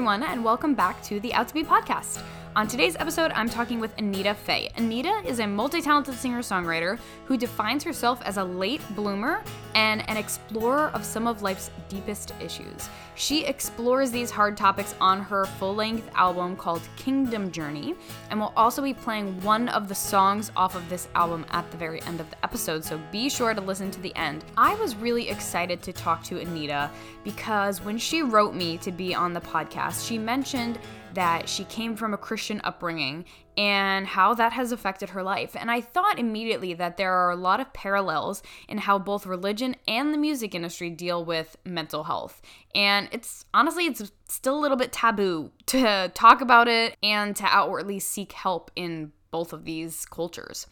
everyone, 0.00 0.22
and 0.22 0.42
welcome 0.42 0.72
back 0.72 1.02
to 1.02 1.20
the 1.20 1.34
Out 1.34 1.46
to 1.48 1.52
Be 1.52 1.62
podcast. 1.62 2.22
On 2.56 2.66
today's 2.66 2.96
episode, 2.96 3.30
I'm 3.36 3.48
talking 3.48 3.78
with 3.78 3.96
Anita 3.96 4.34
Faye. 4.34 4.72
Anita 4.76 5.22
is 5.24 5.38
a 5.38 5.46
multi 5.46 5.80
talented 5.80 6.14
singer 6.14 6.40
songwriter 6.40 6.98
who 7.26 7.36
defines 7.36 7.84
herself 7.84 8.20
as 8.22 8.38
a 8.38 8.44
late 8.44 8.82
bloomer 8.96 9.44
and 9.76 10.08
an 10.10 10.16
explorer 10.16 10.88
of 10.88 11.04
some 11.04 11.28
of 11.28 11.42
life's 11.42 11.70
deepest 11.88 12.34
issues. 12.40 12.88
She 13.14 13.44
explores 13.44 14.10
these 14.10 14.32
hard 14.32 14.56
topics 14.56 14.96
on 15.00 15.20
her 15.20 15.44
full 15.44 15.76
length 15.76 16.10
album 16.16 16.56
called 16.56 16.82
Kingdom 16.96 17.52
Journey, 17.52 17.94
and 18.30 18.40
will 18.40 18.52
also 18.56 18.82
be 18.82 18.94
playing 18.94 19.40
one 19.42 19.68
of 19.68 19.86
the 19.86 19.94
songs 19.94 20.50
off 20.56 20.74
of 20.74 20.88
this 20.88 21.06
album 21.14 21.46
at 21.52 21.70
the 21.70 21.76
very 21.76 22.02
end 22.02 22.18
of 22.18 22.28
the 22.30 22.44
episode, 22.44 22.84
so 22.84 23.00
be 23.12 23.28
sure 23.28 23.54
to 23.54 23.60
listen 23.60 23.92
to 23.92 24.00
the 24.00 24.14
end. 24.16 24.44
I 24.56 24.74
was 24.74 24.96
really 24.96 25.28
excited 25.28 25.82
to 25.82 25.92
talk 25.92 26.24
to 26.24 26.40
Anita 26.40 26.90
because 27.22 27.80
when 27.80 27.96
she 27.96 28.22
wrote 28.22 28.54
me 28.54 28.76
to 28.78 28.90
be 28.90 29.14
on 29.14 29.34
the 29.34 29.40
podcast, 29.40 30.04
she 30.04 30.18
mentioned 30.18 30.80
that 31.14 31.48
she 31.48 31.64
came 31.64 31.96
from 31.96 32.14
a 32.14 32.18
Christian 32.18 32.60
upbringing 32.64 33.24
and 33.56 34.06
how 34.06 34.34
that 34.34 34.52
has 34.52 34.72
affected 34.72 35.10
her 35.10 35.22
life. 35.22 35.54
And 35.54 35.70
I 35.70 35.80
thought 35.80 36.18
immediately 36.18 36.74
that 36.74 36.96
there 36.96 37.12
are 37.12 37.30
a 37.30 37.36
lot 37.36 37.60
of 37.60 37.72
parallels 37.72 38.42
in 38.68 38.78
how 38.78 38.98
both 38.98 39.26
religion 39.26 39.76
and 39.86 40.14
the 40.14 40.18
music 40.18 40.54
industry 40.54 40.90
deal 40.90 41.24
with 41.24 41.56
mental 41.64 42.04
health. 42.04 42.40
And 42.74 43.08
it's 43.12 43.44
honestly, 43.52 43.86
it's 43.86 44.12
still 44.28 44.58
a 44.58 44.60
little 44.60 44.76
bit 44.76 44.92
taboo 44.92 45.50
to 45.66 46.08
talk 46.14 46.40
about 46.40 46.68
it 46.68 46.96
and 47.02 47.34
to 47.36 47.44
outwardly 47.44 47.98
seek 47.98 48.32
help 48.32 48.70
in 48.76 49.12
both 49.30 49.52
of 49.52 49.64
these 49.64 50.06
cultures. 50.06 50.66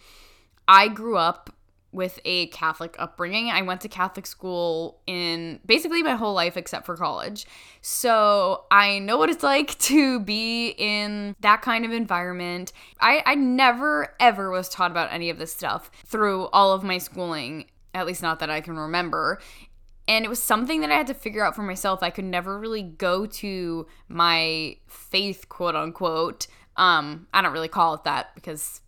I 0.67 0.89
grew 0.89 1.17
up 1.17 1.51
with 1.93 2.21
a 2.25 2.49
Catholic 2.49 2.95
upbringing. 2.99 3.51
I 3.51 3.63
went 3.63 3.81
to 3.83 3.89
Catholic 3.89 4.27
school 4.27 5.01
in 5.07 5.61
basically 5.65 6.03
my 6.03 6.15
whole 6.15 6.35
life 6.35 6.57
except 6.57 6.85
for 6.85 6.97
college. 6.97 7.47
So 7.81 8.65
I 8.71 8.99
know 8.99 9.17
what 9.17 9.31
it's 9.31 9.43
like 9.43 9.79
to 9.79 10.21
be 10.21 10.75
in 10.77 11.35
that 11.41 11.63
kind 11.63 11.85
of 11.85 11.93
environment. 11.93 12.73
I, 13.01 13.23
I 13.25 13.35
never, 13.35 14.15
ever 14.21 14.51
was 14.51 14.69
taught 14.69 14.91
about 14.91 15.13
any 15.13 15.31
of 15.31 15.39
this 15.39 15.53
stuff 15.53 15.91
through 16.05 16.49
all 16.49 16.73
of 16.73 16.83
my 16.83 16.99
schooling, 16.99 17.67
at 17.95 18.07
least 18.07 18.23
not 18.23 18.41
that 18.41 18.51
I 18.51 18.61
can 18.61 18.77
remember. 18.77 19.41
And 20.07 20.25
it 20.25 20.29
was 20.29 20.43
something 20.43 20.81
that 20.81 20.91
I 20.91 20.95
had 20.95 21.07
to 21.09 21.15
figure 21.15 21.45
out 21.45 21.55
for 21.55 21.63
myself. 21.63 22.03
I 22.03 22.11
could 22.11 22.25
never 22.25 22.59
really 22.59 22.83
go 22.83 23.27
to 23.27 23.87
my 24.09 24.77
faith, 24.87 25.49
quote 25.49 25.75
unquote. 25.75 26.47
Um, 26.77 27.27
I 27.35 27.43
don't 27.43 27.53
really 27.53 27.69
call 27.69 27.95
it 27.95 28.05
that 28.05 28.35
because 28.35 28.81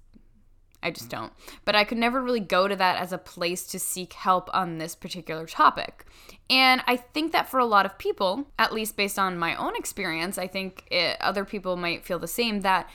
I 0.83 0.91
just 0.91 1.11
don't. 1.11 1.33
But 1.65 1.77
I 1.77 1.85
could 1.85 1.99
never 1.99 2.23
really 2.23 2.41
go 2.41 2.69
to 2.69 2.77
that 2.77 3.01
as 3.01 3.13
a 3.13 3.19
place 3.19 3.67
to 3.69 3.79
seek 3.79 4.15
help 4.15 4.49
on 4.55 4.79
this 4.79 4.95
particular 4.95 5.47
topic. 5.47 6.07
And 6.49 6.83
I 6.87 6.97
think 6.97 7.33
that 7.33 7.49
for 7.49 7.61
a 7.61 7.67
lot 7.67 7.87
of 7.87 7.99
people, 7.99 8.47
at 8.59 8.73
least 8.73 8.97
based 8.97 9.19
on 9.19 9.39
my 9.39 9.55
own 9.55 9.77
experience, 9.77 10.39
I 10.39 10.47
think 10.47 10.87
it, 10.91 11.17
other 11.21 11.45
people 11.45 11.77
might 11.77 12.05
feel 12.05 12.19
the 12.19 12.29
same 12.29 12.61
that 12.61 12.89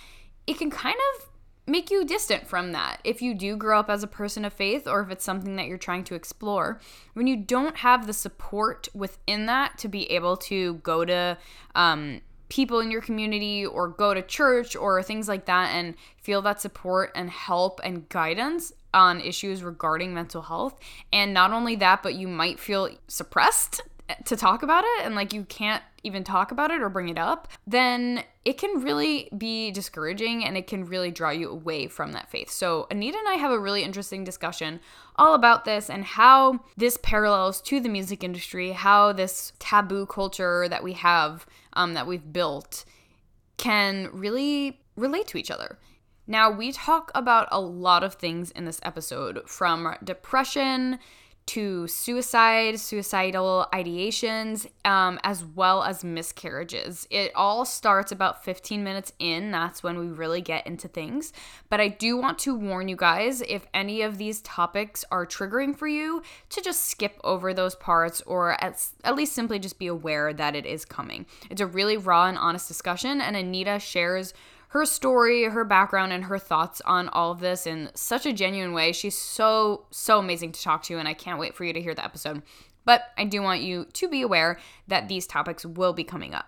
it 0.48 0.58
can 0.58 0.70
kind 0.70 0.98
of 1.16 1.30
make 1.68 1.90
you 1.90 2.06
distant 2.06 2.48
from 2.48 2.74
that 2.74 3.00
if 3.04 3.22
you 3.22 3.34
do 3.34 3.56
grow 3.56 3.80
up 3.80 3.90
as 3.90 4.04
a 4.04 4.08
person 4.08 4.46
of 4.46 4.54
faith 4.54 4.88
or 4.88 5.02
if 5.02 5.10
it's 5.10 5.26
something 5.26 5.56
that 5.56 5.66
you're 5.66 5.80
trying 5.80 6.04
to 6.04 6.14
explore 6.14 6.80
when 7.14 7.26
you 7.26 7.36
don't 7.36 7.78
have 7.78 8.06
the 8.06 8.14
support 8.14 8.88
within 8.94 9.48
that 9.48 9.76
to 9.78 9.88
be 9.88 10.12
able 10.12 10.38
to 10.38 10.76
go 10.76 11.04
to 11.04 11.36
um, 11.74 12.22
people 12.50 12.80
in 12.80 12.92
your 12.92 13.02
community 13.02 13.66
or 13.66 13.88
go 13.88 14.14
to 14.14 14.22
church 14.22 14.76
or 14.76 15.02
things 15.02 15.28
like 15.28 15.46
that 15.46 15.70
and 15.74 15.96
feel 16.18 16.42
that 16.44 16.62
support 16.62 17.12
and 17.16 17.30
help 17.30 17.80
and 17.84 18.08
guidance 18.10 18.72
on 18.94 19.20
issues 19.20 19.64
regarding 19.64 20.14
mental 20.14 20.44
health. 20.44 20.80
And 21.12 21.34
not 21.34 21.52
only 21.52 21.76
that, 21.78 22.04
but 22.04 22.16
you 22.16 22.28
might 22.28 22.60
feel 22.60 22.90
suppressed 23.08 23.82
to 24.26 24.36
talk 24.36 24.64
about 24.64 24.84
it 24.84 25.06
and 25.06 25.16
like 25.16 25.34
you 25.34 25.44
can't 25.46 25.84
even 26.04 26.24
talk 26.24 26.52
about 26.52 26.70
it 26.70 26.82
or 26.82 26.90
bring 26.90 27.10
it 27.10 27.18
up, 27.18 27.48
then 27.66 28.24
it 28.44 28.58
can 28.60 28.82
really 28.82 29.30
be 29.36 29.72
discouraging 29.72 30.46
and 30.46 30.56
it 30.56 30.68
can 30.68 30.86
really 30.86 31.10
draw 31.10 31.32
you 31.32 31.50
away 31.50 31.88
from 31.88 32.12
that 32.12 32.30
faith. 32.30 32.52
So, 32.52 32.86
Anita 32.92 33.18
and 33.18 33.28
I 33.28 33.34
have 33.34 33.52
a 33.52 33.60
really 33.60 33.84
interesting 33.84 34.24
discussion 34.24 34.80
all 35.16 35.34
about 35.34 35.66
this 35.66 35.90
and 35.90 36.04
how 36.06 36.60
this 36.78 36.98
parallels 37.02 37.62
to 37.62 37.80
the 37.80 37.90
music 37.90 38.24
industry, 38.24 38.72
how 38.72 39.12
this 39.14 39.54
taboo 39.58 40.06
culture 40.06 40.68
that 40.70 40.84
we 40.84 40.94
have, 40.94 41.48
um, 41.74 41.96
that 41.96 42.06
we've 42.06 42.32
built, 42.32 42.86
can 43.58 44.10
really 44.14 44.82
relate 44.96 45.28
to 45.28 45.38
each 45.38 45.50
other. 45.50 45.80
Now, 46.28 46.50
we 46.50 46.72
talk 46.72 47.12
about 47.14 47.48
a 47.52 47.62
lot 47.62 48.04
of 48.04 48.16
things 48.16 48.52
in 48.52 48.66
this 48.66 48.80
episode 48.84 49.48
from 49.48 49.96
depression 50.04 51.00
to 51.48 51.88
suicide, 51.88 52.80
suicidal 52.80 53.68
ideations, 53.72 54.68
um, 54.84 55.20
as 55.24 55.46
well 55.46 55.84
as 55.84 56.04
miscarriages. 56.04 57.08
It 57.12 57.32
all 57.36 57.66
starts 57.66 58.12
about 58.12 58.44
15 58.44 58.84
minutes 58.84 59.14
in. 59.20 59.52
That's 59.52 59.84
when 59.84 60.00
we 60.00 60.08
really 60.08 60.42
get 60.42 60.66
into 60.66 60.88
things. 60.88 61.34
But 61.70 61.80
I 61.80 61.90
do 61.90 62.18
want 62.18 62.40
to 62.40 62.56
warn 62.56 62.88
you 62.88 62.96
guys 62.96 63.42
if 63.42 63.68
any 63.74 64.02
of 64.02 64.18
these 64.18 64.42
topics 64.42 65.06
are 65.12 65.26
triggering 65.26 65.78
for 65.78 65.88
you, 65.88 66.24
to 66.50 66.62
just 66.62 66.86
skip 66.86 67.20
over 67.24 67.54
those 67.54 67.76
parts 67.76 68.22
or 68.22 68.62
at, 68.64 68.84
at 69.04 69.16
least 69.16 69.34
simply 69.34 69.60
just 69.60 69.78
be 69.78 69.88
aware 69.88 70.34
that 70.34 70.56
it 70.56 70.66
is 70.66 70.84
coming. 70.84 71.28
It's 71.52 71.62
a 71.62 71.68
really 71.68 71.98
raw 71.98 72.26
and 72.26 72.38
honest 72.38 72.68
discussion, 72.68 73.22
and 73.22 73.36
Anita 73.36 73.80
shares 73.80 74.34
her 74.76 74.86
story, 74.86 75.46
her 75.46 75.64
background, 75.64 76.12
and 76.12 76.26
her 76.26 76.38
thoughts 76.38 76.82
on 76.82 77.08
all 77.08 77.32
of 77.32 77.40
this 77.40 77.66
in 77.66 77.90
such 77.96 78.26
a 78.26 78.34
genuine 78.34 78.74
way. 78.74 78.92
She's 78.92 79.18
so, 79.18 79.86
so 79.90 80.20
amazing 80.20 80.52
to 80.52 80.62
talk 80.62 80.84
to, 80.84 80.98
and 80.98 81.08
I 81.08 81.14
can't 81.14 81.40
wait 81.40 81.56
for 81.56 81.64
you 81.64 81.72
to 81.72 81.82
hear 81.82 81.96
the 81.96 82.04
episode. 82.04 82.42
But 82.84 83.04
I 83.18 83.24
do 83.24 83.42
want 83.42 83.62
you 83.62 83.86
to 83.94 84.10
be 84.10 84.22
aware 84.22 84.60
that 84.90 85.08
these 85.08 85.28
topics 85.28 85.66
will 85.66 85.94
be 85.94 86.04
coming 86.04 86.34
up. 86.34 86.48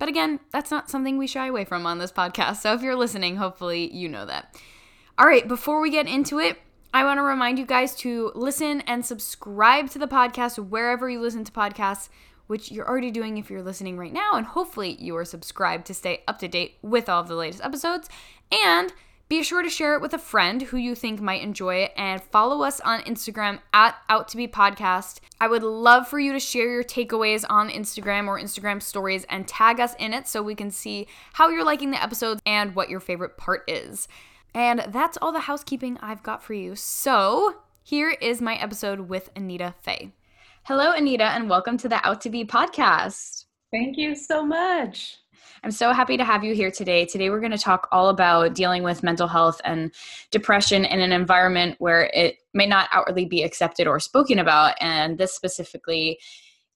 But 0.00 0.08
again, 0.08 0.40
that's 0.50 0.72
not 0.72 0.90
something 0.90 1.18
we 1.18 1.28
shy 1.28 1.46
away 1.46 1.64
from 1.64 1.86
on 1.86 1.98
this 1.98 2.10
podcast. 2.10 2.56
So 2.56 2.74
if 2.74 2.82
you're 2.82 2.96
listening, 2.96 3.36
hopefully 3.36 3.88
you 3.94 4.08
know 4.08 4.26
that. 4.26 4.60
All 5.16 5.26
right, 5.26 5.46
before 5.46 5.80
we 5.80 5.90
get 5.90 6.08
into 6.08 6.40
it, 6.40 6.58
I 6.92 7.04
want 7.04 7.18
to 7.18 7.22
remind 7.22 7.60
you 7.60 7.64
guys 7.64 7.94
to 7.98 8.32
listen 8.34 8.80
and 8.88 9.06
subscribe 9.06 9.88
to 9.90 10.00
the 10.00 10.08
podcast 10.08 10.58
wherever 10.58 11.08
you 11.08 11.20
listen 11.20 11.44
to 11.44 11.52
podcasts 11.52 12.08
which 12.48 12.72
you're 12.72 12.88
already 12.88 13.12
doing 13.12 13.38
if 13.38 13.48
you're 13.48 13.62
listening 13.62 13.96
right 13.96 14.12
now, 14.12 14.32
and 14.34 14.44
hopefully 14.44 14.96
you 15.00 15.16
are 15.16 15.24
subscribed 15.24 15.86
to 15.86 15.94
stay 15.94 16.24
up 16.26 16.38
to 16.40 16.48
date 16.48 16.78
with 16.82 17.08
all 17.08 17.20
of 17.20 17.28
the 17.28 17.36
latest 17.36 17.64
episodes. 17.64 18.08
And 18.50 18.92
be 19.28 19.42
sure 19.42 19.62
to 19.62 19.68
share 19.68 19.94
it 19.94 20.00
with 20.00 20.14
a 20.14 20.18
friend 20.18 20.62
who 20.62 20.78
you 20.78 20.94
think 20.94 21.20
might 21.20 21.42
enjoy 21.42 21.76
it 21.76 21.92
and 21.98 22.22
follow 22.22 22.62
us 22.62 22.80
on 22.80 23.02
Instagram 23.02 23.60
at 23.74 23.94
Out 24.08 24.28
to 24.28 24.38
Be 24.38 24.48
Podcast. 24.48 25.20
I 25.38 25.48
would 25.48 25.62
love 25.62 26.08
for 26.08 26.18
you 26.18 26.32
to 26.32 26.40
share 26.40 26.70
your 26.70 26.82
takeaways 26.82 27.44
on 27.50 27.68
Instagram 27.68 28.26
or 28.26 28.40
Instagram 28.40 28.82
stories 28.82 29.26
and 29.28 29.46
tag 29.46 29.80
us 29.80 29.94
in 29.98 30.14
it 30.14 30.26
so 30.26 30.42
we 30.42 30.54
can 30.54 30.70
see 30.70 31.06
how 31.34 31.50
you're 31.50 31.64
liking 31.64 31.90
the 31.90 32.02
episodes 32.02 32.40
and 32.46 32.74
what 32.74 32.88
your 32.88 33.00
favorite 33.00 33.36
part 33.36 33.64
is. 33.68 34.08
And 34.54 34.86
that's 34.88 35.18
all 35.20 35.32
the 35.32 35.40
housekeeping 35.40 35.98
I've 36.00 36.22
got 36.22 36.42
for 36.42 36.54
you. 36.54 36.74
So, 36.74 37.60
here 37.82 38.16
is 38.22 38.40
my 38.40 38.54
episode 38.54 39.00
with 39.00 39.28
Anita 39.36 39.74
Faye. 39.82 40.12
Hello, 40.68 40.92
Anita, 40.92 41.24
and 41.24 41.48
welcome 41.48 41.78
to 41.78 41.88
the 41.88 42.06
Out 42.06 42.20
to 42.20 42.28
Be 42.28 42.44
podcast. 42.44 43.46
Thank 43.72 43.96
you 43.96 44.14
so 44.14 44.44
much. 44.44 45.16
I'm 45.64 45.70
so 45.70 45.94
happy 45.94 46.18
to 46.18 46.24
have 46.24 46.44
you 46.44 46.54
here 46.54 46.70
today. 46.70 47.06
Today, 47.06 47.30
we're 47.30 47.40
going 47.40 47.52
to 47.52 47.56
talk 47.56 47.88
all 47.90 48.10
about 48.10 48.54
dealing 48.54 48.82
with 48.82 49.02
mental 49.02 49.28
health 49.28 49.62
and 49.64 49.90
depression 50.30 50.84
in 50.84 51.00
an 51.00 51.10
environment 51.10 51.76
where 51.78 52.10
it 52.12 52.36
may 52.52 52.66
not 52.66 52.90
outwardly 52.92 53.24
be 53.24 53.42
accepted 53.44 53.86
or 53.86 53.98
spoken 53.98 54.38
about. 54.38 54.74
And 54.78 55.16
this 55.16 55.32
specifically, 55.32 56.18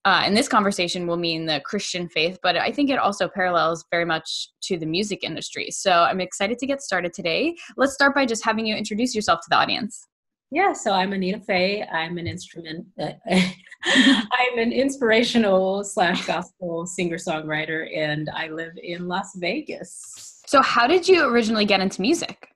uh, 0.06 0.24
in 0.26 0.32
this 0.32 0.48
conversation, 0.48 1.06
will 1.06 1.18
mean 1.18 1.44
the 1.44 1.60
Christian 1.60 2.08
faith, 2.08 2.38
but 2.42 2.56
I 2.56 2.72
think 2.72 2.88
it 2.88 2.98
also 2.98 3.28
parallels 3.28 3.84
very 3.90 4.06
much 4.06 4.48
to 4.62 4.78
the 4.78 4.86
music 4.86 5.22
industry. 5.22 5.70
So 5.70 6.04
I'm 6.04 6.22
excited 6.22 6.58
to 6.60 6.66
get 6.66 6.80
started 6.80 7.12
today. 7.12 7.56
Let's 7.76 7.92
start 7.92 8.14
by 8.14 8.24
just 8.24 8.42
having 8.42 8.64
you 8.64 8.74
introduce 8.74 9.14
yourself 9.14 9.40
to 9.40 9.50
the 9.50 9.56
audience. 9.56 10.08
Yeah, 10.52 10.74
so 10.74 10.92
I'm 10.92 11.14
Anita 11.14 11.40
Faye. 11.40 11.82
I'm 11.82 12.18
an 12.18 12.26
instrument. 12.26 12.86
Uh, 13.00 13.12
I'm 13.84 14.58
an 14.58 14.70
inspirational 14.70 15.82
slash 15.82 16.26
gospel 16.26 16.84
singer 16.84 17.16
songwriter, 17.16 17.88
and 17.96 18.28
I 18.28 18.48
live 18.48 18.74
in 18.80 19.08
Las 19.08 19.34
Vegas. 19.36 20.42
So, 20.46 20.60
how 20.60 20.86
did 20.86 21.08
you 21.08 21.24
originally 21.24 21.64
get 21.64 21.80
into 21.80 22.02
music? 22.02 22.48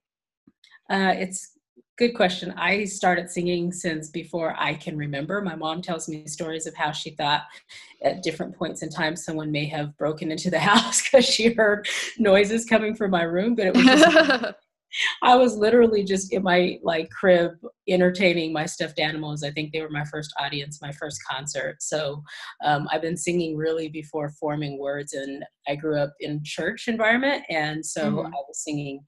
Uh, 0.91 1.15
it's 1.17 1.53
good 1.97 2.15
question. 2.15 2.53
I 2.59 2.85
started 2.85 3.31
singing 3.31 3.73
since 3.73 4.11
before 4.11 4.55
I 4.59 4.75
can 4.75 4.99
remember. 4.99 5.41
My 5.41 5.57
mom 5.57 5.81
tells 5.81 6.07
me 6.07 6.27
stories 6.27 6.67
of 6.67 6.75
how 6.75 6.93
she 6.93 7.13
thought 7.13 7.45
at 8.03 8.23
different 8.23 8.55
points 8.55 8.83
in 8.83 8.91
time 8.91 9.17
someone 9.17 9.51
may 9.51 9.65
have 9.69 9.97
broken 9.97 10.31
into 10.31 10.51
the 10.51 10.59
house 10.71 11.03
because 11.03 11.25
she 11.25 11.55
heard 11.55 11.89
noises 12.19 12.67
coming 12.67 12.95
from 12.95 13.11
my 13.11 13.23
room, 13.23 13.55
but 13.55 13.69
it 13.69 13.75
was 13.75 13.85
just 13.87 14.55
I 15.23 15.37
was 15.37 15.57
literally 15.57 16.05
just 16.05 16.33
in 16.33 16.43
my 16.43 16.79
like 16.83 17.11
crib 17.11 17.53
entertaining 17.89 18.53
my 18.53 18.67
stuffed 18.67 18.99
animals. 18.99 19.43
I 19.43 19.51
think 19.51 19.73
they 19.73 19.81
were 19.81 19.91
my 19.91 20.05
first 20.05 20.33
audience, 20.41 20.81
my 20.83 20.93
first 20.93 21.19
concert. 21.29 21.77
So 21.81 22.23
um, 22.65 22.89
I've 22.91 23.03
been 23.03 23.17
singing 23.17 23.57
really 23.57 23.89
before 23.89 24.31
forming 24.41 24.79
words, 24.79 25.13
and 25.13 25.45
I 25.69 25.77
grew 25.77 25.99
up 25.99 26.15
in 26.21 26.43
church 26.45 26.89
environment, 26.89 27.45
and 27.49 27.85
so 27.85 28.03
mm-hmm. 28.05 28.27
I 28.27 28.41
was 28.49 28.63
singing 28.65 29.01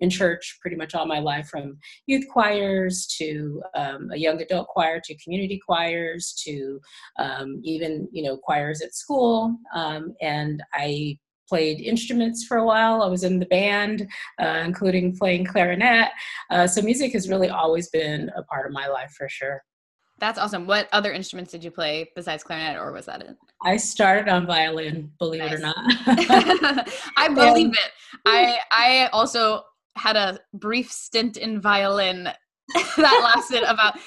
in 0.00 0.10
church 0.10 0.58
pretty 0.60 0.76
much 0.76 0.94
all 0.94 1.06
my 1.06 1.18
life, 1.18 1.48
from 1.48 1.78
youth 2.06 2.24
choirs 2.32 3.06
to 3.18 3.62
um, 3.74 4.10
a 4.12 4.16
young 4.16 4.40
adult 4.40 4.68
choir 4.68 5.00
to 5.04 5.16
community 5.22 5.60
choirs 5.66 6.34
to 6.44 6.80
um, 7.18 7.60
even 7.64 8.08
you 8.12 8.22
know 8.22 8.36
choirs 8.36 8.82
at 8.82 8.94
school. 8.94 9.56
Um, 9.74 10.14
and 10.20 10.62
I 10.72 11.18
played 11.48 11.80
instruments 11.80 12.44
for 12.44 12.58
a 12.58 12.64
while. 12.64 13.02
I 13.02 13.06
was 13.06 13.24
in 13.24 13.38
the 13.38 13.46
band, 13.46 14.08
uh, 14.40 14.62
including 14.64 15.16
playing 15.16 15.46
clarinet. 15.46 16.10
Uh, 16.50 16.66
so 16.66 16.82
music 16.82 17.12
has 17.12 17.28
really 17.28 17.48
always 17.48 17.88
been 17.90 18.30
a 18.36 18.42
part 18.42 18.66
of 18.66 18.72
my 18.72 18.86
life 18.86 19.12
for 19.16 19.28
sure. 19.28 19.62
That's 20.18 20.38
awesome. 20.38 20.66
What 20.66 20.88
other 20.92 21.12
instruments 21.12 21.50
did 21.50 21.64
you 21.64 21.70
play 21.70 22.10
besides 22.14 22.44
clarinet, 22.44 22.80
or 22.80 22.92
was 22.92 23.06
that 23.06 23.20
it? 23.20 23.36
I 23.62 23.76
started 23.76 24.28
on 24.28 24.46
violin, 24.46 25.10
believe 25.18 25.40
nice. 25.40 25.52
it 25.52 25.56
or 25.56 25.58
not. 25.58 25.76
I 27.16 27.28
believe 27.34 27.72
it. 27.72 27.90
I 28.24 28.58
I 28.70 29.08
also 29.12 29.62
had 29.96 30.16
a 30.16 30.38
brief 30.54 30.90
stint 30.90 31.36
in 31.36 31.60
violin 31.60 32.28
that 32.96 33.20
lasted 33.22 33.62
about 33.64 33.98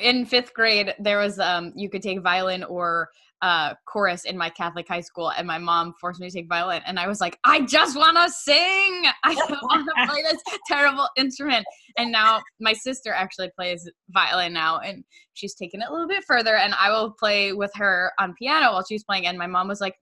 in 0.00 0.24
fifth 0.24 0.54
grade. 0.54 0.94
There 0.98 1.18
was 1.18 1.38
um 1.38 1.72
you 1.74 1.90
could 1.90 2.02
take 2.02 2.20
violin 2.20 2.64
or 2.64 3.08
uh, 3.42 3.74
chorus 3.86 4.24
in 4.24 4.36
my 4.36 4.50
Catholic 4.50 4.88
high 4.88 5.00
school, 5.00 5.30
and 5.30 5.46
my 5.46 5.58
mom 5.58 5.94
forced 6.00 6.20
me 6.20 6.28
to 6.28 6.32
take 6.32 6.48
violin. 6.48 6.82
And 6.86 6.98
I 6.98 7.06
was 7.06 7.20
like, 7.20 7.38
I 7.44 7.60
just 7.62 7.96
want 7.96 8.16
to 8.16 8.30
sing. 8.30 9.04
I 9.24 9.34
don't 9.48 9.62
want 9.62 9.86
to 9.86 10.06
play 10.06 10.22
this 10.22 10.42
terrible 10.66 11.08
instrument. 11.16 11.66
And 11.98 12.10
now 12.10 12.40
my 12.60 12.72
sister 12.72 13.12
actually 13.12 13.50
plays 13.56 13.88
violin 14.10 14.52
now, 14.52 14.78
and 14.78 15.04
she's 15.34 15.54
taken 15.54 15.82
it 15.82 15.88
a 15.88 15.92
little 15.92 16.08
bit 16.08 16.24
further. 16.26 16.56
And 16.56 16.74
I 16.74 16.90
will 16.90 17.12
play 17.12 17.52
with 17.52 17.70
her 17.74 18.12
on 18.18 18.34
piano 18.34 18.72
while 18.72 18.84
she's 18.88 19.04
playing. 19.04 19.26
And 19.26 19.38
my 19.38 19.46
mom 19.46 19.68
was 19.68 19.80
like, 19.80 19.94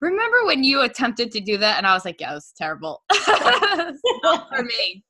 Remember 0.00 0.44
when 0.44 0.64
you 0.64 0.82
attempted 0.82 1.30
to 1.30 1.40
do 1.40 1.56
that? 1.58 1.78
And 1.78 1.86
I 1.86 1.94
was 1.94 2.04
like, 2.04 2.20
Yeah, 2.20 2.32
it 2.32 2.34
was 2.34 2.52
terrible. 2.56 3.02
not 4.24 4.48
for 4.54 4.62
me 4.62 5.04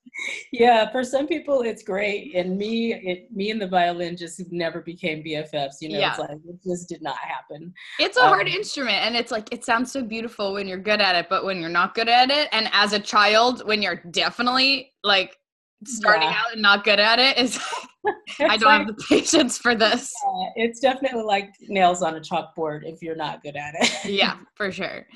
yeah, 0.53 0.91
for 0.91 1.03
some 1.05 1.27
people 1.27 1.63
it's 1.63 1.83
great, 1.83 2.35
and 2.35 2.57
me, 2.57 2.95
it, 2.95 3.29
me 3.35 3.51
and 3.51 3.61
the 3.61 3.67
violin 3.67 4.17
just 4.17 4.41
never 4.53 4.81
became 4.81 5.23
BFFs. 5.23 5.75
You 5.81 5.91
know, 5.91 5.99
yeah. 5.99 6.11
it's 6.11 6.19
like 6.19 6.31
it 6.31 6.63
just 6.65 6.89
did 6.89 7.03
not 7.03 7.17
happen. 7.17 7.73
It's 7.99 8.17
a 8.17 8.23
um, 8.23 8.29
hard 8.29 8.49
instrument, 8.49 8.99
and 8.99 9.17
it's 9.17 9.31
like 9.31 9.53
it 9.53 9.65
sounds 9.65 9.93
so 9.93 10.03
beautiful 10.03 10.53
when 10.53 10.69
you're 10.69 10.79
good 10.79 11.01
at 11.01 11.17
it, 11.17 11.27
but 11.29 11.45
when 11.45 11.61
you're 11.61 11.69
not 11.69 11.95
good 11.95 12.09
at 12.09 12.31
it, 12.31 12.49
and 12.53 12.69
as 12.73 12.93
a 12.93 13.01
child, 13.01 13.67
when 13.67 13.83
you're 13.83 14.03
definitely 14.11 14.93
like 15.03 15.37
starting 15.85 16.29
yeah. 16.29 16.41
out 16.45 16.53
and 16.53 16.63
not 16.63 16.85
good 16.85 17.01
at 17.01 17.19
it 17.19 17.39
is 17.39 17.59
I 18.41 18.57
don't 18.57 18.63
like, 18.63 18.87
have 18.87 18.87
the 18.87 19.05
patience 19.09 19.59
for 19.59 19.75
this. 19.75 20.13
Yeah, 20.25 20.65
it's 20.65 20.81
definitely 20.81 21.23
like 21.23 21.55
nails 21.69 22.03
on 22.03 22.17
a 22.17 22.21
chalkboard 22.21 22.83
if 22.85 23.03
you're 23.03 23.17
not 23.17 23.43
good 23.43 23.57
at 23.57 23.75
it. 23.75 24.11
yeah, 24.11 24.37
for 24.55 24.71
sure. 24.71 25.07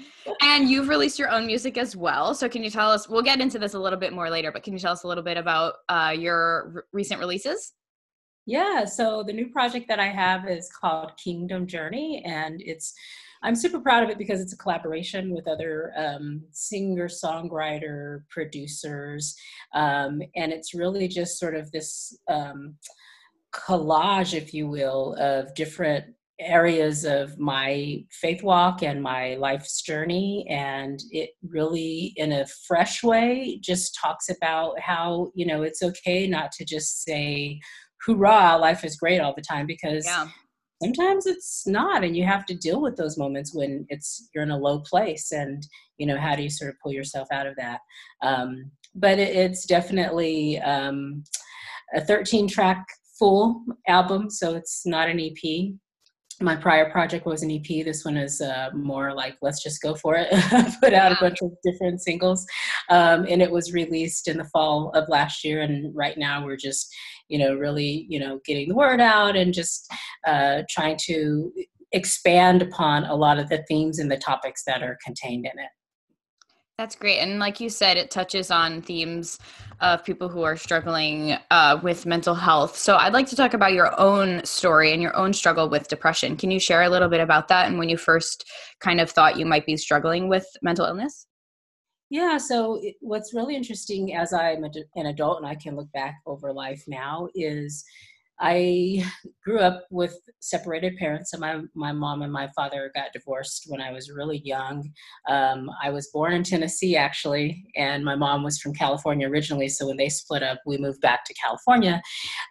And 0.43 0.69
you've 0.69 0.89
released 0.89 1.19
your 1.19 1.31
own 1.31 1.47
music 1.47 1.77
as 1.77 1.97
well. 1.97 2.35
So 2.35 2.49
can 2.49 2.63
you 2.63 2.71
tell 2.71 2.91
us? 2.91 3.09
We'll 3.09 3.23
get 3.23 3.41
into 3.41 3.59
this 3.59 3.75
a 3.75 3.79
little 3.79 3.99
bit 3.99 4.13
more 4.13 4.31
later, 4.31 4.53
but 4.53 4.63
can 4.63 4.73
you 4.73 4.79
tell 4.79 4.93
us 4.93 5.03
a 5.03 5.09
little 5.09 5.25
bit 5.25 5.37
about 5.37 5.75
uh, 5.89 6.15
your 6.17 6.73
r- 6.75 6.85
recent 6.93 7.21
releases? 7.21 7.73
Yeah. 8.47 8.85
So 8.85 9.23
the 9.23 9.33
new 9.33 9.49
project 9.51 9.89
that 9.89 10.01
I 10.01 10.09
have 10.09 10.49
is 10.49 10.71
called 10.71 11.13
Kingdom 11.23 11.67
Journey, 11.67 12.23
and 12.25 12.63
it's 12.63 12.95
I'm 13.43 13.55
super 13.55 13.81
proud 13.81 14.03
of 14.03 14.11
it 14.11 14.19
because 14.19 14.41
it's 14.41 14.53
a 14.53 14.59
collaboration 14.59 15.35
with 15.35 15.49
other 15.49 15.93
um, 15.97 16.43
singer 16.51 17.09
songwriter 17.09 18.23
producers, 18.31 19.35
um, 19.75 20.21
and 20.37 20.53
it's 20.53 20.75
really 20.75 21.09
just 21.09 21.39
sort 21.39 21.55
of 21.55 21.71
this 21.71 22.17
um, 22.29 22.77
collage, 23.53 24.35
if 24.35 24.53
you 24.53 24.69
will, 24.69 25.15
of 25.19 25.55
different 25.55 26.05
areas 26.41 27.05
of 27.05 27.37
my 27.39 28.05
faith 28.13 28.43
walk 28.43 28.83
and 28.83 29.03
my 29.03 29.35
life's 29.35 29.83
journey 29.83 30.47
and 30.49 31.01
it 31.11 31.31
really 31.43 32.13
in 32.15 32.31
a 32.31 32.47
fresh 32.67 33.03
way 33.03 33.59
just 33.61 33.99
talks 34.01 34.29
about 34.29 34.79
how 34.79 35.33
you 35.35 35.45
know 35.45 35.63
it's 35.63 35.83
okay 35.83 36.29
not 36.29 36.53
to 36.53 36.65
just 36.65 37.03
say 37.03 37.59
hoorah 38.07 38.57
life 38.57 38.85
is 38.85 38.97
great 38.97 39.21
all 39.21 39.35
the 39.35 39.43
time 39.43 39.67
because 39.67 40.07
yeah 40.07 40.29
sometimes 40.83 41.27
it's 41.27 41.67
not 41.67 42.05
and 42.05 42.17
you 42.17 42.25
have 42.25 42.47
to 42.47 42.55
deal 42.55 42.81
with 42.81 42.97
those 42.97 43.19
moments 43.19 43.55
when 43.55 43.87
it's 43.89 44.29
you're 44.35 44.45
in 44.45 44.51
a 44.51 44.57
low 44.57 44.81
place 44.81 45.33
and 45.33 45.67
you 45.99 46.07
know 46.07 46.19
how 46.19 46.35
do 46.37 46.43
you 46.43 46.51
sort 46.51 46.71
of 46.71 46.77
pull 46.83 46.93
yourself 46.93 47.29
out 47.33 47.47
of 47.47 47.57
that 47.57 47.81
um, 48.23 48.71
but 48.95 49.19
it, 49.19 49.35
it's 49.35 49.67
definitely 49.67 50.59
um, 50.61 51.23
a 51.95 52.01
13 52.01 52.49
track 52.49 52.85
full 53.19 53.65
album 53.89 54.31
so 54.31 54.55
it's 54.55 54.87
not 54.87 55.09
an 55.09 55.21
ep 55.21 55.75
my 56.41 56.55
prior 56.55 56.91
project 56.91 57.27
was 57.27 57.43
an 57.43 57.51
EP. 57.51 57.85
This 57.85 58.05
one 58.05 58.17
is 58.17 58.41
uh, 58.41 58.71
more 58.73 59.13
like 59.13 59.37
let's 59.43 59.63
just 59.63 59.83
go 59.83 59.95
for 59.95 60.15
it. 60.17 60.29
Put 60.81 60.95
out 60.95 61.13
a 61.13 61.19
bunch 61.21 61.39
of 61.43 61.53
different 61.65 62.01
singles, 62.01 62.47
um, 62.91 63.27
and 63.29 63.43
it 63.43 63.51
was 63.51 63.73
released 63.73 64.29
in 64.29 64.39
the 64.39 64.49
fall 64.53 64.91
of 64.95 65.09
last 65.09 65.45
year. 65.45 65.63
And 65.63 65.95
right 65.95 66.17
now 66.17 66.45
we're 66.45 66.57
just, 66.57 66.95
you 67.29 67.39
know, 67.39 67.55
really, 67.55 68.07
you 68.09 68.19
know, 68.19 68.41
getting 68.45 68.69
the 68.69 68.75
word 68.75 69.01
out 69.01 69.37
and 69.37 69.55
just 69.55 69.91
uh, 70.27 70.63
trying 70.69 70.97
to 71.05 71.53
expand 71.93 72.63
upon 72.63 73.05
a 73.05 73.15
lot 73.15 73.39
of 73.39 73.49
the 73.49 73.65
themes 73.69 73.99
and 73.99 74.11
the 74.11 74.17
topics 74.17 74.65
that 74.65 74.83
are 74.83 74.99
contained 75.05 75.47
in 75.47 75.59
it. 75.59 75.71
That's 76.79 76.95
great. 76.95 77.19
And 77.19 77.41
like 77.41 77.59
you 77.59 77.71
said, 77.71 77.97
it 77.97 78.09
touches 78.09 78.53
on 78.53 78.83
themes 78.83 79.37
of 79.81 80.05
people 80.05 80.29
who 80.29 80.43
are 80.43 80.57
struggling 80.57 81.37
uh, 81.51 81.81
with 81.83 82.07
mental 82.07 82.37
health. 82.37 82.77
So 82.77 82.97
I'd 82.97 83.13
like 83.13 83.27
to 83.29 83.37
talk 83.37 83.53
about 83.53 83.73
your 83.73 83.99
own 83.99 84.45
story 84.45 84.93
and 84.93 85.03
your 85.03 85.17
own 85.17 85.33
struggle 85.33 85.69
with 85.69 85.89
depression. 85.89 86.37
Can 86.37 86.53
you 86.53 86.61
share 86.61 86.83
a 86.83 86.89
little 86.89 87.09
bit 87.09 87.21
about 87.21 87.49
that 87.49 87.67
and 87.67 87.79
when 87.79 87.89
you 87.89 87.97
first 87.97 88.45
kind 88.79 89.01
of 89.01 89.11
thought 89.11 89.37
you 89.37 89.45
might 89.45 89.67
be 89.67 89.77
struggling 89.77 90.29
with 90.29 90.47
mental 90.63 90.87
illness? 90.87 91.28
Yeah, 92.11 92.39
so 92.39 92.81
it, 92.83 92.97
what's 93.01 93.35
really 93.35 93.55
interesting 93.55 94.15
as 94.15 94.33
I'm 94.33 94.65
a, 94.65 94.71
an 94.97 95.07
adult 95.07 95.39
and 95.39 95.47
I 95.47 95.55
can 95.55 95.77
look 95.77 95.93
back 95.93 96.21
over 96.27 96.53
life 96.53 96.85
now 96.87 97.29
is 97.35 97.85
I 98.41 99.05
grew 99.45 99.59
up 99.59 99.85
with 99.91 100.17
separated 100.41 100.97
parents. 100.97 101.31
So 101.31 101.39
my, 101.39 101.61
my 101.75 101.93
mom 101.93 102.23
and 102.23 102.33
my 102.33 102.49
father 102.55 102.91
got 102.95 103.13
divorced 103.13 103.65
when 103.69 103.81
I 103.81 103.91
was 103.91 104.11
really 104.11 104.41
young. 104.45 104.91
Um, 105.29 105.71
I 105.83 105.91
was 105.91 106.11
born 106.13 106.33
in 106.33 106.43
Tennessee, 106.43 106.97
actually, 106.97 107.65
and 107.77 108.05
my 108.05 108.15
mom 108.15 108.45
was 108.45 108.59
from 108.59 108.75
California 108.75 109.29
originally. 109.29 109.69
So 109.69 109.87
when 109.87 109.97
they 109.97 110.09
split 110.09 110.43
up, 110.43 110.59
we 110.67 110.79
moved 110.79 111.01
back 111.01 111.25
to 111.25 111.35
California. 111.35 112.01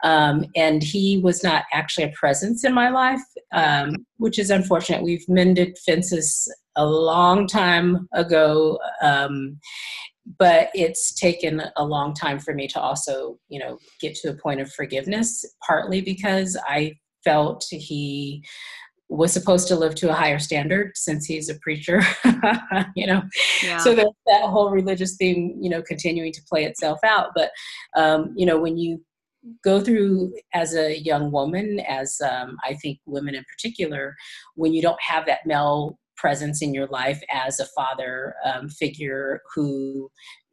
Um, 0.04 0.46
and 0.56 0.84
he 0.84 1.20
was 1.20 1.44
not 1.44 1.64
actually 1.74 2.06
a 2.06 2.14
presence 2.16 2.64
in 2.64 2.74
my 2.74 2.90
life, 2.90 3.22
um, 3.54 4.06
which 4.18 4.40
is 4.40 4.50
unfortunate. 4.50 5.04
We've 5.04 5.28
mended 5.30 5.78
fences 5.86 6.52
a 6.76 6.86
long 6.86 7.48
time 7.48 8.08
ago 8.14 8.80
um, 9.02 9.60
but 10.40 10.70
it's 10.74 11.14
taken 11.14 11.62
a 11.78 11.86
long 11.86 12.14
time 12.14 12.40
for 12.40 12.54
me 12.54 12.68
to 12.68 12.80
also 12.80 13.38
you 13.50 13.60
know 13.60 13.78
get 14.02 14.16
to 14.16 14.30
a 14.30 14.34
point 14.34 14.60
of 14.60 14.72
forgiveness 14.74 15.46
partly 15.66 16.02
because 16.02 16.58
i 16.68 16.94
felt 17.24 17.66
he 17.70 18.44
was 19.10 19.32
supposed 19.32 19.70
to 19.70 19.76
live 19.76 19.96
to 19.96 20.10
a 20.10 20.14
higher 20.14 20.40
standard 20.40 20.92
since 20.96 21.26
he's 21.26 21.50
a 21.50 21.58
preacher 21.62 22.02
you 22.96 23.08
know 23.08 23.22
yeah. 23.64 23.78
so 23.78 23.96
that, 23.96 24.12
that 24.26 24.44
whole 24.44 24.70
religious 24.70 25.16
theme 25.16 25.58
you 25.62 25.70
know 25.70 25.82
continuing 25.82 26.34
to 26.34 26.42
play 26.50 26.66
itself 26.66 27.00
out 27.06 27.30
but 27.34 27.52
um, 27.96 28.34
you 28.36 28.46
know 28.46 28.60
when 28.60 28.78
you 28.78 29.02
go 29.64 29.80
through 29.80 30.34
as 30.54 30.76
a 30.76 31.00
young 31.00 31.32
woman 31.32 31.80
as 31.88 32.20
um, 32.30 32.58
i 32.66 32.74
think 32.76 33.00
women 33.06 33.34
in 33.34 33.46
particular 33.46 34.14
when 34.56 34.74
you 34.74 34.82
don't 34.82 35.02
have 35.02 35.26
that 35.26 35.46
male 35.46 35.98
presence 36.18 36.62
in 36.62 36.74
your 36.74 36.88
life 36.88 37.22
as 37.32 37.60
a 37.60 37.66
father 37.76 38.36
um, 38.46 38.70
figure 38.70 39.42
who 39.56 40.10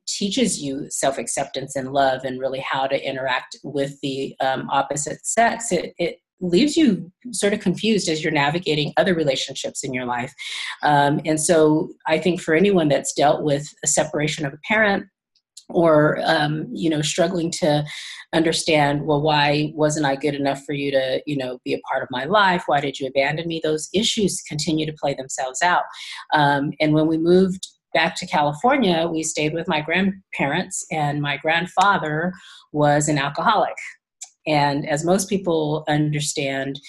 teaches 0.06 0.60
you 0.60 0.86
self 0.90 1.18
acceptance 1.18 1.76
and 1.76 1.92
love 1.92 2.24
and 2.24 2.40
really 2.40 2.60
how 2.60 2.86
to 2.86 3.08
interact 3.08 3.56
with 3.64 3.98
the 4.02 4.34
um, 4.40 4.68
opposite 4.70 5.24
sex, 5.26 5.72
it, 5.72 5.94
it 5.98 6.18
leaves 6.40 6.76
you 6.76 7.10
sort 7.32 7.52
of 7.52 7.60
confused 7.60 8.08
as 8.08 8.22
you're 8.22 8.32
navigating 8.32 8.92
other 8.96 9.14
relationships 9.14 9.82
in 9.82 9.94
your 9.94 10.04
life. 10.04 10.32
Um, 10.82 11.20
and 11.24 11.40
so 11.40 11.90
I 12.06 12.18
think 12.18 12.40
for 12.40 12.54
anyone 12.54 12.88
that's 12.88 13.12
dealt 13.12 13.42
with 13.42 13.72
a 13.82 13.86
separation 13.86 14.44
of 14.44 14.52
a 14.52 14.58
parent, 14.68 15.06
or 15.68 16.20
um, 16.24 16.66
you 16.72 16.90
know 16.90 17.02
struggling 17.02 17.50
to 17.50 17.84
understand 18.34 19.06
well 19.06 19.22
why 19.22 19.72
wasn't 19.74 20.04
i 20.04 20.16
good 20.16 20.34
enough 20.34 20.62
for 20.64 20.72
you 20.72 20.90
to 20.90 21.22
you 21.26 21.36
know 21.36 21.58
be 21.64 21.74
a 21.74 21.80
part 21.90 22.02
of 22.02 22.08
my 22.10 22.24
life? 22.24 22.64
Why 22.66 22.80
did 22.80 22.98
you 22.98 23.06
abandon 23.06 23.48
me? 23.48 23.60
Those 23.62 23.88
issues 23.94 24.42
continue 24.48 24.86
to 24.86 24.96
play 25.00 25.14
themselves 25.14 25.62
out. 25.62 25.84
Um, 26.32 26.72
and 26.80 26.94
when 26.94 27.06
we 27.06 27.18
moved 27.18 27.66
back 27.92 28.16
to 28.16 28.26
california 28.26 29.06
we 29.06 29.22
stayed 29.22 29.54
with 29.54 29.68
my 29.68 29.80
grandparents 29.80 30.84
and 30.90 31.22
my 31.22 31.36
grandfather 31.36 32.32
was 32.72 33.08
an 33.08 33.18
alcoholic. 33.18 33.76
And 34.46 34.86
as 34.88 35.04
most 35.04 35.28
people 35.28 35.84
understand 35.88 36.80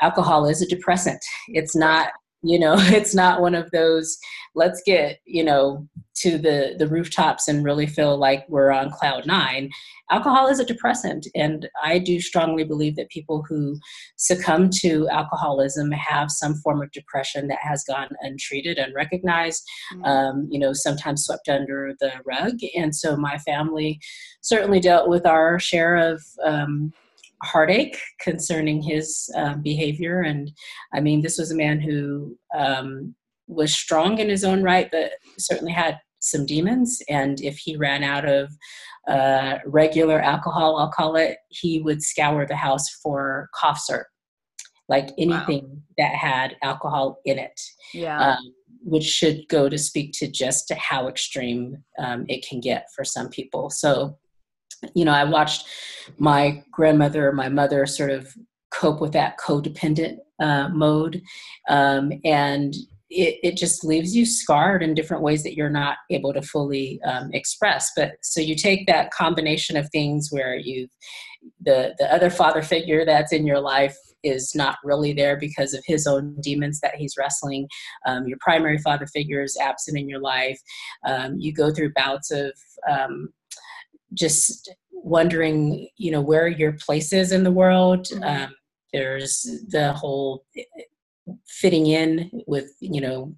alcohol 0.00 0.46
is 0.46 0.62
a 0.62 0.66
depressant. 0.66 1.22
It's 1.48 1.76
not 1.76 2.08
you 2.44 2.58
know 2.58 2.74
it's 2.78 3.14
not 3.14 3.40
one 3.40 3.54
of 3.54 3.70
those 3.70 4.18
let's 4.54 4.82
get 4.84 5.18
you 5.24 5.42
know 5.42 5.86
to 6.14 6.38
the 6.38 6.76
the 6.78 6.86
rooftops 6.86 7.48
and 7.48 7.64
really 7.64 7.86
feel 7.86 8.16
like 8.16 8.44
we're 8.48 8.70
on 8.70 8.90
cloud 8.90 9.26
nine 9.26 9.70
alcohol 10.10 10.46
is 10.46 10.60
a 10.60 10.64
depressant 10.64 11.26
and 11.34 11.68
i 11.82 11.98
do 11.98 12.20
strongly 12.20 12.62
believe 12.62 12.94
that 12.94 13.08
people 13.08 13.44
who 13.48 13.76
succumb 14.16 14.70
to 14.70 15.08
alcoholism 15.08 15.90
have 15.90 16.30
some 16.30 16.54
form 16.56 16.82
of 16.82 16.92
depression 16.92 17.48
that 17.48 17.58
has 17.60 17.82
gone 17.84 18.08
untreated 18.20 18.78
unrecognized 18.78 19.62
mm-hmm. 19.94 20.04
um, 20.04 20.46
you 20.50 20.58
know 20.58 20.72
sometimes 20.72 21.24
swept 21.24 21.48
under 21.48 21.94
the 22.00 22.12
rug 22.24 22.58
and 22.76 22.94
so 22.94 23.16
my 23.16 23.38
family 23.38 23.98
certainly 24.42 24.78
dealt 24.78 25.08
with 25.08 25.26
our 25.26 25.58
share 25.58 25.96
of 25.96 26.22
um, 26.44 26.92
heartache 27.44 27.98
concerning 28.20 28.82
his 28.82 29.30
um, 29.36 29.62
behavior. 29.62 30.22
And 30.22 30.50
I 30.92 31.00
mean, 31.00 31.22
this 31.22 31.38
was 31.38 31.50
a 31.50 31.56
man 31.56 31.80
who 31.80 32.36
um, 32.56 33.14
was 33.46 33.74
strong 33.74 34.18
in 34.18 34.28
his 34.28 34.44
own 34.44 34.62
right, 34.62 34.88
but 34.90 35.12
certainly 35.38 35.72
had 35.72 35.98
some 36.20 36.46
demons. 36.46 37.02
And 37.08 37.40
if 37.40 37.58
he 37.58 37.76
ran 37.76 38.02
out 38.02 38.24
of 38.24 38.50
uh, 39.08 39.58
regular 39.66 40.20
alcohol, 40.20 40.76
I'll 40.76 40.90
call 40.90 41.16
it, 41.16 41.38
he 41.48 41.80
would 41.80 42.02
scour 42.02 42.46
the 42.46 42.56
house 42.56 42.88
for 43.02 43.50
cough 43.54 43.78
syrup, 43.78 44.06
like 44.88 45.10
anything 45.18 45.64
wow. 45.64 45.76
that 45.98 46.14
had 46.14 46.56
alcohol 46.62 47.18
in 47.24 47.38
it. 47.38 47.60
Yeah. 47.92 48.30
Um, 48.30 48.54
which 48.86 49.04
should 49.04 49.48
go 49.48 49.68
to 49.68 49.78
speak 49.78 50.12
to 50.12 50.30
just 50.30 50.70
how 50.74 51.08
extreme 51.08 51.82
um, 51.98 52.26
it 52.28 52.46
can 52.46 52.60
get 52.60 52.86
for 52.94 53.02
some 53.02 53.30
people. 53.30 53.70
So, 53.70 54.18
you 54.94 55.04
know, 55.04 55.12
I 55.12 55.24
watched 55.24 55.66
my 56.18 56.62
grandmother, 56.70 57.32
my 57.32 57.48
mother 57.48 57.86
sort 57.86 58.10
of 58.10 58.32
cope 58.70 59.00
with 59.00 59.12
that 59.12 59.38
codependent 59.38 60.18
uh, 60.40 60.68
mode. 60.68 61.22
Um, 61.68 62.12
and 62.24 62.74
it, 63.10 63.38
it 63.42 63.56
just 63.56 63.84
leaves 63.84 64.16
you 64.16 64.26
scarred 64.26 64.82
in 64.82 64.94
different 64.94 65.22
ways 65.22 65.42
that 65.44 65.54
you're 65.54 65.70
not 65.70 65.98
able 66.10 66.32
to 66.32 66.42
fully 66.42 67.00
um, 67.04 67.30
express. 67.32 67.90
But 67.96 68.12
so 68.22 68.40
you 68.40 68.56
take 68.56 68.86
that 68.86 69.12
combination 69.12 69.76
of 69.76 69.88
things 69.90 70.28
where 70.30 70.56
you, 70.56 70.88
the 71.60 71.94
the 71.98 72.12
other 72.12 72.30
father 72.30 72.62
figure 72.62 73.04
that's 73.04 73.32
in 73.32 73.46
your 73.46 73.60
life 73.60 73.96
is 74.22 74.54
not 74.54 74.78
really 74.82 75.12
there 75.12 75.36
because 75.36 75.74
of 75.74 75.84
his 75.86 76.06
own 76.06 76.34
demons 76.40 76.80
that 76.80 76.96
he's 76.96 77.14
wrestling. 77.18 77.68
Um, 78.06 78.26
your 78.26 78.38
primary 78.40 78.78
father 78.78 79.06
figure 79.06 79.42
is 79.42 79.56
absent 79.60 79.98
in 79.98 80.08
your 80.08 80.20
life. 80.20 80.58
Um, 81.06 81.36
you 81.38 81.52
go 81.52 81.70
through 81.70 81.92
bouts 81.92 82.30
of 82.30 82.52
um, 82.90 83.28
just 84.14 84.74
wondering, 84.92 85.88
you 85.96 86.10
know, 86.10 86.20
where 86.20 86.48
your 86.48 86.72
place 86.72 87.12
is 87.12 87.32
in 87.32 87.44
the 87.44 87.52
world. 87.52 88.06
Mm-hmm. 88.06 88.24
Um, 88.24 88.54
there's 88.92 89.42
the 89.68 89.92
whole 89.92 90.44
fitting 91.46 91.86
in 91.86 92.30
with 92.46 92.70
you 92.80 93.00
know 93.00 93.34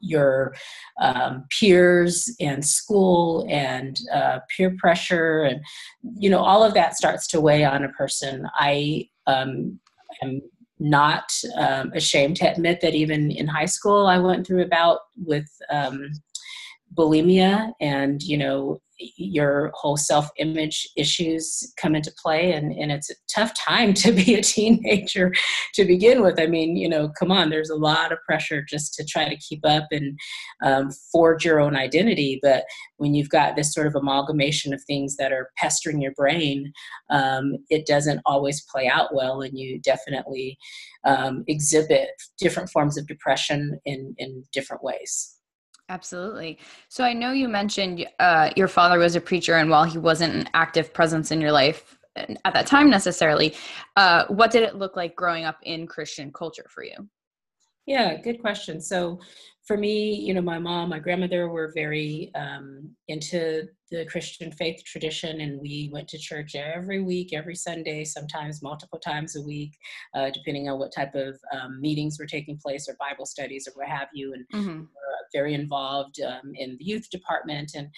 your 0.00 0.54
um, 1.00 1.44
peers 1.50 2.34
and 2.40 2.64
school 2.64 3.46
and 3.48 3.98
uh, 4.12 4.40
peer 4.54 4.74
pressure 4.78 5.42
and 5.42 5.62
you 6.18 6.28
know 6.28 6.38
all 6.38 6.62
of 6.62 6.74
that 6.74 6.96
starts 6.96 7.26
to 7.26 7.40
weigh 7.40 7.64
on 7.64 7.84
a 7.84 7.88
person 7.90 8.46
i 8.58 9.06
um, 9.26 9.78
am 10.22 10.40
not 10.78 11.24
um, 11.56 11.92
ashamed 11.94 12.36
to 12.36 12.50
admit 12.50 12.80
that 12.80 12.94
even 12.94 13.30
in 13.30 13.46
high 13.46 13.64
school 13.64 14.06
i 14.06 14.18
went 14.18 14.46
through 14.46 14.62
a 14.62 14.68
bout 14.68 15.00
with 15.16 15.48
um, 15.70 16.10
bulimia 16.96 17.72
and 17.80 18.22
you 18.22 18.36
know 18.36 18.78
your 19.16 19.72
whole 19.74 19.96
self 19.96 20.28
image 20.38 20.88
issues 20.96 21.72
come 21.76 21.94
into 21.94 22.12
play. 22.22 22.52
And, 22.52 22.72
and 22.72 22.92
it's 22.92 23.10
a 23.10 23.14
tough 23.28 23.52
time 23.58 23.92
to 23.94 24.12
be 24.12 24.34
a 24.34 24.42
teenager 24.42 25.32
to 25.74 25.84
begin 25.84 26.22
with. 26.22 26.40
I 26.40 26.46
mean 26.46 26.76
you 26.76 26.88
know 26.88 27.10
come 27.18 27.30
on 27.30 27.50
there's 27.50 27.70
a 27.70 27.76
lot 27.76 28.12
of 28.12 28.18
pressure 28.26 28.62
just 28.62 28.94
to 28.94 29.04
try 29.04 29.28
to 29.28 29.36
keep 29.36 29.64
up 29.64 29.86
and 29.90 30.18
um, 30.62 30.90
forge 31.12 31.44
your 31.44 31.60
own 31.60 31.76
identity. 31.76 32.38
But 32.42 32.64
when 32.96 33.14
you've 33.14 33.28
got 33.28 33.56
this 33.56 33.72
sort 33.74 33.86
of 33.86 33.94
amalgamation 33.94 34.72
of 34.72 34.82
things 34.84 35.16
that 35.16 35.32
are 35.32 35.50
pestering 35.56 36.00
your 36.00 36.12
brain 36.12 36.72
um, 37.10 37.56
it 37.70 37.86
doesn't 37.86 38.20
always 38.26 38.64
play 38.70 38.88
out 38.88 39.14
well. 39.14 39.42
And 39.42 39.58
you 39.58 39.80
definitely 39.80 40.58
um, 41.04 41.44
exhibit 41.48 42.10
different 42.38 42.70
forms 42.70 42.96
of 42.96 43.06
depression 43.06 43.78
in, 43.84 44.14
in 44.18 44.44
different 44.52 44.82
ways 44.82 45.33
Absolutely. 45.88 46.58
So 46.88 47.04
I 47.04 47.12
know 47.12 47.32
you 47.32 47.48
mentioned 47.48 48.06
uh, 48.18 48.50
your 48.56 48.68
father 48.68 48.98
was 48.98 49.16
a 49.16 49.20
preacher, 49.20 49.56
and 49.56 49.68
while 49.68 49.84
he 49.84 49.98
wasn't 49.98 50.34
an 50.34 50.48
active 50.54 50.94
presence 50.94 51.30
in 51.30 51.40
your 51.40 51.52
life 51.52 51.98
at 52.16 52.54
that 52.54 52.66
time 52.66 52.88
necessarily, 52.88 53.54
uh, 53.96 54.24
what 54.28 54.50
did 54.50 54.62
it 54.62 54.76
look 54.76 54.96
like 54.96 55.14
growing 55.14 55.44
up 55.44 55.58
in 55.62 55.86
Christian 55.86 56.32
culture 56.32 56.66
for 56.68 56.84
you? 56.84 57.08
Yeah, 57.86 58.16
good 58.16 58.40
question. 58.40 58.80
So 58.80 59.20
for 59.66 59.76
me, 59.76 60.14
you 60.14 60.32
know, 60.32 60.40
my 60.40 60.58
mom, 60.58 60.88
my 60.88 60.98
grandmother 60.98 61.48
were 61.48 61.70
very 61.74 62.30
um, 62.34 62.90
into 63.08 63.68
the 63.94 64.04
Christian 64.06 64.50
faith 64.50 64.82
tradition, 64.84 65.40
and 65.40 65.60
we 65.60 65.90
went 65.92 66.08
to 66.08 66.18
church 66.18 66.54
every 66.54 67.02
week, 67.02 67.32
every 67.32 67.54
Sunday, 67.54 68.04
sometimes 68.04 68.62
multiple 68.62 68.98
times 68.98 69.36
a 69.36 69.42
week, 69.42 69.76
uh, 70.14 70.30
depending 70.30 70.68
on 70.68 70.78
what 70.78 70.92
type 70.92 71.14
of 71.14 71.38
um, 71.52 71.80
meetings 71.80 72.18
were 72.18 72.26
taking 72.26 72.58
place 72.58 72.88
or 72.88 72.96
Bible 72.98 73.26
studies 73.26 73.68
or 73.68 73.72
what 73.74 73.88
have 73.88 74.08
you. 74.12 74.34
And 74.34 74.44
mm-hmm. 74.52 74.82
very 75.32 75.54
involved 75.54 76.20
um, 76.20 76.52
in 76.54 76.76
the 76.78 76.84
youth 76.84 77.08
department, 77.10 77.72
and 77.74 77.88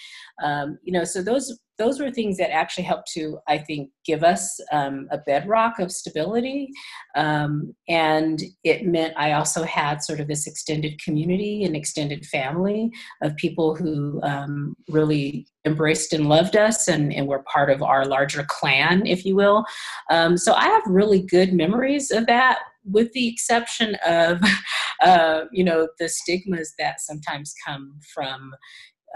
um, 0.42 0.78
you 0.82 0.92
know, 0.92 1.04
so 1.04 1.22
those 1.22 1.58
those 1.78 2.00
were 2.00 2.10
things 2.10 2.38
that 2.38 2.50
actually 2.50 2.84
helped 2.84 3.10
to, 3.12 3.38
I 3.46 3.58
think, 3.58 3.90
give 4.04 4.24
us 4.24 4.58
um, 4.72 5.08
a 5.10 5.18
bedrock 5.18 5.78
of 5.78 5.92
stability. 5.92 6.70
Um, 7.14 7.74
and 7.88 8.40
it 8.64 8.86
meant 8.86 9.14
I 9.16 9.32
also 9.32 9.62
had 9.64 10.02
sort 10.02 10.20
of 10.20 10.28
this 10.28 10.46
extended 10.46 11.00
community 11.02 11.64
and 11.64 11.76
extended 11.76 12.24
family 12.26 12.90
of 13.22 13.36
people 13.36 13.74
who 13.74 14.20
um, 14.22 14.74
really 14.88 15.46
embraced 15.66 16.12
and 16.12 16.28
loved 16.28 16.56
us 16.56 16.88
and, 16.88 17.12
and 17.12 17.26
were 17.26 17.42
part 17.52 17.70
of 17.70 17.82
our 17.82 18.06
larger 18.06 18.44
clan, 18.48 19.06
if 19.06 19.24
you 19.24 19.36
will. 19.36 19.64
Um, 20.10 20.36
so 20.36 20.52
I 20.54 20.64
have 20.64 20.82
really 20.86 21.22
good 21.22 21.52
memories 21.52 22.10
of 22.10 22.26
that 22.26 22.60
with 22.84 23.12
the 23.12 23.28
exception 23.28 23.96
of, 24.06 24.40
uh, 25.02 25.42
you 25.52 25.64
know, 25.64 25.88
the 25.98 26.08
stigmas 26.08 26.72
that 26.78 27.00
sometimes 27.00 27.54
come 27.66 27.98
from 28.14 28.54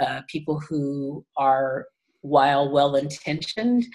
uh, 0.00 0.22
people 0.28 0.60
who 0.60 1.24
are 1.36 1.86
while 2.22 2.70
well 2.70 2.96
intentioned, 2.96 3.86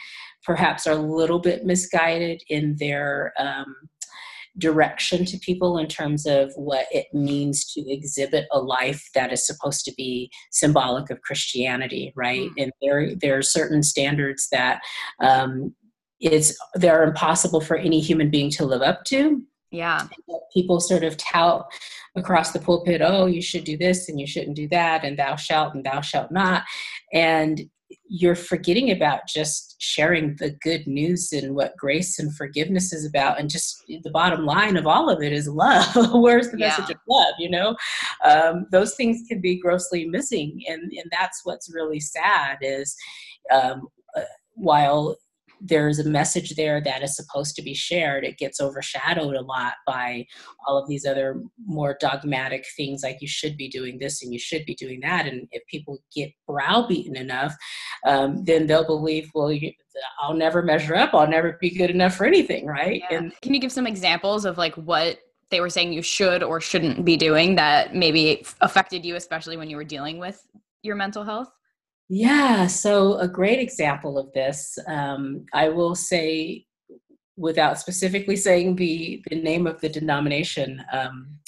perhaps 0.43 0.87
are 0.87 0.93
a 0.93 0.95
little 0.95 1.39
bit 1.39 1.65
misguided 1.65 2.41
in 2.49 2.75
their 2.79 3.33
um, 3.37 3.75
direction 4.57 5.25
to 5.25 5.37
people 5.39 5.77
in 5.77 5.87
terms 5.87 6.25
of 6.25 6.51
what 6.55 6.85
it 6.91 7.07
means 7.13 7.65
to 7.73 7.81
exhibit 7.91 8.45
a 8.51 8.59
life 8.59 9.09
that 9.13 9.33
is 9.33 9.45
supposed 9.45 9.83
to 9.85 9.93
be 9.95 10.31
symbolic 10.51 11.09
of 11.09 11.21
Christianity, 11.21 12.13
right? 12.15 12.49
Mm. 12.51 12.63
And 12.63 12.71
there, 12.81 13.15
there 13.15 13.37
are 13.37 13.41
certain 13.41 13.83
standards 13.83 14.47
that 14.51 14.81
um, 15.21 15.75
it's 16.19 16.57
they're 16.75 17.03
impossible 17.03 17.61
for 17.61 17.77
any 17.77 17.99
human 17.99 18.29
being 18.29 18.49
to 18.51 18.65
live 18.65 18.81
up 18.81 19.03
to. 19.05 19.41
Yeah. 19.71 20.07
People 20.53 20.79
sort 20.79 21.03
of 21.03 21.17
tout 21.17 21.65
across 22.15 22.51
the 22.51 22.59
pulpit, 22.59 23.01
oh, 23.03 23.25
you 23.25 23.41
should 23.41 23.65
do 23.65 23.77
this 23.77 24.07
and 24.07 24.19
you 24.19 24.25
shouldn't 24.25 24.55
do 24.55 24.69
that, 24.69 25.03
and 25.03 25.19
thou 25.19 25.35
shalt 25.35 25.75
and 25.75 25.83
thou 25.83 25.99
shalt 25.99 26.31
not. 26.31 26.63
And 27.13 27.61
you're 28.07 28.35
forgetting 28.35 28.91
about 28.91 29.27
just 29.27 29.75
sharing 29.79 30.35
the 30.37 30.51
good 30.61 30.85
news 30.87 31.31
and 31.31 31.55
what 31.55 31.75
grace 31.77 32.19
and 32.19 32.35
forgiveness 32.35 32.93
is 32.93 33.05
about 33.05 33.39
and 33.39 33.49
just 33.49 33.83
the 33.87 34.11
bottom 34.11 34.45
line 34.45 34.77
of 34.77 34.87
all 34.87 35.09
of 35.09 35.21
it 35.21 35.33
is 35.33 35.47
love 35.47 35.85
where's 36.13 36.49
the 36.51 36.57
yeah. 36.57 36.67
message 36.67 36.89
of 36.89 36.97
love 37.09 37.33
you 37.39 37.49
know 37.49 37.75
um, 38.23 38.65
those 38.71 38.95
things 38.95 39.23
can 39.27 39.41
be 39.41 39.59
grossly 39.59 40.05
missing 40.05 40.61
and 40.67 40.81
and 40.83 41.11
that's 41.11 41.41
what's 41.43 41.73
really 41.73 41.99
sad 41.99 42.57
is 42.61 42.95
um, 43.51 43.87
uh, 44.15 44.21
while 44.53 45.17
there's 45.67 45.99
a 45.99 46.07
message 46.07 46.55
there 46.55 46.79
that 46.81 47.01
is 47.01 47.15
supposed 47.15 47.55
to 47.55 47.61
be 47.61 47.73
shared, 47.73 48.23
it 48.23 48.37
gets 48.37 48.61
overshadowed 48.61 49.35
a 49.35 49.41
lot 49.41 49.73
by 49.87 50.25
all 50.67 50.77
of 50.77 50.87
these 50.87 51.05
other 51.05 51.41
more 51.65 51.97
dogmatic 51.99 52.65
things 52.77 53.01
like 53.03 53.17
you 53.19 53.27
should 53.27 53.57
be 53.57 53.67
doing 53.67 53.97
this 53.97 54.23
and 54.23 54.31
you 54.31 54.39
should 54.39 54.65
be 54.65 54.75
doing 54.75 54.99
that. 55.01 55.25
And 55.25 55.47
if 55.51 55.65
people 55.67 55.97
get 56.15 56.31
browbeaten 56.47 57.15
enough, 57.15 57.55
um, 58.05 58.43
then 58.43 58.67
they'll 58.67 58.85
believe, 58.85 59.31
well, 59.33 59.51
you, 59.51 59.71
I'll 60.19 60.35
never 60.35 60.61
measure 60.61 60.95
up. 60.95 61.13
I'll 61.13 61.27
never 61.27 61.57
be 61.59 61.71
good 61.71 61.89
enough 61.89 62.15
for 62.15 62.25
anything, 62.25 62.65
right? 62.65 63.01
Yeah. 63.09 63.17
And 63.17 63.41
can 63.41 63.53
you 63.53 63.59
give 63.59 63.71
some 63.71 63.87
examples 63.87 64.45
of 64.45 64.57
like 64.57 64.75
what 64.75 65.19
they 65.49 65.61
were 65.61 65.69
saying 65.69 65.93
you 65.93 66.01
should 66.01 66.43
or 66.43 66.61
shouldn't 66.61 67.05
be 67.05 67.17
doing 67.17 67.55
that 67.55 67.95
maybe 67.95 68.45
affected 68.61 69.05
you, 69.05 69.15
especially 69.15 69.57
when 69.57 69.69
you 69.69 69.77
were 69.77 69.83
dealing 69.83 70.19
with 70.19 70.45
your 70.83 70.95
mental 70.95 71.23
health? 71.23 71.49
Yeah, 72.09 72.67
so 72.67 73.17
a 73.17 73.27
great 73.27 73.59
example 73.59 74.17
of 74.17 74.31
this, 74.33 74.77
um, 74.87 75.45
I 75.53 75.69
will 75.69 75.95
say, 75.95 76.65
without 77.35 77.79
specifically 77.79 78.35
saying 78.35 78.75
the, 78.75 79.23
the 79.29 79.41
name 79.41 79.65
of 79.65 79.81
the 79.81 79.89
denomination, 79.89 80.83
um, 80.93 81.39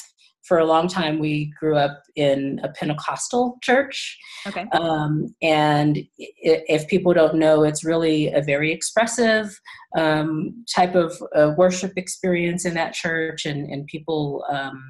for 0.48 0.60
a 0.60 0.66
long 0.66 0.88
time 0.88 1.20
we 1.20 1.52
grew 1.60 1.76
up 1.76 2.02
in 2.16 2.60
a 2.64 2.70
Pentecostal 2.70 3.58
church. 3.62 4.18
Okay. 4.48 4.66
Um, 4.72 5.36
and 5.42 6.00
if 6.18 6.88
people 6.88 7.14
don't 7.14 7.36
know, 7.36 7.64
it's 7.64 7.84
really 7.84 8.34
a 8.34 8.42
very 8.42 8.72
expressive 8.72 9.60
um, 9.98 10.64
type 10.74 10.96
of 10.96 11.22
uh, 11.36 11.52
worship 11.58 11.92
experience 11.98 12.66
in 12.66 12.74
that 12.76 12.94
church, 12.94 13.46
and, 13.46 13.70
and 13.70 13.86
people 13.88 14.46
um, 14.50 14.82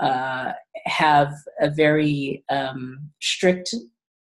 uh, 0.00 0.52
have 0.86 1.32
a 1.60 1.70
very 1.70 2.42
um, 2.48 3.10
strict 3.20 3.74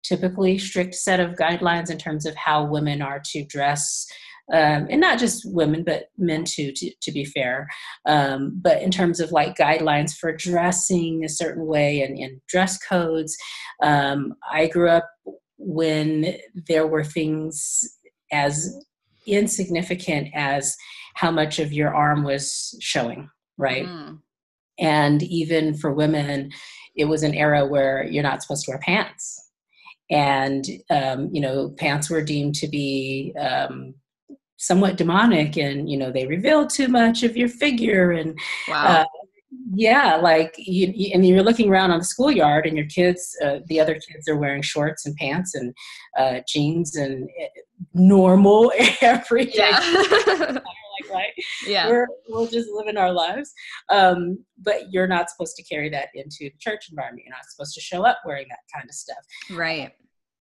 typically 0.04 0.58
strict 0.58 0.96
set 0.96 1.20
of 1.20 1.36
guidelines 1.36 1.90
in 1.90 1.98
terms 1.98 2.26
of 2.26 2.36
how 2.36 2.66
women 2.66 3.02
are 3.02 3.22
to 3.24 3.46
dress 3.46 4.06
um, 4.52 4.88
and 4.90 5.00
not 5.00 5.18
just 5.18 5.44
women 5.46 5.84
but 5.84 6.10
men 6.18 6.44
too 6.44 6.72
to, 6.76 6.92
to 7.02 7.12
be 7.12 7.24
fair. 7.24 7.70
Um, 8.06 8.60
but 8.62 8.82
in 8.82 8.92
terms 8.92 9.20
of 9.20 9.32
like 9.32 9.56
guidelines 9.56 10.14
for 10.14 10.36
dressing 10.36 11.24
a 11.24 11.30
certain 11.30 11.66
way 11.66 12.02
and, 12.02 12.18
and 12.18 12.42
dress 12.48 12.78
codes 12.78 13.38
um, 13.82 14.34
i 14.52 14.68
grew 14.68 14.90
up 14.90 15.10
when 15.58 16.38
there 16.68 16.88
were 16.88 17.04
things 17.04 17.84
as 18.32 18.76
insignificant 19.28 20.30
as 20.34 20.76
how 21.16 21.30
much 21.30 21.60
of 21.60 21.72
your 21.72 21.94
arm 21.94 22.24
was 22.24 22.76
showing 22.82 23.30
right? 23.58 23.86
Mm. 23.86 24.20
and 24.80 25.24
even 25.24 25.76
for 25.76 25.94
women 25.94 26.50
it 26.96 27.06
was 27.06 27.24
an 27.24 27.34
era 27.34 27.66
where 27.66 28.04
you're 28.04 28.24
not 28.24 28.42
supposed 28.42 28.66
to 28.66 28.72
wear 28.72 28.80
pants 28.80 29.51
and 30.12 30.66
um, 30.90 31.30
you 31.32 31.42
know 31.42 31.70
pants 31.78 32.10
were 32.10 32.22
deemed 32.22 32.56
to 32.56 32.68
be 32.68 33.34
um, 33.40 33.96
somewhat 34.58 34.98
demonic 34.98 35.58
and 35.58 35.90
you 35.90 35.98
know 35.98 36.12
they 36.12 36.28
reveal 36.28 36.68
too 36.68 36.88
much 36.88 37.24
of 37.24 37.36
your 37.36 37.50
figure 37.50 38.12
and 38.12 38.38
wow. 38.68 38.86
uh, 38.86 39.06
yeah 39.74 40.18
like 40.18 40.54
you, 40.58 40.92
you, 40.94 41.12
and 41.14 41.26
you're 41.26 41.44
looking 41.44 41.70
around 41.70 41.92
on 41.92 42.00
the 42.00 42.06
schoolyard 42.06 42.68
and 42.68 42.78
your 42.78 42.86
kids 42.86 43.36
uh, 43.44 43.58
the 43.68 43.80
other 43.80 43.96
kids 43.96 44.28
are 44.28 44.38
wearing 44.38 44.62
shorts 44.62 45.06
and 45.06 45.16
pants 45.16 45.56
and 45.56 45.74
uh, 46.20 46.42
jeans 46.48 46.96
and 46.96 47.30
uh, 47.42 47.48
normal 47.94 48.72
everything 49.02 49.54
yeah. 49.58 50.58
right 51.12 51.32
yeah. 51.68 51.88
we're, 51.88 52.08
we're 52.30 52.48
just 52.48 52.70
living 52.72 52.98
our 52.98 53.12
lives. 53.12 53.52
Um, 53.90 54.44
but 54.58 54.92
you're 54.92 55.08
not 55.08 55.30
supposed 55.30 55.56
to 55.56 55.64
carry 55.64 55.90
that 55.90 56.10
into 56.14 56.38
the 56.42 56.54
church 56.60 56.88
environment. 56.90 57.24
You're 57.26 57.36
not 57.36 57.46
supposed 57.50 57.74
to 57.76 57.82
show 57.82 58.06
up 58.06 58.20
wearing 58.26 58.48
that 58.50 58.60
kind 58.74 58.88
of 58.90 58.94
stuff. 58.94 59.18
Right 59.50 59.92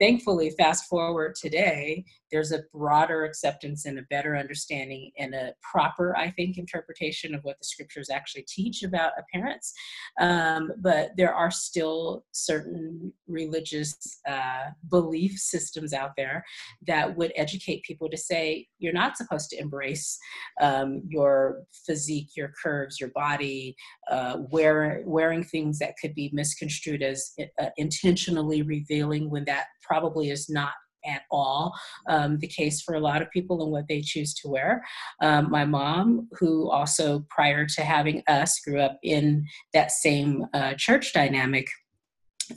thankfully, 0.01 0.51
fast 0.51 0.87
forward 0.87 1.35
today, 1.35 2.05
there's 2.31 2.53
a 2.53 2.63
broader 2.73 3.25
acceptance 3.25 3.87
and 3.87 3.99
a 3.99 4.03
better 4.03 4.37
understanding 4.37 5.11
and 5.19 5.35
a 5.35 5.53
proper, 5.63 6.17
I 6.17 6.31
think, 6.31 6.59
interpretation 6.59 7.35
of 7.35 7.43
what 7.43 7.59
the 7.59 7.65
scriptures 7.65 8.09
actually 8.11 8.45
teach 8.49 8.83
about 8.83 9.13
appearance. 9.19 9.73
Um, 10.21 10.73
but 10.79 11.11
there 11.17 11.35
are 11.35 11.51
still 11.51 12.25
certain 12.33 13.13
religious 13.27 13.97
uh, 14.29 14.71
belief 14.89 15.33
systems 15.39 15.93
out 15.93 16.13
there 16.17 16.45
that 16.87 17.17
would 17.17 17.33
educate 17.37 17.83
people 17.83 18.09
to 18.11 18.17
say 18.17 18.67
you're 18.79 18.93
not 18.93 19.17
supposed 19.17 19.51
to 19.51 19.59
embrace 19.59 20.19
um, 20.61 21.03
your 21.09 21.63
physique, 21.87 22.31
your 22.37 22.53
curves, 22.63 23.01
your 23.01 23.11
body, 23.15 23.75
uh, 24.11 24.39
wear, 24.51 25.03
wearing 25.05 25.43
things 25.43 25.79
that 25.79 25.95
could 26.01 26.15
be 26.15 26.31
misconstrued 26.33 27.03
as 27.03 27.33
uh, 27.61 27.71
intentionally 27.77 28.63
revealing 28.63 29.31
when 29.31 29.45
that 29.45 29.67
probably 29.91 30.31
is 30.31 30.49
not 30.49 30.73
at 31.05 31.23
all 31.31 31.75
um, 32.09 32.39
the 32.39 32.47
case 32.47 32.83
for 32.83 32.95
a 32.95 33.01
lot 33.01 33.23
of 33.23 33.31
people 33.31 33.63
and 33.63 33.73
what 33.73 33.89
they 33.89 34.01
choose 34.01 34.35
to 34.35 34.49
wear. 34.49 34.85
Um, 35.21 35.51
my 35.51 35.65
mom, 35.65 36.29
who 36.39 36.71
also 36.71 37.25
prior 37.31 37.67
to 37.67 37.83
having 37.83 38.23
us 38.29 38.61
grew 38.61 38.81
up 38.81 38.99
in 39.03 39.47
that 39.73 39.91
same 39.91 40.47
uh, 40.55 40.75
church 40.75 41.13
dynamic. 41.13 41.67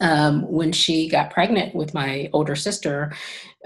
Um, 0.01 0.51
when 0.51 0.71
she 0.71 1.07
got 1.07 1.31
pregnant 1.31 1.75
with 1.75 1.93
my 1.93 2.29
older 2.33 2.55
sister, 2.55 3.13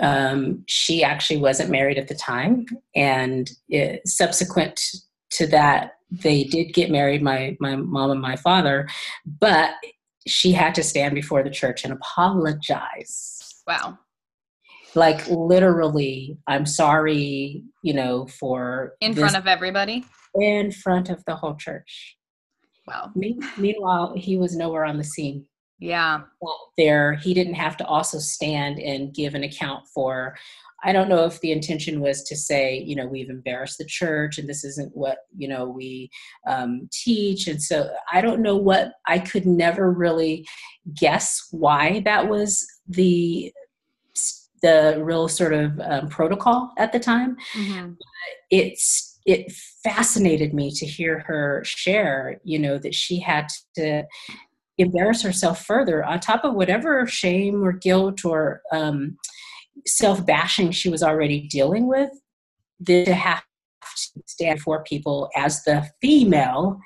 um, 0.02 0.64
she 0.68 1.04
actually 1.04 1.38
wasn't 1.38 1.72
married 1.72 1.98
at 1.98 2.10
the 2.10 2.16
time. 2.16 2.66
And 2.96 3.50
it, 3.70 4.06
subsequent 4.06 4.80
to 5.32 5.48
that, 5.48 5.94
they 6.12 6.44
did 6.44 6.74
get 6.74 6.92
married, 6.92 7.22
my, 7.22 7.56
my 7.60 7.76
mom 7.78 8.12
and 8.12 8.22
my 8.22 8.36
father, 8.36 8.88
but 9.40 9.72
she 10.26 10.52
had 10.52 10.76
to 10.76 10.84
stand 10.84 11.16
before 11.16 11.44
the 11.44 11.50
church 11.50 11.86
and 11.86 11.94
apologize 11.94 13.37
Wow. 13.68 14.00
Like 14.96 15.28
literally, 15.28 16.38
I'm 16.48 16.66
sorry, 16.66 17.64
you 17.84 17.94
know, 17.94 18.26
for 18.28 18.94
in 19.02 19.14
front 19.14 19.36
of 19.36 19.46
everybody. 19.46 20.06
In 20.36 20.72
front 20.72 21.10
of 21.10 21.24
the 21.26 21.36
whole 21.36 21.56
church. 21.56 22.18
Wow. 22.88 23.12
Me- 23.16 23.40
meanwhile, 23.58 24.14
he 24.16 24.38
was 24.38 24.56
nowhere 24.56 24.86
on 24.86 24.98
the 24.98 25.04
scene. 25.04 25.46
Yeah. 25.80 26.22
There, 26.78 27.16
he 27.16 27.34
didn't 27.34 27.56
have 27.56 27.78
to 27.78 27.86
also 27.86 28.18
stand 28.18 28.80
and 28.80 29.14
give 29.14 29.36
an 29.36 29.44
account 29.44 29.84
for. 29.94 30.36
I 30.84 30.94
don't 30.94 31.10
know 31.10 31.26
if 31.26 31.42
the 31.42 31.52
intention 31.52 32.02
was 32.02 32.24
to 32.24 32.36
say, 32.36 32.80
you 32.80 32.96
know, 32.96 33.08
we've 33.08 33.30
embarrassed 33.30 33.80
the 33.80 33.86
church 33.86 34.38
and 34.38 34.48
this 34.48 34.64
isn't 34.64 34.96
what, 34.96 35.20
you 35.36 35.48
know, 35.48 35.68
we 35.68 36.10
um, 36.48 36.88
teach. 36.92 37.48
And 37.48 37.62
so 37.62 37.90
I 38.12 38.22
don't 38.22 38.42
know 38.42 38.56
what, 38.56 38.94
I 39.08 39.20
could 39.20 39.46
never 39.46 39.92
really 39.92 40.48
guess 40.96 41.48
why 41.52 42.02
that 42.06 42.30
was 42.30 42.66
the 42.88 43.54
the 44.62 45.00
real 45.04 45.28
sort 45.28 45.54
of 45.54 45.80
um, 45.82 46.10
protocol 46.10 46.74
at 46.78 46.92
the 46.92 47.00
time. 47.00 47.38
Mm-hmm. 47.54 47.94
It's 48.50 49.20
it 49.26 49.52
fascinated 49.84 50.54
me 50.54 50.72
to 50.72 50.86
hear 50.86 51.20
her 51.28 51.62
share, 51.66 52.40
you 52.44 52.58
know, 52.58 52.78
that 52.78 52.96
she 52.96 53.20
had 53.20 53.48
to 53.76 54.04
embarrass 54.78 55.22
herself 55.22 55.66
further 55.66 56.04
on 56.04 56.20
top 56.20 56.46
of 56.46 56.54
whatever 56.54 57.06
shame 57.06 57.62
or 57.64 57.74
guilt 57.74 58.24
or 58.24 58.62
um, 58.72 59.18
self 59.86 60.26
bashing 60.26 60.72
she 60.72 60.90
was 60.90 61.04
already 61.04 61.42
dealing 61.48 61.88
with. 61.88 62.10
To 62.86 63.14
have 63.14 63.42
to 63.42 64.22
stand 64.28 64.62
for 64.62 64.84
people 64.84 65.30
as 65.36 65.64
the 65.64 65.90
female 66.00 66.80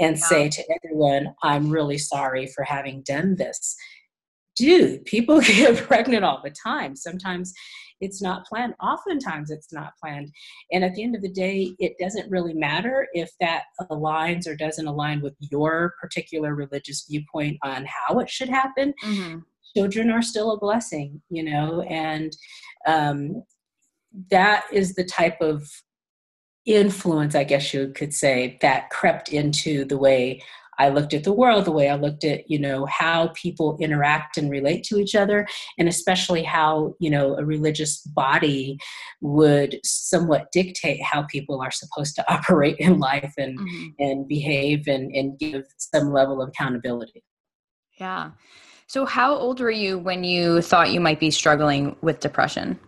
and 0.00 0.16
yeah. 0.16 0.24
say 0.24 0.48
to 0.48 0.62
everyone, 0.74 1.34
I'm 1.42 1.70
really 1.70 1.98
sorry 1.98 2.46
for 2.46 2.64
having 2.64 3.02
done 3.02 3.36
this 3.36 3.76
dude, 4.56 5.04
people 5.04 5.40
get 5.40 5.76
pregnant 5.76 6.24
all 6.24 6.40
the 6.42 6.54
time. 6.64 6.96
Sometimes 6.96 7.52
it's 8.00 8.20
not 8.20 8.44
planned. 8.46 8.74
Oftentimes 8.82 9.50
it's 9.50 9.72
not 9.72 9.92
planned. 10.02 10.30
And 10.72 10.84
at 10.84 10.94
the 10.94 11.02
end 11.02 11.14
of 11.14 11.22
the 11.22 11.30
day, 11.30 11.74
it 11.78 11.94
doesn't 12.00 12.30
really 12.30 12.54
matter 12.54 13.06
if 13.12 13.30
that 13.40 13.64
aligns 13.90 14.46
or 14.46 14.56
doesn't 14.56 14.86
align 14.86 15.22
with 15.22 15.34
your 15.38 15.94
particular 16.00 16.54
religious 16.54 17.06
viewpoint 17.08 17.58
on 17.62 17.86
how 17.86 18.18
it 18.18 18.28
should 18.28 18.48
happen. 18.48 18.92
Mm-hmm. 19.02 19.38
Children 19.76 20.10
are 20.10 20.22
still 20.22 20.52
a 20.52 20.58
blessing, 20.58 21.20
you 21.30 21.42
know, 21.42 21.82
and 21.82 22.36
um, 22.86 23.42
that 24.30 24.64
is 24.72 24.94
the 24.94 25.04
type 25.04 25.40
of 25.40 25.68
influence, 26.66 27.34
I 27.34 27.44
guess 27.44 27.74
you 27.74 27.88
could 27.94 28.14
say, 28.14 28.58
that 28.62 28.90
crept 28.90 29.30
into 29.30 29.84
the 29.84 29.98
way 29.98 30.42
I 30.78 30.88
looked 30.88 31.14
at 31.14 31.24
the 31.24 31.32
world, 31.32 31.64
the 31.64 31.72
way 31.72 31.88
I 31.88 31.96
looked 31.96 32.24
at, 32.24 32.50
you 32.50 32.58
know, 32.58 32.86
how 32.86 33.28
people 33.34 33.76
interact 33.80 34.36
and 34.36 34.50
relate 34.50 34.84
to 34.84 34.98
each 34.98 35.14
other, 35.14 35.46
and 35.78 35.88
especially 35.88 36.42
how, 36.42 36.94
you 36.98 37.10
know, 37.10 37.36
a 37.36 37.44
religious 37.44 38.00
body 38.00 38.78
would 39.20 39.80
somewhat 39.84 40.50
dictate 40.52 41.02
how 41.02 41.22
people 41.24 41.60
are 41.60 41.70
supposed 41.70 42.16
to 42.16 42.32
operate 42.32 42.76
in 42.78 42.98
life 42.98 43.32
and 43.38 43.58
mm-hmm. 43.58 43.86
and 43.98 44.28
behave 44.28 44.86
and, 44.86 45.14
and 45.14 45.38
give 45.38 45.64
some 45.78 46.12
level 46.12 46.42
of 46.42 46.48
accountability. 46.48 47.22
Yeah. 47.98 48.32
So 48.86 49.06
how 49.06 49.34
old 49.34 49.60
were 49.60 49.70
you 49.70 49.98
when 49.98 50.24
you 50.24 50.60
thought 50.60 50.92
you 50.92 51.00
might 51.00 51.20
be 51.20 51.30
struggling 51.30 51.96
with 52.02 52.20
depression? 52.20 52.78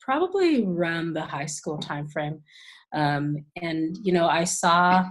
Probably 0.00 0.64
around 0.64 1.12
the 1.12 1.22
high 1.22 1.46
school 1.46 1.78
timeframe. 1.78 2.40
Um, 2.94 3.44
and 3.60 3.96
you 4.02 4.12
know, 4.12 4.26
I 4.26 4.44
saw 4.44 5.04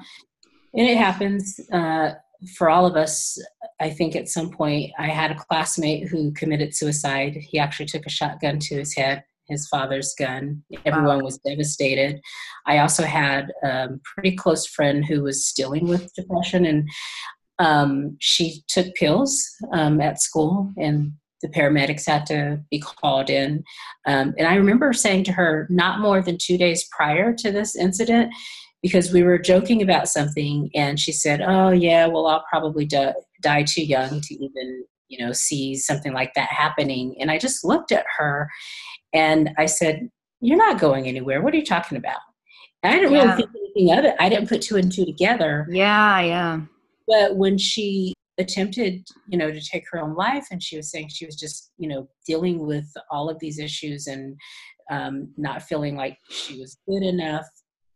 and 0.78 0.88
it 0.88 0.98
happens 0.98 1.60
uh, 1.74 2.12
for 2.56 2.70
all 2.70 2.86
of 2.86 2.96
us. 2.96 3.38
I 3.80 3.90
think 3.90 4.16
at 4.16 4.30
some 4.30 4.52
point 4.52 4.92
I 4.98 5.08
had 5.08 5.32
a 5.32 5.36
classmate 5.36 6.08
who 6.08 6.32
committed 6.34 6.76
suicide. 6.76 7.36
He 7.36 7.60
actually 7.60 7.88
took 7.88 8.06
a 8.06 8.12
shotgun 8.12 8.60
to 8.60 8.76
his 8.76 8.96
head, 8.96 9.24
his 9.48 9.68
father's 9.68 10.14
gun. 10.18 10.64
Everyone 10.86 11.24
was 11.24 11.40
devastated. 11.40 12.22
I 12.68 12.78
also 12.78 13.04
had 13.04 13.52
a 13.64 13.90
pretty 14.04 14.36
close 14.36 14.68
friend 14.68 15.04
who 15.04 15.24
was 15.24 15.52
dealing 15.52 15.88
with 15.88 16.14
depression, 16.14 16.66
and 16.66 16.88
um, 17.60 18.16
she 18.20 18.62
took 18.68 18.94
pills 18.96 19.44
um, 19.74 20.00
at 20.00 20.22
school, 20.22 20.72
and 20.78 21.14
the 21.42 21.50
paramedics 21.50 22.06
had 22.06 22.26
to 22.28 22.60
be 22.70 22.80
called 22.80 23.30
in. 23.30 23.64
Um, 24.06 24.34
and 24.38 24.48
I 24.48 24.56
remember 24.56 24.94
saying 24.94 25.24
to 25.26 25.32
her, 25.34 25.68
not 25.70 26.00
more 26.00 26.22
than 26.22 26.38
two 26.40 26.58
days 26.58 26.88
prior 26.92 27.34
to 27.34 27.52
this 27.52 27.76
incident, 27.76 28.32
because 28.88 29.12
we 29.12 29.22
were 29.22 29.38
joking 29.38 29.82
about 29.82 30.08
something 30.08 30.70
and 30.74 31.00
she 31.00 31.12
said, 31.12 31.42
"Oh 31.42 31.72
yeah, 31.72 32.08
well 32.08 32.28
I'll 32.28 32.46
probably 32.50 32.86
die, 32.86 33.14
die 33.42 33.64
too 33.64 33.84
young 33.84 34.22
to 34.22 34.34
even, 34.34 34.86
you 35.10 35.24
know, 35.24 35.34
see 35.34 35.76
something 35.76 36.14
like 36.14 36.34
that 36.36 36.50
happening." 36.50 37.16
And 37.20 37.30
I 37.30 37.38
just 37.38 37.66
looked 37.66 37.92
at 37.92 38.06
her 38.18 38.50
and 39.14 39.50
I 39.58 39.66
said, 39.66 40.10
"You're 40.40 40.58
not 40.58 40.80
going 40.80 41.08
anywhere. 41.08 41.42
What 41.42 41.54
are 41.54 41.58
you 41.58 41.66
talking 41.66 41.98
about?" 41.98 42.22
And 42.84 42.94
I 42.94 43.00
didn't 43.00 43.12
yeah. 43.12 43.24
really 43.24 43.36
think 43.36 43.50
anything 43.56 43.98
of 43.98 44.06
it. 44.06 44.16
I 44.20 44.30
didn't 44.30 44.48
put 44.48 44.62
two 44.62 44.78
and 44.78 44.92
two 44.92 45.06
together. 45.06 45.68
Yeah, 45.70 46.22
yeah. 46.22 46.62
But 47.08 47.36
when 47.36 47.58
she 47.58 48.14
attempted, 48.38 49.06
you 49.28 49.38
know, 49.38 49.52
to 49.52 49.62
take 49.62 49.84
her 49.92 50.00
own 50.00 50.16
life 50.16 50.48
and 50.52 50.62
she 50.62 50.78
was 50.78 50.92
saying 50.92 51.10
she 51.10 51.26
was 51.26 51.36
just, 51.36 51.72
you 51.78 51.90
know, 51.90 52.08
dealing 52.26 52.66
with 52.66 52.88
all 53.12 53.30
of 53.30 53.40
these 53.40 53.60
issues 53.60 54.08
and 54.08 54.38
um, 54.92 55.34
not 55.38 55.64
feeling 55.64 55.96
like 55.98 56.18
she 56.30 56.60
was 56.60 56.78
good 56.88 57.04
enough 57.04 57.46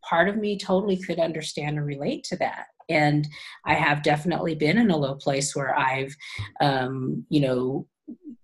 part 0.07 0.29
of 0.29 0.37
me 0.37 0.57
totally 0.57 0.97
could 0.97 1.19
understand 1.19 1.77
and 1.77 1.85
relate 1.85 2.23
to 2.25 2.35
that. 2.37 2.67
And 2.89 3.27
i 3.65 3.73
have 3.73 4.03
definitely 4.03 4.55
been 4.55 4.77
in 4.77 4.91
a 4.91 4.97
low 4.97 5.15
place 5.15 5.55
where 5.55 5.77
i've 5.77 6.13
um, 6.59 7.25
you 7.29 7.39
know 7.41 7.87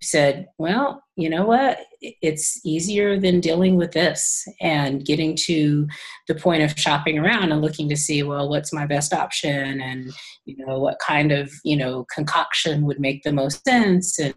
said 0.02 0.48
well 0.58 1.04
you 1.18 1.32
know 1.32 1.46
what? 1.46 1.80
It's 2.00 2.64
easier 2.64 3.20
than 3.20 3.40
dealing 3.40 3.76
with 3.76 3.92
this 3.92 4.48
and 4.62 5.04
getting 5.04 5.36
to 5.48 5.88
the 6.28 6.36
point 6.36 6.62
of 6.62 6.78
shopping 6.78 7.18
around 7.18 7.52
and 7.52 7.60
looking 7.60 7.90
to 7.90 7.98
see 7.98 8.22
well 8.22 8.48
what's 8.48 8.72
my 8.72 8.86
best 8.86 9.14
option 9.14 9.82
and 9.82 10.12
you 10.46 10.64
know 10.64 10.78
what 10.78 11.00
kind 11.00 11.32
of 11.32 11.52
you 11.66 11.76
know 11.76 12.06
concoction 12.14 12.86
would 12.86 13.00
make 13.00 13.24
the 13.24 13.34
most 13.34 13.66
sense 13.66 14.20
and 14.20 14.36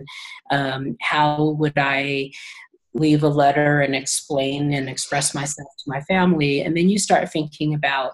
um, 0.50 0.96
how 1.02 1.50
would 1.58 1.76
i 1.76 2.30
leave 2.94 3.22
a 3.22 3.28
letter 3.28 3.80
and 3.80 3.94
explain 3.94 4.72
and 4.72 4.88
express 4.88 5.34
myself 5.34 5.68
to 5.78 5.84
my 5.86 6.00
family. 6.02 6.60
And 6.60 6.76
then 6.76 6.88
you 6.88 6.98
start 6.98 7.30
thinking 7.30 7.74
about 7.74 8.12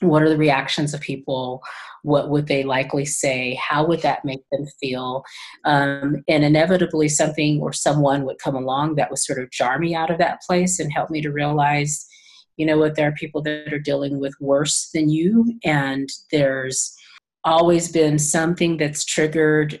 what 0.00 0.22
are 0.22 0.28
the 0.28 0.36
reactions 0.36 0.94
of 0.94 1.00
people? 1.00 1.62
what 2.06 2.30
would 2.30 2.46
they 2.46 2.62
likely 2.62 3.04
say 3.04 3.58
how 3.60 3.84
would 3.84 4.00
that 4.00 4.24
make 4.24 4.42
them 4.52 4.64
feel 4.80 5.24
um, 5.64 6.22
and 6.28 6.44
inevitably 6.44 7.08
something 7.08 7.60
or 7.60 7.72
someone 7.72 8.24
would 8.24 8.38
come 8.38 8.54
along 8.54 8.94
that 8.94 9.10
would 9.10 9.18
sort 9.18 9.42
of 9.42 9.50
jar 9.50 9.76
me 9.80 9.92
out 9.92 10.08
of 10.08 10.18
that 10.18 10.40
place 10.46 10.78
and 10.78 10.92
help 10.92 11.10
me 11.10 11.20
to 11.20 11.32
realize 11.32 12.06
you 12.56 12.64
know 12.64 12.78
what 12.78 12.94
there 12.94 13.08
are 13.08 13.12
people 13.12 13.42
that 13.42 13.72
are 13.72 13.80
dealing 13.80 14.20
with 14.20 14.32
worse 14.40 14.88
than 14.94 15.10
you 15.10 15.58
and 15.64 16.08
there's 16.30 16.96
always 17.42 17.90
been 17.90 18.20
something 18.20 18.76
that's 18.76 19.04
triggered 19.04 19.80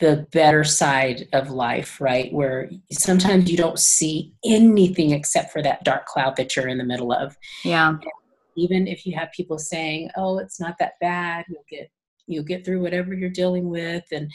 the 0.00 0.26
better 0.32 0.64
side 0.64 1.28
of 1.32 1.50
life, 1.50 2.00
right? 2.00 2.32
Where 2.32 2.70
sometimes 2.90 3.50
you 3.50 3.56
don't 3.56 3.78
see 3.78 4.32
anything 4.44 5.12
except 5.12 5.52
for 5.52 5.62
that 5.62 5.84
dark 5.84 6.06
cloud 6.06 6.36
that 6.36 6.56
you're 6.56 6.68
in 6.68 6.78
the 6.78 6.84
middle 6.84 7.12
of. 7.12 7.36
Yeah. 7.64 7.90
And 7.90 8.02
even 8.56 8.88
if 8.88 9.06
you 9.06 9.16
have 9.16 9.30
people 9.32 9.58
saying, 9.58 10.10
"Oh, 10.16 10.38
it's 10.38 10.60
not 10.60 10.76
that 10.80 10.94
bad. 11.00 11.44
You'll 11.48 11.64
get 11.70 11.90
you'll 12.26 12.44
get 12.44 12.64
through 12.64 12.82
whatever 12.82 13.14
you're 13.14 13.30
dealing 13.30 13.68
with," 13.68 14.04
and 14.10 14.30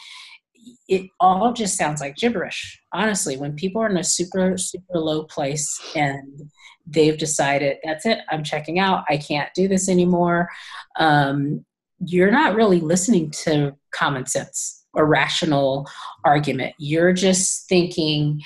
it 0.88 1.10
all 1.20 1.52
just 1.54 1.78
sounds 1.78 2.02
like 2.02 2.16
gibberish. 2.16 2.82
Honestly, 2.94 3.38
when 3.38 3.56
people 3.56 3.82
are 3.82 3.90
in 3.90 3.98
a 3.98 4.04
super 4.04 4.58
super 4.58 5.00
low 5.00 5.24
place 5.24 5.80
and 5.96 6.50
they've 6.88 7.18
decided 7.18 7.78
that's 7.84 8.06
it, 8.06 8.20
I'm 8.30 8.44
checking 8.44 8.80
out. 8.80 9.04
I 9.10 9.18
can't 9.18 9.54
do 9.54 9.68
this 9.68 9.90
anymore. 9.90 10.50
Um, 10.98 11.66
you're 12.06 12.32
not 12.32 12.56
really 12.56 12.80
listening 12.80 13.30
to 13.32 13.76
common 13.92 14.26
sense 14.26 14.79
a 14.96 15.06
rational 15.06 15.88
argument. 16.26 16.76
You're 16.78 17.14
just 17.14 17.68
thinking, 17.68 18.42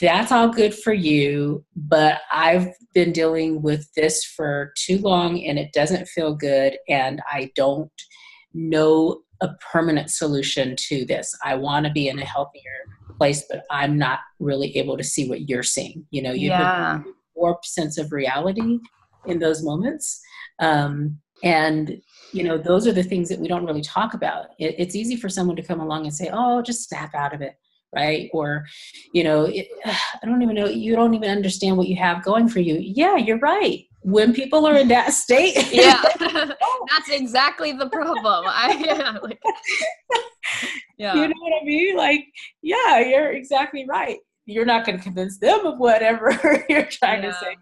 that's 0.00 0.32
all 0.32 0.48
good 0.48 0.74
for 0.74 0.92
you, 0.92 1.64
but 1.74 2.20
I've 2.32 2.68
been 2.94 3.12
dealing 3.12 3.62
with 3.62 3.92
this 3.94 4.24
for 4.24 4.72
too 4.76 4.98
long 4.98 5.42
and 5.44 5.58
it 5.58 5.72
doesn't 5.72 6.08
feel 6.08 6.34
good, 6.34 6.78
and 6.88 7.20
I 7.30 7.50
don't 7.54 7.90
know 8.54 9.20
a 9.42 9.50
permanent 9.70 10.10
solution 10.10 10.74
to 10.76 11.04
this. 11.04 11.36
I 11.44 11.56
want 11.56 11.84
to 11.86 11.92
be 11.92 12.08
in 12.08 12.18
a 12.18 12.24
healthier 12.24 12.62
place, 13.18 13.44
but 13.50 13.64
I'm 13.70 13.98
not 13.98 14.20
really 14.38 14.76
able 14.78 14.96
to 14.96 15.04
see 15.04 15.28
what 15.28 15.48
you're 15.48 15.62
seeing. 15.62 16.06
You 16.10 16.22
know, 16.22 16.32
you 16.32 16.48
yeah. 16.48 16.94
have 16.94 17.04
more 17.36 17.58
sense 17.62 17.98
of 17.98 18.12
reality 18.12 18.78
in 19.26 19.38
those 19.38 19.62
moments. 19.62 20.20
Um, 20.58 21.18
and 21.44 22.00
you 22.32 22.42
know 22.44 22.58
those 22.58 22.86
are 22.86 22.92
the 22.92 23.02
things 23.02 23.28
that 23.28 23.38
we 23.38 23.48
don't 23.48 23.66
really 23.66 23.82
talk 23.82 24.14
about. 24.14 24.46
It, 24.58 24.74
it's 24.78 24.94
easy 24.94 25.16
for 25.16 25.28
someone 25.28 25.56
to 25.56 25.62
come 25.62 25.80
along 25.80 26.04
and 26.04 26.14
say 26.14 26.30
oh 26.32 26.62
just 26.62 26.88
snap 26.88 27.14
out 27.14 27.34
of 27.34 27.40
it 27.40 27.56
right? 27.94 28.28
Or 28.32 28.66
you 29.12 29.24
know 29.24 29.44
it, 29.44 29.68
i 29.84 30.26
don't 30.26 30.42
even 30.42 30.54
know 30.54 30.66
you 30.66 30.96
don't 30.96 31.14
even 31.14 31.30
understand 31.30 31.76
what 31.76 31.88
you 31.88 31.96
have 31.96 32.24
going 32.24 32.48
for 32.48 32.60
you. 32.60 32.76
Yeah 32.80 33.16
you're 33.16 33.38
right. 33.38 33.84
When 34.02 34.32
people 34.32 34.66
are 34.66 34.76
in 34.76 34.88
that 34.88 35.12
state 35.12 35.54
yeah. 35.72 36.02
That's 36.20 37.08
exactly 37.10 37.72
the 37.72 37.88
problem. 37.88 38.44
I 38.46 38.84
yeah, 38.84 39.18
like, 39.22 39.40
yeah. 40.98 41.14
You 41.14 41.28
know 41.28 41.34
what 41.40 41.62
i 41.62 41.64
mean? 41.64 41.96
Like 41.96 42.26
yeah 42.62 43.00
you're 43.00 43.32
exactly 43.32 43.86
right. 43.88 44.18
You're 44.44 44.66
not 44.66 44.86
going 44.86 44.96
to 44.96 45.02
convince 45.02 45.38
them 45.38 45.66
of 45.66 45.78
whatever 45.78 46.64
you're 46.68 46.86
trying 46.86 47.24
yeah. 47.24 47.30
to 47.30 47.36
say. 47.38 47.56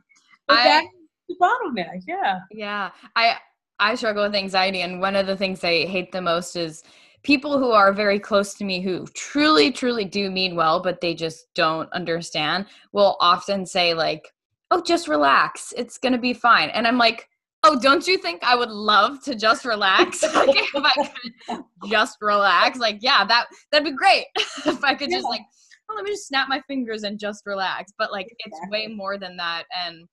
But 0.47 0.59
I, 0.59 0.65
that's 0.65 0.87
the 1.29 1.37
bottleneck 1.41 2.03
yeah. 2.07 2.41
Yeah. 2.51 2.91
I 3.17 3.37
I 3.85 3.97
struggle 3.97 4.23
with 4.23 4.35
anxiety, 4.35 4.81
and 4.81 4.99
one 4.99 5.15
of 5.15 5.27
the 5.27 5.37
things 5.37 5.63
I 5.63 5.85
hate 5.85 6.11
the 6.11 6.23
most 6.23 6.57
is 6.57 6.85
people 7.23 7.59
who 7.59 7.71
are 7.71 7.93
very 7.93 8.19
close 8.19 8.55
to 8.55 8.65
me 8.65 8.81
who 8.81 9.07
truly, 9.09 9.71
truly 9.71 10.07
do 10.07 10.31
mean 10.31 10.57
well, 10.57 10.81
but 10.81 11.03
they 11.03 11.15
just 11.15 11.53
don't 11.55 11.93
understand 11.93 12.65
will 12.93 13.19
often 13.21 13.67
say, 13.67 13.93
like, 13.93 14.33
oh, 14.71 14.81
just 14.81 15.07
relax. 15.07 15.75
It's 15.77 15.99
going 15.99 16.15
to 16.15 16.19
be 16.19 16.33
fine. 16.33 16.71
And 16.71 16.87
I'm 16.87 16.97
like, 16.97 17.29
oh, 17.63 17.79
don't 17.79 18.07
you 18.07 18.17
think 18.17 18.43
I 18.43 18.57
would 18.57 18.71
love 18.71 19.23
to 19.25 19.35
just 19.35 19.67
relax? 19.67 20.23
like, 20.35 20.49
if 20.49 20.71
I 20.75 21.11
could 21.47 21.65
just 21.87 22.17
relax, 22.23 22.79
like, 22.79 22.99
yeah, 23.03 23.23
that, 23.27 23.49
that'd 23.71 23.85
be 23.85 23.95
great. 23.95 24.25
if 24.65 24.83
I 24.83 24.95
could 24.95 25.11
just, 25.11 25.25
like, 25.25 25.43
oh, 25.91 25.95
let 25.95 26.05
me 26.05 26.11
just 26.11 26.27
snap 26.27 26.49
my 26.49 26.63
fingers 26.67 27.03
and 27.03 27.19
just 27.19 27.43
relax. 27.45 27.93
But, 27.99 28.13
like, 28.13 28.29
it's 28.47 28.59
way 28.71 28.87
more 28.87 29.19
than 29.19 29.37
that. 29.37 29.65
And 29.87 30.09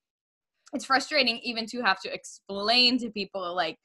it's 0.74 0.86
frustrating 0.86 1.40
even 1.44 1.66
to 1.66 1.82
have 1.82 2.00
to 2.02 2.14
explain 2.14 2.98
to 2.98 3.10
people 3.10 3.56
like 3.56 3.78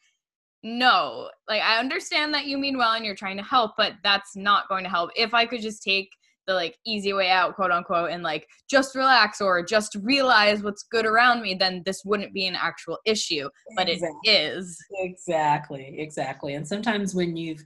no 0.63 1.31
like 1.49 1.63
i 1.63 1.79
understand 1.79 2.33
that 2.33 2.47
you 2.47 2.59
mean 2.59 2.77
well 2.77 2.93
and 2.93 3.05
you're 3.05 3.15
trying 3.15 3.37
to 3.37 3.43
help 3.43 3.73
but 3.77 3.93
that's 4.03 4.37
not 4.37 4.69
going 4.69 4.85
to 4.85 4.91
help 4.91 5.11
if 5.17 5.35
i 5.35 5.45
could 5.45 5.61
just 5.61 5.83
take 5.83 6.11
the 6.47 6.55
like 6.55 6.79
easy 6.87 7.13
way 7.13 7.31
out 7.31 7.55
quote 7.55 7.71
unquote 7.71 8.11
and 8.11 8.23
like 8.23 8.49
just 8.71 8.95
relax 8.95 9.41
or 9.41 9.65
just 9.65 9.97
realize 10.03 10.63
what's 10.63 10.85
good 10.85 11.05
around 11.05 11.43
me 11.43 11.55
then 11.55 11.83
this 11.85 12.03
wouldn't 12.05 12.33
be 12.33 12.47
an 12.47 12.55
actual 12.55 12.99
issue 13.05 13.49
but 13.77 13.89
exactly. 13.89 14.19
it 14.25 14.31
is 14.31 14.79
exactly 15.01 15.97
exactly 15.99 16.55
and 16.55 16.67
sometimes 16.67 17.15
when 17.15 17.37
you've 17.37 17.63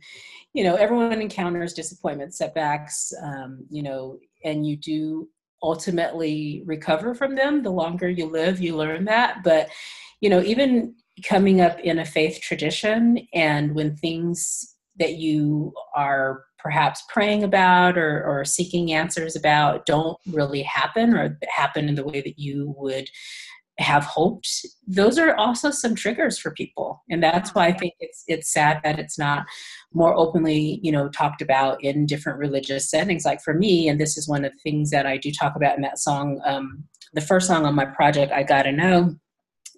you 0.52 0.64
know 0.64 0.76
everyone 0.76 1.20
encounters 1.20 1.74
disappointment 1.74 2.34
setbacks 2.34 3.12
um, 3.22 3.64
you 3.70 3.82
know 3.82 4.18
and 4.44 4.66
you 4.66 4.76
do 4.76 5.28
ultimately 5.62 6.62
recover 6.64 7.14
from 7.14 7.34
them. 7.34 7.62
The 7.62 7.70
longer 7.70 8.08
you 8.08 8.26
live, 8.26 8.60
you 8.60 8.76
learn 8.76 9.04
that. 9.06 9.42
But, 9.44 9.68
you 10.20 10.30
know, 10.30 10.42
even 10.42 10.94
coming 11.24 11.60
up 11.60 11.78
in 11.80 11.98
a 11.98 12.04
faith 12.04 12.40
tradition 12.40 13.26
and 13.34 13.74
when 13.74 13.96
things 13.96 14.74
that 14.98 15.14
you 15.14 15.72
are 15.94 16.44
perhaps 16.58 17.02
praying 17.08 17.42
about 17.42 17.96
or, 17.96 18.22
or 18.24 18.44
seeking 18.44 18.92
answers 18.92 19.34
about 19.34 19.86
don't 19.86 20.18
really 20.30 20.62
happen 20.62 21.14
or 21.14 21.38
happen 21.48 21.88
in 21.88 21.94
the 21.94 22.04
way 22.04 22.20
that 22.20 22.38
you 22.38 22.74
would 22.76 23.08
have 23.78 24.04
hoped 24.04 24.66
those 24.86 25.18
are 25.18 25.34
also 25.36 25.70
some 25.70 25.94
triggers 25.94 26.38
for 26.38 26.50
people 26.50 27.02
and 27.08 27.22
that's 27.22 27.50
mm-hmm. 27.50 27.60
why 27.60 27.66
i 27.68 27.72
think 27.72 27.94
it's 27.98 28.24
it's 28.26 28.52
sad 28.52 28.78
that 28.84 28.98
it's 28.98 29.18
not 29.18 29.46
more 29.92 30.14
openly 30.14 30.80
you 30.82 30.92
know 30.92 31.08
talked 31.08 31.42
about 31.42 31.82
in 31.82 32.06
different 32.06 32.38
religious 32.38 32.90
settings. 32.90 33.24
Like 33.24 33.40
for 33.42 33.54
me 33.54 33.88
and 33.88 34.00
this 34.00 34.16
is 34.16 34.28
one 34.28 34.44
of 34.44 34.52
the 34.52 34.58
things 34.58 34.90
that 34.90 35.06
i 35.06 35.16
do 35.16 35.30
talk 35.30 35.56
about 35.56 35.76
in 35.76 35.82
that 35.82 35.98
song 35.98 36.40
um, 36.44 36.84
the 37.12 37.20
first 37.20 37.46
song 37.46 37.66
on 37.66 37.74
my 37.74 37.84
project 37.84 38.32
i 38.32 38.42
gotta 38.42 38.72
know 38.72 39.14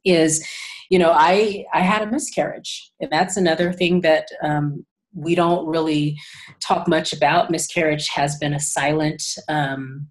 is 0.05 0.47
you 0.91 0.99
know 0.99 1.13
i 1.15 1.65
i 1.73 1.81
had 1.81 2.03
a 2.03 2.11
miscarriage. 2.11 2.91
And 3.01 3.11
that's 3.11 3.37
another 3.37 3.73
thing 3.73 4.03
that 4.03 4.29
um, 4.43 4.85
we 5.15 5.35
don't 5.35 5.67
really 5.67 6.19
talk 6.61 6.89
much 6.89 7.13
about. 7.13 7.51
Miscarriage 7.51 8.09
has 8.09 8.37
been 8.39 8.55
a 8.55 8.61
silent 8.61 9.23
um, 9.49 10.09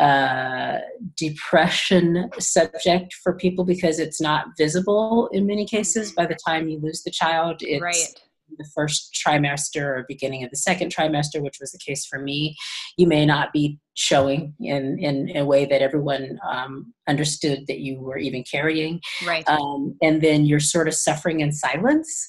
uh, 0.00 0.78
depression 1.16 2.30
subject 2.38 3.14
for 3.22 3.34
people 3.36 3.64
because 3.64 3.98
it's 3.98 4.20
not 4.20 4.46
visible 4.58 5.28
in 5.32 5.46
many 5.46 5.64
cases 5.64 6.12
by 6.12 6.26
the 6.26 6.36
time 6.46 6.68
you 6.68 6.78
lose 6.78 7.02
the 7.02 7.10
child. 7.10 7.56
It's 7.60 7.82
right 7.82 8.25
the 8.58 8.68
first 8.74 9.14
trimester 9.14 9.82
or 9.82 10.04
beginning 10.08 10.44
of 10.44 10.50
the 10.50 10.56
second 10.56 10.94
trimester, 10.94 11.42
which 11.42 11.58
was 11.60 11.72
the 11.72 11.78
case 11.78 12.06
for 12.06 12.18
me, 12.18 12.56
you 12.96 13.06
may 13.06 13.26
not 13.26 13.52
be 13.52 13.78
showing 13.94 14.54
in, 14.60 14.98
in, 14.98 15.34
a 15.36 15.44
way 15.44 15.64
that 15.64 15.80
everyone 15.80 16.38
um, 16.48 16.92
understood 17.08 17.64
that 17.66 17.78
you 17.78 17.98
were 17.98 18.18
even 18.18 18.44
carrying. 18.44 19.00
Right. 19.26 19.48
Um, 19.48 19.96
and 20.02 20.20
then 20.20 20.44
you're 20.44 20.60
sort 20.60 20.86
of 20.86 20.94
suffering 20.94 21.40
in 21.40 21.50
silence. 21.50 22.28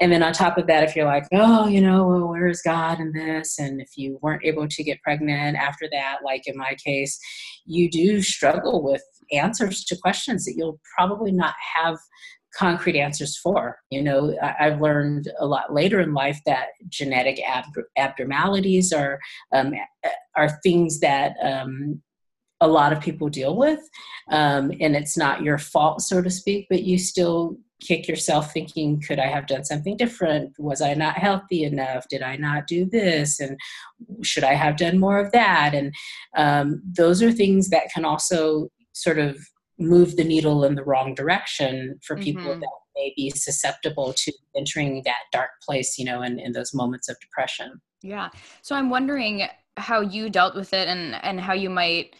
And 0.00 0.12
then 0.12 0.22
on 0.22 0.32
top 0.32 0.58
of 0.58 0.68
that, 0.68 0.84
if 0.84 0.94
you're 0.94 1.06
like, 1.06 1.26
oh, 1.32 1.66
you 1.66 1.80
know, 1.80 2.06
well, 2.06 2.28
where 2.28 2.46
is 2.46 2.62
God 2.62 3.00
in 3.00 3.12
this? 3.12 3.58
And 3.58 3.80
if 3.80 3.90
you 3.96 4.18
weren't 4.22 4.44
able 4.44 4.68
to 4.68 4.84
get 4.84 5.02
pregnant 5.02 5.56
after 5.56 5.88
that, 5.90 6.18
like 6.24 6.46
in 6.46 6.56
my 6.56 6.76
case, 6.82 7.18
you 7.64 7.90
do 7.90 8.22
struggle 8.22 8.84
with 8.84 9.02
answers 9.32 9.84
to 9.84 9.96
questions 9.96 10.44
that 10.44 10.54
you'll 10.56 10.80
probably 10.96 11.32
not 11.32 11.54
have 11.74 11.98
concrete 12.54 12.98
answers 12.98 13.36
for. 13.36 13.78
You 13.90 14.02
know, 14.02 14.36
I've 14.40 14.80
learned 14.80 15.30
a 15.38 15.46
lot 15.46 15.72
later 15.72 16.00
in 16.00 16.14
life 16.14 16.40
that 16.46 16.68
genetic 16.88 17.40
ab- 17.46 17.84
abnormalities 17.96 18.92
are 18.92 19.18
um, 19.52 19.74
are 20.36 20.58
things 20.62 21.00
that 21.00 21.34
um, 21.42 22.02
a 22.60 22.68
lot 22.68 22.92
of 22.92 23.00
people 23.00 23.28
deal 23.28 23.56
with, 23.56 23.80
um, 24.30 24.72
and 24.80 24.96
it's 24.96 25.16
not 25.16 25.42
your 25.42 25.58
fault, 25.58 26.02
so 26.02 26.22
to 26.22 26.30
speak. 26.30 26.66
But 26.68 26.82
you 26.82 26.98
still 26.98 27.56
kick 27.80 28.08
yourself 28.08 28.52
thinking, 28.52 29.00
could 29.00 29.18
I 29.18 29.26
have 29.26 29.46
done 29.46 29.64
something 29.64 29.96
different? 29.96 30.52
Was 30.58 30.80
I 30.80 30.94
not 30.94 31.16
healthy 31.16 31.64
enough? 31.64 32.06
Did 32.08 32.22
I 32.22 32.36
not 32.36 32.66
do 32.66 32.86
this? 32.86 33.38
And 33.40 33.56
should 34.22 34.44
I 34.44 34.54
have 34.54 34.76
done 34.76 34.98
more 34.98 35.18
of 35.18 35.30
that? 35.32 35.74
And 35.74 35.94
um, 36.36 36.82
those 36.84 37.22
are 37.22 37.30
things 37.30 37.70
that 37.70 37.90
can 37.94 38.04
also 38.04 38.68
sort 38.92 39.18
of 39.18 39.38
move 39.78 40.16
the 40.16 40.24
needle 40.24 40.64
in 40.64 40.74
the 40.74 40.84
wrong 40.84 41.14
direction 41.14 41.98
for 42.04 42.16
people 42.16 42.42
mm-hmm. 42.42 42.60
that 42.60 42.70
may 42.96 43.12
be 43.16 43.30
susceptible 43.30 44.12
to 44.12 44.32
entering 44.56 45.02
that 45.04 45.20
dark 45.32 45.50
place, 45.62 45.98
you 45.98 46.04
know, 46.04 46.22
in, 46.22 46.38
in 46.38 46.52
those 46.52 46.74
moments 46.74 47.08
of 47.08 47.16
depression. 47.20 47.80
Yeah. 48.02 48.28
So 48.62 48.74
I'm 48.74 48.90
wondering 48.90 49.46
how 49.76 50.00
you 50.00 50.30
dealt 50.30 50.56
with 50.56 50.72
it 50.72 50.88
and, 50.88 51.14
and 51.22 51.40
how 51.40 51.52
you 51.52 51.70
might 51.70 52.16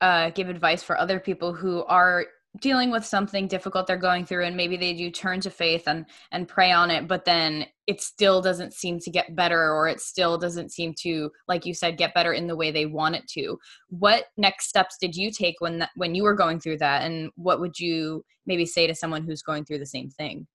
uh, 0.00 0.30
give 0.30 0.48
advice 0.48 0.82
for 0.82 0.96
other 0.96 1.18
people 1.18 1.52
who 1.52 1.84
are 1.84 2.26
dealing 2.58 2.90
with 2.90 3.04
something 3.04 3.46
difficult 3.46 3.86
they're 3.86 3.96
going 3.96 4.26
through 4.26 4.44
and 4.44 4.56
maybe 4.56 4.76
they 4.76 4.92
do 4.92 5.08
turn 5.08 5.40
to 5.40 5.50
faith 5.50 5.84
and 5.86 6.04
and 6.32 6.48
pray 6.48 6.72
on 6.72 6.90
it 6.90 7.06
but 7.06 7.24
then 7.24 7.64
it 7.86 8.00
still 8.00 8.42
doesn't 8.42 8.74
seem 8.74 8.98
to 8.98 9.10
get 9.10 9.36
better 9.36 9.72
or 9.72 9.86
it 9.86 10.00
still 10.00 10.36
doesn't 10.36 10.72
seem 10.72 10.92
to 10.92 11.30
like 11.46 11.64
you 11.64 11.72
said 11.72 11.96
get 11.96 12.12
better 12.12 12.32
in 12.32 12.48
the 12.48 12.56
way 12.56 12.72
they 12.72 12.86
want 12.86 13.14
it 13.14 13.26
to 13.28 13.56
what 13.88 14.26
next 14.36 14.68
steps 14.68 14.96
did 15.00 15.14
you 15.14 15.30
take 15.30 15.54
when 15.60 15.78
that, 15.78 15.90
when 15.94 16.14
you 16.14 16.24
were 16.24 16.34
going 16.34 16.58
through 16.58 16.76
that 16.76 17.02
and 17.02 17.30
what 17.36 17.60
would 17.60 17.78
you 17.78 18.24
maybe 18.46 18.66
say 18.66 18.86
to 18.86 18.94
someone 18.94 19.22
who's 19.22 19.42
going 19.42 19.64
through 19.64 19.78
the 19.78 19.86
same 19.86 20.10
thing 20.10 20.46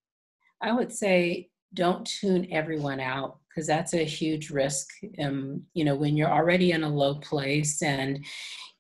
I 0.62 0.74
would 0.74 0.92
say 0.92 1.50
don't 1.74 2.06
tune 2.06 2.48
everyone 2.52 3.00
out 3.00 3.38
because 3.50 3.68
that's 3.68 3.94
a 3.94 4.04
huge 4.04 4.50
risk. 4.50 4.88
Um, 5.22 5.64
you 5.74 5.86
know, 5.86 5.96
when 5.96 6.18
you're 6.18 6.32
already 6.32 6.72
in 6.72 6.84
a 6.84 6.90
low 6.90 7.16
place 7.16 7.82
and 7.82 8.26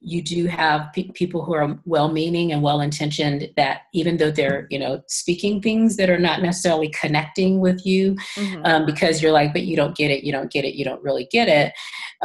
you 0.02 0.22
do 0.22 0.46
have 0.46 0.88
pe- 0.94 1.12
people 1.14 1.44
who 1.44 1.54
are 1.54 1.80
well-meaning 1.86 2.52
and 2.52 2.62
well-intentioned 2.62 3.50
that 3.56 3.82
even 3.94 4.18
though 4.18 4.32
they're 4.32 4.68
you 4.70 4.78
know 4.78 5.02
speaking 5.08 5.62
things 5.62 5.98
that 5.98 6.10
are 6.10 6.20
not 6.20 6.42
necessarily 6.42 6.90
connecting 6.90 7.60
with 7.60 7.86
you 7.86 8.16
mm-hmm. 8.36 8.66
um, 8.66 8.86
because 8.86 9.22
you're 9.22 9.32
like 9.32 9.52
but 9.54 9.64
you 9.64 9.76
don't 9.76 9.96
get 9.96 10.12
it 10.12 10.24
you 10.24 10.32
don't 10.32 10.52
get 10.52 10.66
it 10.66 10.76
you 10.76 10.86
don't 10.86 11.04
really 11.04 11.28
get 11.32 11.48
it 11.48 11.74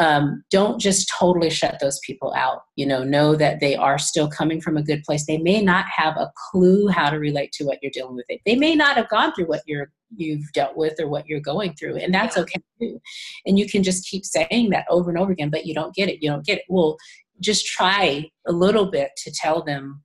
um, 0.00 0.42
don't 0.50 0.80
just 0.80 1.12
totally 1.18 1.50
shut 1.50 1.78
those 1.80 2.00
people 2.00 2.32
out. 2.34 2.62
You 2.76 2.86
know 2.86 3.04
know 3.04 3.36
that 3.36 3.60
they 3.60 3.76
are 3.76 3.98
still 3.98 4.28
coming 4.28 4.60
from 4.60 4.76
a 4.76 4.82
good 4.82 5.02
place. 5.04 5.26
They 5.26 5.38
may 5.38 5.60
not 5.60 5.84
have 5.94 6.16
a 6.16 6.32
clue 6.50 6.88
how 6.88 7.10
to 7.10 7.18
relate 7.18 7.52
to 7.52 7.64
what 7.64 7.78
you're 7.82 7.92
dealing 7.92 8.16
with. 8.16 8.26
They 8.46 8.56
may 8.56 8.74
not 8.74 8.96
have 8.96 9.08
gone 9.08 9.34
through 9.34 9.46
what 9.46 9.62
you're 9.66 9.92
you've 10.16 10.50
dealt 10.52 10.76
with 10.76 10.98
or 10.98 11.08
what 11.08 11.26
you're 11.28 11.38
going 11.38 11.72
through 11.74 11.96
and 11.96 12.12
that's 12.12 12.36
okay 12.36 12.60
too. 12.80 13.00
And 13.46 13.58
you 13.60 13.68
can 13.68 13.84
just 13.84 14.08
keep 14.08 14.24
saying 14.24 14.70
that 14.70 14.84
over 14.90 15.08
and 15.08 15.16
over 15.16 15.30
again 15.30 15.50
but 15.50 15.66
you 15.66 15.72
don't 15.72 15.94
get 15.94 16.08
it 16.08 16.20
you 16.20 16.28
don't 16.28 16.44
get 16.44 16.58
it. 16.58 16.64
Well 16.68 16.96
just 17.40 17.66
try 17.66 18.30
a 18.46 18.52
little 18.52 18.90
bit 18.90 19.10
to 19.18 19.32
tell 19.32 19.62
them 19.62 20.02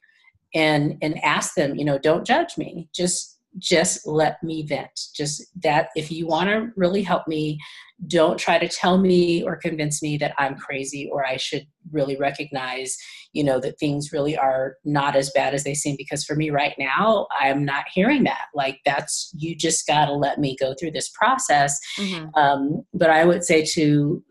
and 0.54 0.98
and 1.02 1.24
ask 1.24 1.56
them 1.56 1.76
you 1.76 1.86
know 1.86 1.98
don't 1.98 2.26
judge 2.26 2.58
me. 2.58 2.90
Just 2.94 3.34
just 3.58 4.06
let 4.06 4.42
me 4.44 4.64
vent. 4.64 5.00
Just 5.16 5.44
that 5.64 5.90
if 5.96 6.12
you 6.12 6.28
want 6.28 6.50
to 6.50 6.72
really 6.76 7.04
help 7.04 7.28
me 7.28 7.60
don't 8.08 8.38
try 8.38 8.58
to 8.58 8.68
tell 8.68 8.98
me 8.98 9.42
or 9.44 9.56
convince 9.56 10.04
me 10.04 10.18
that 10.18 10.34
i'm 10.38 10.58
crazy 10.58 11.10
or 11.14 11.26
i 11.26 11.38
should 11.38 11.66
really 11.94 12.18
recognize 12.18 12.98
you 13.36 13.44
know 13.44 13.60
that 13.60 13.78
things 13.78 14.12
really 14.14 14.36
are 14.36 14.78
not 14.86 15.16
as 15.16 15.30
bad 15.36 15.54
as 15.54 15.64
they 15.64 15.74
seem. 15.74 15.96
Because 15.98 16.24
for 16.24 16.36
me 16.36 16.50
right 16.50 16.74
now 16.80 17.28
i'm 17.40 17.64
not 17.66 17.86
hearing 17.94 18.24
that. 18.24 18.46
Like 18.56 18.80
that's 18.86 19.30
you 19.38 19.56
just 19.56 19.86
got 19.86 20.06
to 20.06 20.14
let 20.14 20.40
me 20.40 20.56
go 20.60 20.74
through 20.74 20.92
this 20.92 21.10
process. 21.10 21.78
Mm-hmm. 22.00 22.28
um, 22.36 22.86
but 22.94 23.10
i 23.10 23.26
would 23.26 23.44
say 23.44 23.64
to 23.74 24.24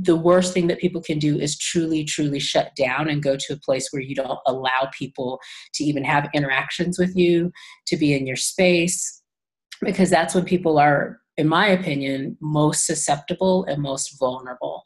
the 0.00 0.16
worst 0.16 0.54
thing 0.54 0.68
that 0.68 0.78
people 0.78 1.02
can 1.02 1.18
do 1.18 1.38
is 1.38 1.58
truly, 1.58 2.02
truly 2.02 2.40
shut 2.40 2.74
down 2.76 3.10
and 3.10 3.22
go 3.22 3.36
to 3.36 3.52
a 3.52 3.58
place 3.58 3.88
where 3.90 4.00
you 4.00 4.14
don't 4.14 4.38
allow 4.46 4.88
people 4.96 5.38
to 5.74 5.84
even 5.84 6.02
have 6.02 6.30
interactions 6.32 6.98
with 6.98 7.14
you, 7.14 7.52
to 7.86 7.96
be 7.98 8.14
in 8.14 8.26
your 8.26 8.36
space, 8.36 9.22
because 9.82 10.08
that's 10.08 10.34
when 10.34 10.44
people 10.44 10.78
are, 10.78 11.20
in 11.36 11.46
my 11.46 11.66
opinion, 11.66 12.38
most 12.40 12.86
susceptible 12.86 13.64
and 13.64 13.82
most 13.82 14.18
vulnerable. 14.18 14.82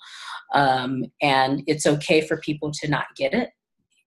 Um, 0.55 1.05
and 1.23 1.63
it's 1.69 1.87
okay 1.87 2.21
for 2.21 2.39
people 2.39 2.73
to 2.81 2.89
not 2.89 3.07
get 3.17 3.33
it. 3.33 3.51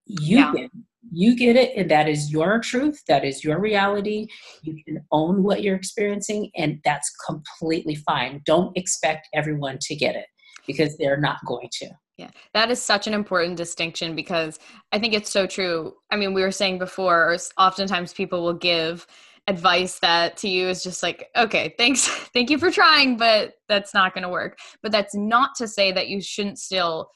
You 0.05 0.39
yeah. 0.39 0.51
get 0.53 0.63
it. 0.65 0.71
You 1.11 1.35
get 1.35 1.55
it, 1.55 1.71
and 1.77 1.89
that 1.89 2.09
is 2.09 2.29
your 2.29 2.59
truth. 2.59 3.01
That 3.07 3.23
is 3.23 3.43
your 3.43 3.59
reality. 3.59 4.27
You 4.63 4.83
can 4.83 5.03
own 5.11 5.43
what 5.43 5.63
you're 5.63 5.75
experiencing, 5.75 6.51
and 6.57 6.79
that's 6.83 7.09
completely 7.25 7.95
fine. 7.95 8.41
Don't 8.45 8.77
expect 8.77 9.29
everyone 9.33 9.77
to 9.81 9.95
get 9.95 10.15
it 10.15 10.25
because 10.69 10.95
they're 10.97 11.19
not 11.19 11.43
going 11.47 11.67
to. 11.71 11.89
Yeah, 12.19 12.29
that 12.53 12.69
is 12.69 12.79
such 12.79 13.07
an 13.07 13.15
important 13.15 13.57
distinction 13.57 14.15
because 14.15 14.59
I 14.91 14.99
think 14.99 15.15
it's 15.15 15.31
so 15.31 15.47
true. 15.47 15.93
I 16.11 16.15
mean, 16.15 16.35
we 16.35 16.43
were 16.43 16.51
saying 16.51 16.77
before, 16.77 17.35
oftentimes 17.57 18.13
people 18.13 18.43
will 18.43 18.53
give 18.53 19.07
advice 19.47 19.97
that 19.99 20.37
to 20.37 20.47
you 20.47 20.67
is 20.67 20.83
just 20.83 21.01
like, 21.01 21.29
okay, 21.35 21.73
thanks, 21.79 22.07
thank 22.33 22.51
you 22.51 22.59
for 22.59 22.69
trying, 22.69 23.17
but 23.17 23.53
that's 23.67 23.95
not 23.95 24.13
going 24.13 24.21
to 24.21 24.29
work. 24.29 24.59
But 24.83 24.91
that's 24.91 25.15
not 25.15 25.55
to 25.55 25.67
say 25.67 25.91
that 25.91 26.07
you 26.07 26.21
shouldn't 26.21 26.59
still 26.59 27.09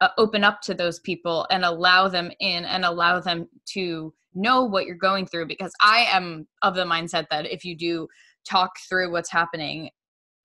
uh, 0.00 0.08
open 0.16 0.44
up 0.44 0.62
to 0.62 0.72
those 0.72 0.98
people 1.00 1.46
and 1.50 1.62
allow 1.62 2.08
them 2.08 2.30
in 2.40 2.64
and 2.64 2.86
allow 2.86 3.20
them 3.20 3.46
to 3.74 4.14
know 4.34 4.64
what 4.64 4.86
you're 4.86 4.96
going 4.96 5.26
through 5.26 5.46
because 5.46 5.72
I 5.82 6.06
am 6.10 6.48
of 6.62 6.74
the 6.74 6.84
mindset 6.84 7.26
that 7.30 7.44
if 7.52 7.66
you 7.66 7.76
do 7.76 8.08
talk 8.48 8.70
through 8.88 9.12
what's 9.12 9.30
happening 9.30 9.90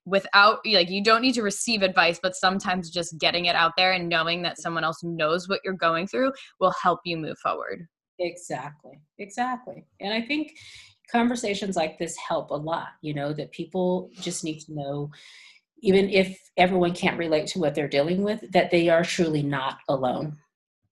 without 0.10 0.60
like 0.65 0.89
you 0.89 1.04
don't 1.04 1.22
need 1.22 1.34
to 1.34 1.43
receive 1.43 1.82
advice 1.82 2.19
but 2.22 2.36
sometimes 2.36 2.89
just 2.89 3.17
getting 3.19 3.45
it 3.45 3.56
out 3.56 3.74
there 3.78 3.93
and 3.93 4.10
knowing 4.10 4.41
that 4.41 4.60
someone 4.60 4.84
else 4.84 5.04
knows 5.04 5.48
what 5.48 5.60
you're 5.63 5.74
going 5.74 6.08
through 6.08 6.32
will 6.60 6.74
help 6.82 7.00
you 7.06 7.17
move 7.17 7.38
forward 7.39 7.88
exactly 8.19 9.00
exactly 9.19 9.86
and 10.00 10.13
i 10.13 10.22
think 10.22 10.52
conversations 11.12 11.76
like 11.76 11.98
this 11.98 12.15
help 12.17 12.52
a 12.52 12.56
lot 12.56 12.89
you 13.02 13.13
know 13.13 13.34
that 13.34 13.52
people 13.52 14.10
just 14.19 14.43
need 14.43 14.60
to 14.60 14.74
know 14.74 15.10
even 15.82 16.10
if 16.10 16.38
everyone 16.58 16.93
can't 16.93 17.17
relate 17.17 17.48
to 17.48 17.60
what 17.60 17.74
they're 17.74 17.88
dealing 17.88 18.22
with 18.24 18.43
that 18.52 18.72
they 18.72 18.89
are 18.89 19.04
truly 19.04 19.41
not 19.41 19.78
alone 19.88 20.38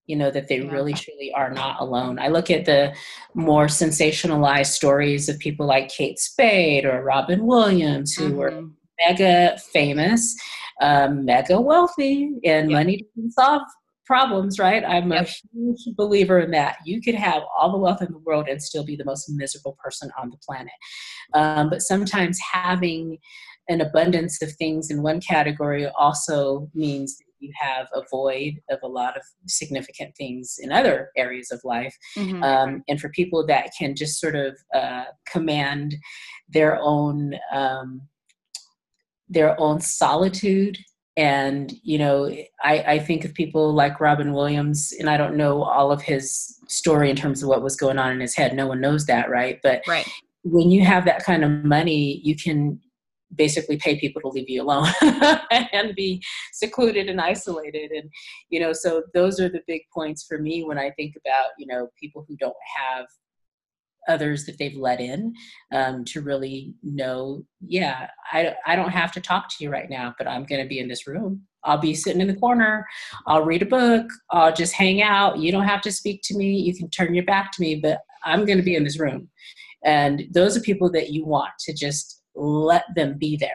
you 0.07 0.15
know 0.15 0.31
that 0.31 0.47
they 0.47 0.61
yeah. 0.61 0.71
really 0.71 0.93
truly 0.93 1.31
are 1.33 1.51
not 1.51 1.79
alone 1.79 2.17
i 2.17 2.29
look 2.29 2.49
at 2.49 2.65
the 2.65 2.93
more 3.33 3.65
sensationalized 3.67 4.67
stories 4.67 5.29
of 5.29 5.37
people 5.39 5.65
like 5.65 5.89
kate 5.89 6.17
spade 6.17 6.85
or 6.85 7.03
robin 7.03 7.45
williams 7.45 8.13
who 8.13 8.29
mm-hmm. 8.29 8.37
were 8.37 8.63
mega 9.05 9.57
famous, 9.71 10.35
um, 10.81 11.25
mega 11.25 11.59
wealthy, 11.59 12.33
and 12.43 12.69
yep. 12.69 12.77
money 12.77 13.05
doesn't 13.15 13.31
solve 13.31 13.61
problems, 14.05 14.57
right? 14.57 14.83
I'm 14.85 15.11
yep. 15.11 15.27
a 15.27 15.29
huge 15.53 15.95
believer 15.95 16.39
in 16.39 16.51
that. 16.51 16.77
You 16.85 17.01
could 17.01 17.15
have 17.15 17.43
all 17.57 17.71
the 17.71 17.77
wealth 17.77 18.01
in 18.01 18.11
the 18.11 18.19
world 18.19 18.47
and 18.47 18.61
still 18.61 18.85
be 18.85 18.95
the 18.95 19.05
most 19.05 19.29
miserable 19.29 19.77
person 19.83 20.09
on 20.19 20.29
the 20.29 20.37
planet. 20.37 20.73
Um, 21.33 21.69
but 21.69 21.81
sometimes 21.81 22.39
having 22.53 23.17
an 23.69 23.81
abundance 23.81 24.41
of 24.41 24.53
things 24.53 24.89
in 24.89 25.03
one 25.03 25.19
category 25.19 25.87
also 25.97 26.69
means 26.73 27.17
you 27.39 27.51
have 27.59 27.87
a 27.93 28.01
void 28.09 28.53
of 28.69 28.79
a 28.81 28.87
lot 28.87 29.15
of 29.15 29.23
significant 29.45 30.15
things 30.15 30.55
in 30.59 30.71
other 30.71 31.11
areas 31.17 31.51
of 31.51 31.61
life. 31.63 31.95
Mm-hmm. 32.17 32.43
Um, 32.43 32.83
and 32.87 32.99
for 32.99 33.09
people 33.09 33.45
that 33.45 33.71
can 33.77 33.95
just 33.95 34.19
sort 34.19 34.35
of 34.35 34.57
uh, 34.73 35.05
command 35.31 35.95
their 36.49 36.79
own 36.81 37.33
um, 37.53 38.01
their 39.29 39.59
own 39.59 39.81
solitude. 39.81 40.77
And 41.15 41.73
you 41.81 41.97
know 41.97 42.27
I, 42.63 42.77
I 42.79 42.99
think 42.99 43.25
of 43.25 43.33
people 43.33 43.73
like 43.73 43.99
robin 43.99 44.33
williams 44.33 44.93
and 44.99 45.09
i 45.09 45.17
don't 45.17 45.35
know 45.35 45.63
all 45.63 45.91
of 45.91 45.99
his 46.03 46.55
story 46.67 47.09
in 47.09 47.15
terms 47.15 47.41
of 47.41 47.49
what 47.49 47.63
was 47.63 47.75
going 47.75 47.97
on 47.97 48.11
in 48.11 48.19
his 48.19 48.35
head. 48.35 48.53
No 48.53 48.67
one 48.67 48.81
knows 48.81 49.05
that 49.05 49.29
right? 49.29 49.59
But 49.63 49.81
right. 49.87 50.07
when 50.43 50.69
you 50.69 50.85
have 50.85 51.05
that 51.05 51.23
kind 51.23 51.43
of 51.43 51.51
money 51.63 52.21
you 52.23 52.35
can 52.35 52.79
basically 53.35 53.77
pay 53.77 53.99
people 53.99 54.21
to 54.21 54.29
leave 54.29 54.49
you 54.49 54.61
alone 54.61 54.87
and 55.51 55.95
be 55.95 56.23
secluded 56.53 57.09
and 57.09 57.19
isolated. 57.19 57.91
And 57.91 58.09
you 58.49 58.59
know 58.59 58.71
so 58.71 59.03
those 59.13 59.39
are 59.39 59.49
the 59.49 59.61
big 59.65 59.81
points 59.93 60.23
for 60.23 60.37
me 60.37 60.63
when 60.63 60.77
i 60.77 60.91
think 60.91 61.15
about 61.15 61.49
you 61.57 61.65
know 61.65 61.89
people 61.99 62.25
who 62.27 62.37
don't 62.37 62.55
have 62.77 63.05
others 64.07 64.45
that 64.45 64.57
they've 64.57 64.77
let 64.77 64.99
in 64.99 65.33
um, 65.73 66.05
to 66.05 66.21
really 66.21 66.73
know 66.83 67.43
yeah 67.61 68.07
I, 68.31 68.53
I 68.65 68.75
don't 68.75 68.91
have 68.91 69.11
to 69.13 69.21
talk 69.21 69.49
to 69.49 69.63
you 69.63 69.69
right 69.69 69.89
now 69.89 70.13
but 70.17 70.27
i'm 70.27 70.45
going 70.45 70.61
to 70.61 70.67
be 70.67 70.79
in 70.79 70.87
this 70.87 71.07
room. 71.07 71.43
I'll 71.63 71.77
be 71.77 71.95
sitting 71.95 72.21
in 72.21 72.27
the 72.27 72.35
corner. 72.35 72.85
I'll 73.25 73.43
read 73.43 73.61
a 73.61 73.65
book. 73.65 74.05
I'll 74.31 74.53
just 74.53 74.73
hang 74.73 75.01
out. 75.01 75.39
You 75.39 75.51
don't 75.51 75.67
have 75.67 75.81
to 75.81 75.91
speak 75.91 76.21
to 76.25 76.37
me. 76.37 76.55
You 76.55 76.73
can 76.73 76.89
turn 76.89 77.13
your 77.13 77.25
back 77.25 77.51
to 77.53 77.61
me 77.61 77.75
but 77.75 77.99
i'm 78.23 78.45
going 78.45 78.57
to 78.57 78.63
be 78.63 78.75
in 78.75 78.83
this 78.83 78.99
room. 78.99 79.29
And 79.83 80.23
those 80.31 80.57
are 80.57 80.61
people 80.61 80.91
that 80.91 81.09
you 81.11 81.25
want 81.25 81.51
to 81.59 81.73
just 81.73 82.21
let 82.35 82.83
them 82.95 83.17
be 83.17 83.37
there 83.37 83.49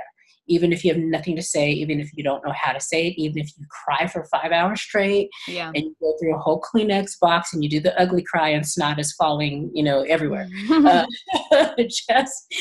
even 0.49 0.73
if 0.73 0.85
you 0.85 0.93
have 0.93 1.01
nothing 1.03 1.37
to 1.37 1.43
say, 1.43 1.71
even 1.71 2.01
if 2.01 2.11
you 2.15 2.25
don't 2.25 2.45
know 2.45 2.53
how 2.53 2.73
to 2.73 2.81
say 2.81 3.09
it, 3.09 3.15
even 3.17 3.39
if 3.39 3.51
you 3.57 3.65
cry 3.71 4.07
for 4.07 4.25
five 4.25 4.53
hours 4.53 4.81
straight 4.81 5.29
yeah. 5.47 5.71
and 5.75 5.85
you 5.85 5.97
go 6.01 6.15
through 6.19 6.35
a 6.35 6.39
whole 6.39 6.61
Kleenex 6.61 7.19
box 7.21 7.55
and 7.55 7.63
you 7.63 7.71
do 7.71 7.81
the 7.81 7.99
ugly 8.01 8.23
cry 8.23 8.49
and 8.49 8.67
snot 8.67 8.99
is 8.99 9.13
falling, 9.13 9.71
you 9.73 9.83
know, 9.83 10.03
everywhere. 10.03 10.49
uh, 10.71 11.07
just 11.79 12.55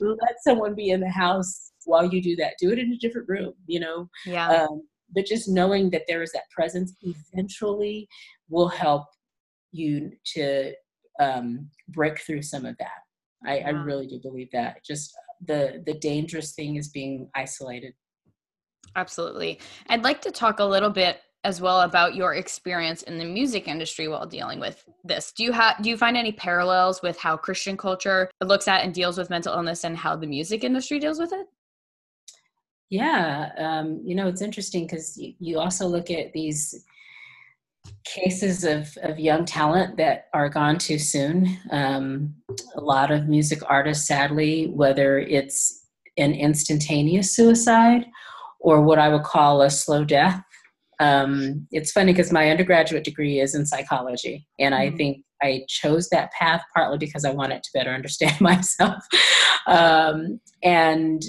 let 0.00 0.34
someone 0.42 0.74
be 0.74 0.90
in 0.90 1.00
the 1.00 1.10
house 1.10 1.72
while 1.84 2.06
you 2.06 2.22
do 2.22 2.36
that. 2.36 2.54
Do 2.60 2.70
it 2.70 2.78
in 2.78 2.92
a 2.92 2.98
different 2.98 3.28
room, 3.28 3.54
you 3.66 3.80
know? 3.80 4.08
Yeah. 4.24 4.48
Um, 4.48 4.82
but 5.14 5.26
just 5.26 5.48
knowing 5.48 5.90
that 5.90 6.02
there 6.08 6.22
is 6.22 6.32
that 6.32 6.50
presence 6.50 6.94
eventually 7.02 8.08
will 8.48 8.68
help 8.68 9.04
you 9.72 10.12
to 10.34 10.72
um, 11.20 11.68
break 11.88 12.20
through 12.20 12.42
some 12.42 12.64
of 12.64 12.76
that. 12.78 12.88
I, 13.46 13.58
I, 13.58 13.70
really 13.70 14.06
do 14.06 14.18
believe 14.22 14.48
that. 14.52 14.78
Just 14.84 15.14
the 15.46 15.82
the 15.86 15.94
dangerous 15.94 16.52
thing 16.52 16.76
is 16.76 16.88
being 16.88 17.30
isolated. 17.34 17.94
Absolutely. 18.96 19.58
I'd 19.88 20.04
like 20.04 20.20
to 20.22 20.30
talk 20.30 20.60
a 20.60 20.64
little 20.64 20.90
bit 20.90 21.20
as 21.44 21.60
well 21.60 21.82
about 21.82 22.14
your 22.14 22.34
experience 22.34 23.02
in 23.02 23.18
the 23.18 23.24
music 23.24 23.68
industry 23.68 24.08
while 24.08 24.26
dealing 24.26 24.58
with 24.58 24.82
this. 25.04 25.32
Do 25.32 25.44
you 25.44 25.52
have 25.52 25.82
do 25.82 25.90
you 25.90 25.96
find 25.96 26.16
any 26.16 26.32
parallels 26.32 27.02
with 27.02 27.18
how 27.18 27.36
christian 27.36 27.76
culture 27.76 28.30
looks 28.42 28.66
at 28.66 28.82
and 28.82 28.94
deals 28.94 29.18
with 29.18 29.30
mental 29.30 29.54
illness 29.54 29.84
and 29.84 29.96
how 29.96 30.16
the 30.16 30.26
music 30.26 30.64
industry 30.64 30.98
deals 30.98 31.18
with 31.18 31.32
it? 31.32 31.46
Yeah 32.88 33.50
um, 33.58 34.00
you 34.04 34.14
know 34.14 34.26
it's 34.26 34.42
interesting 34.42 34.86
because 34.86 35.16
you, 35.18 35.34
you 35.38 35.58
also 35.58 35.86
look 35.86 36.10
at 36.10 36.32
these 36.32 36.84
cases 38.04 38.64
of, 38.64 38.96
of 39.02 39.18
young 39.18 39.44
talent 39.44 39.96
that 39.96 40.26
are 40.32 40.48
gone 40.48 40.78
too 40.78 40.98
soon. 40.98 41.58
Um, 41.70 42.34
a 42.76 42.80
lot 42.80 43.10
of 43.10 43.28
music 43.28 43.60
artists, 43.68 44.06
sadly, 44.06 44.66
whether 44.66 45.18
it's 45.18 45.86
an 46.16 46.32
instantaneous 46.32 47.34
suicide 47.34 48.06
or 48.60 48.80
what 48.80 48.98
I 48.98 49.08
would 49.08 49.24
call 49.24 49.62
a 49.62 49.70
slow 49.70 50.04
death. 50.04 50.42
Um, 51.00 51.66
it's 51.70 51.92
funny 51.92 52.12
because 52.12 52.32
my 52.32 52.50
undergraduate 52.50 53.04
degree 53.04 53.40
is 53.40 53.54
in 53.54 53.66
psychology, 53.66 54.46
and 54.58 54.74
mm-hmm. 54.74 54.94
I 54.94 54.96
think 54.96 55.24
I 55.42 55.64
chose 55.68 56.08
that 56.10 56.30
path 56.32 56.62
partly 56.74 56.98
because 56.98 57.24
I 57.24 57.32
wanted 57.32 57.62
to 57.62 57.70
better 57.74 57.90
understand 57.94 58.40
myself, 58.40 59.02
um, 59.66 60.40
and 60.62 61.22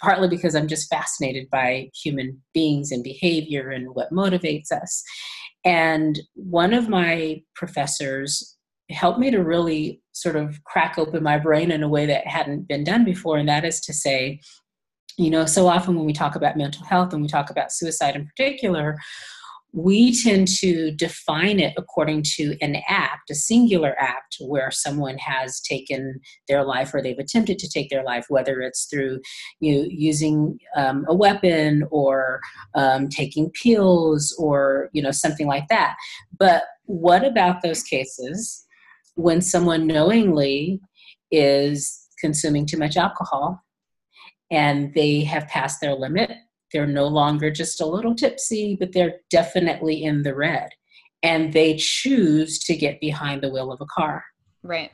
partly 0.00 0.28
because 0.28 0.54
I'm 0.54 0.68
just 0.68 0.88
fascinated 0.88 1.48
by 1.50 1.90
human 1.94 2.40
beings 2.54 2.92
and 2.92 3.02
behavior 3.02 3.70
and 3.70 3.94
what 3.94 4.12
motivates 4.12 4.70
us. 4.70 5.02
And 5.64 6.18
one 6.34 6.72
of 6.72 6.88
my 6.88 7.42
professors 7.54 8.56
helped 8.90 9.18
me 9.18 9.30
to 9.30 9.42
really 9.42 10.00
sort 10.12 10.36
of 10.36 10.62
crack 10.64 10.98
open 10.98 11.22
my 11.22 11.38
brain 11.38 11.70
in 11.70 11.82
a 11.82 11.88
way 11.88 12.06
that 12.06 12.26
hadn't 12.26 12.68
been 12.68 12.84
done 12.84 13.04
before, 13.04 13.36
and 13.36 13.48
that 13.48 13.64
is 13.64 13.80
to 13.82 13.92
say, 13.92 14.40
you 15.18 15.30
know, 15.30 15.44
so 15.44 15.66
often 15.66 15.96
when 15.96 16.06
we 16.06 16.12
talk 16.12 16.36
about 16.36 16.56
mental 16.56 16.84
health 16.84 17.12
and 17.12 17.20
we 17.20 17.28
talk 17.28 17.50
about 17.50 17.72
suicide 17.72 18.14
in 18.14 18.26
particular, 18.26 18.96
we 19.72 20.18
tend 20.18 20.48
to 20.48 20.90
define 20.92 21.60
it 21.60 21.74
according 21.76 22.22
to 22.22 22.56
an 22.62 22.76
act, 22.88 23.30
a 23.30 23.34
singular 23.34 23.94
act, 23.98 24.36
where 24.40 24.70
someone 24.70 25.18
has 25.18 25.60
taken 25.60 26.20
their 26.48 26.64
life 26.64 26.94
or 26.94 27.02
they've 27.02 27.18
attempted 27.18 27.58
to 27.58 27.68
take 27.68 27.90
their 27.90 28.02
life, 28.02 28.26
whether 28.28 28.60
it's 28.60 28.86
through 28.86 29.20
you 29.60 29.74
know, 29.74 29.88
using 29.90 30.58
um, 30.74 31.04
a 31.08 31.14
weapon 31.14 31.84
or 31.90 32.40
um, 32.74 33.08
taking 33.08 33.50
pills 33.50 34.34
or 34.38 34.88
you 34.92 35.02
know 35.02 35.10
something 35.10 35.46
like 35.46 35.68
that. 35.68 35.96
But 36.38 36.64
what 36.84 37.24
about 37.24 37.62
those 37.62 37.82
cases 37.82 38.66
when 39.16 39.42
someone 39.42 39.86
knowingly 39.86 40.80
is 41.30 42.06
consuming 42.18 42.64
too 42.64 42.78
much 42.78 42.96
alcohol 42.96 43.62
and 44.50 44.94
they 44.94 45.20
have 45.24 45.46
passed 45.48 45.80
their 45.82 45.94
limit? 45.94 46.30
They're 46.72 46.86
no 46.86 47.06
longer 47.06 47.50
just 47.50 47.80
a 47.80 47.86
little 47.86 48.14
tipsy, 48.14 48.76
but 48.78 48.92
they're 48.92 49.16
definitely 49.30 50.02
in 50.02 50.22
the 50.22 50.34
red. 50.34 50.70
And 51.22 51.52
they 51.52 51.76
choose 51.76 52.58
to 52.60 52.76
get 52.76 53.00
behind 53.00 53.42
the 53.42 53.50
wheel 53.50 53.72
of 53.72 53.80
a 53.80 53.86
car. 53.86 54.24
Right. 54.62 54.90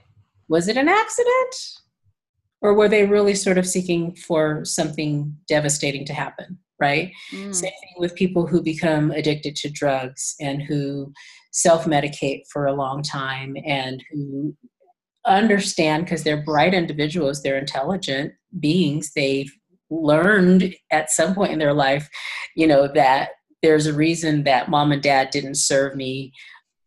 Was 0.48 0.68
it 0.68 0.76
an 0.76 0.88
accident? 0.88 1.54
Or 2.60 2.74
were 2.74 2.88
they 2.88 3.04
really 3.04 3.34
sort 3.34 3.58
of 3.58 3.66
seeking 3.66 4.14
for 4.14 4.64
something 4.64 5.36
devastating 5.48 6.06
to 6.06 6.14
happen? 6.14 6.58
Right? 6.80 7.12
Mm. 7.32 7.54
Same 7.54 7.70
thing 7.70 7.94
with 7.98 8.14
people 8.14 8.46
who 8.46 8.62
become 8.62 9.10
addicted 9.10 9.54
to 9.56 9.70
drugs 9.70 10.34
and 10.40 10.62
who 10.62 11.12
self 11.52 11.84
medicate 11.84 12.42
for 12.50 12.66
a 12.66 12.72
long 12.72 13.02
time 13.02 13.56
and 13.64 14.02
who 14.10 14.56
understand 15.26 16.04
because 16.04 16.24
they're 16.24 16.42
bright 16.42 16.74
individuals, 16.74 17.42
they're 17.42 17.58
intelligent 17.58 18.32
beings, 18.60 19.12
they've 19.14 19.52
learned 20.02 20.74
at 20.90 21.10
some 21.10 21.34
point 21.34 21.52
in 21.52 21.58
their 21.58 21.74
life, 21.74 22.08
you 22.54 22.66
know, 22.66 22.88
that 22.94 23.30
there's 23.62 23.86
a 23.86 23.94
reason 23.94 24.44
that 24.44 24.68
mom 24.68 24.92
and 24.92 25.02
dad 25.02 25.30
didn't 25.30 25.56
serve 25.56 25.96
me 25.96 26.32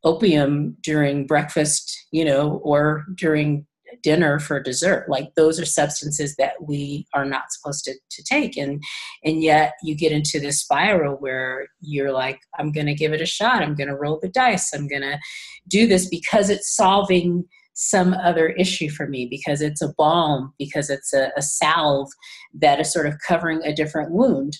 opium 0.03 0.77
during 0.81 1.25
breakfast, 1.25 2.05
you 2.11 2.23
know, 2.23 2.61
or 2.63 3.05
during 3.15 3.65
dinner 4.03 4.39
for 4.39 4.61
dessert. 4.61 5.09
Like 5.09 5.33
those 5.35 5.59
are 5.59 5.65
substances 5.65 6.35
that 6.35 6.53
we 6.61 7.07
are 7.13 7.25
not 7.25 7.51
supposed 7.51 7.83
to, 7.85 7.93
to 8.11 8.23
take. 8.23 8.57
And 8.57 8.81
and 9.23 9.41
yet 9.41 9.73
you 9.83 9.95
get 9.95 10.11
into 10.11 10.39
this 10.39 10.61
spiral 10.61 11.15
where 11.15 11.67
you're 11.81 12.11
like 12.11 12.39
i'm 12.59 12.71
to 12.85 12.93
give 12.93 13.13
it 13.13 13.21
a 13.21 13.25
shot. 13.25 13.61
I'm 13.61 13.75
to 13.89 13.95
roll 13.95 14.19
the 14.21 14.29
dice. 14.29 14.73
I'm 14.73 14.87
to 15.01 15.19
do 15.67 15.87
this 15.87 16.07
because 16.07 16.49
it's 16.49 16.75
solving 16.75 17.45
some 17.79 18.15
other 18.15 18.49
issue 18.49 18.89
for 18.89 19.07
me 19.07 19.27
because 19.27 19.61
it's 19.61 19.83
a 19.83 19.93
balm, 19.99 20.51
because 20.57 20.89
it's 20.89 21.13
a, 21.13 21.31
a 21.37 21.43
salve 21.43 22.09
that 22.51 22.79
is 22.79 22.91
sort 22.91 23.05
of 23.05 23.13
covering 23.25 23.61
a 23.63 23.71
different 23.71 24.09
wound. 24.09 24.57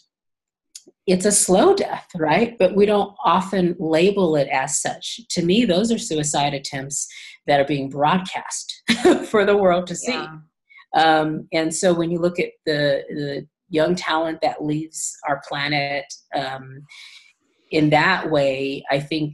It's 1.08 1.26
a 1.26 1.32
slow 1.32 1.74
death, 1.74 2.08
right? 2.16 2.56
But 2.60 2.76
we 2.76 2.86
don't 2.86 3.16
often 3.26 3.76
label 3.80 4.36
it 4.36 4.48
as 4.50 4.80
such. 4.80 5.20
To 5.32 5.44
me, 5.44 5.66
those 5.66 5.92
are 5.92 5.98
suicide 5.98 6.54
attempts 6.54 7.08
that 7.48 7.60
are 7.60 7.66
being 7.66 7.90
broadcast 7.90 8.84
for 9.26 9.46
the 9.46 9.58
world 9.58 9.88
to 9.88 9.96
see. 9.96 10.12
Yeah. 10.12 10.38
Um, 10.96 11.48
and 11.52 11.74
so 11.74 11.96
when 11.96 12.12
you 12.12 12.20
look 12.20 12.40
at 12.40 12.52
the, 12.68 13.04
the 13.10 13.48
young 13.70 13.96
talent 13.96 14.42
that 14.42 14.64
leaves 14.64 15.18
our 15.28 15.42
planet 15.50 16.06
um, 16.36 16.84
in 17.72 17.90
that 17.90 18.30
way, 18.30 18.84
I 18.92 19.00
think 19.00 19.34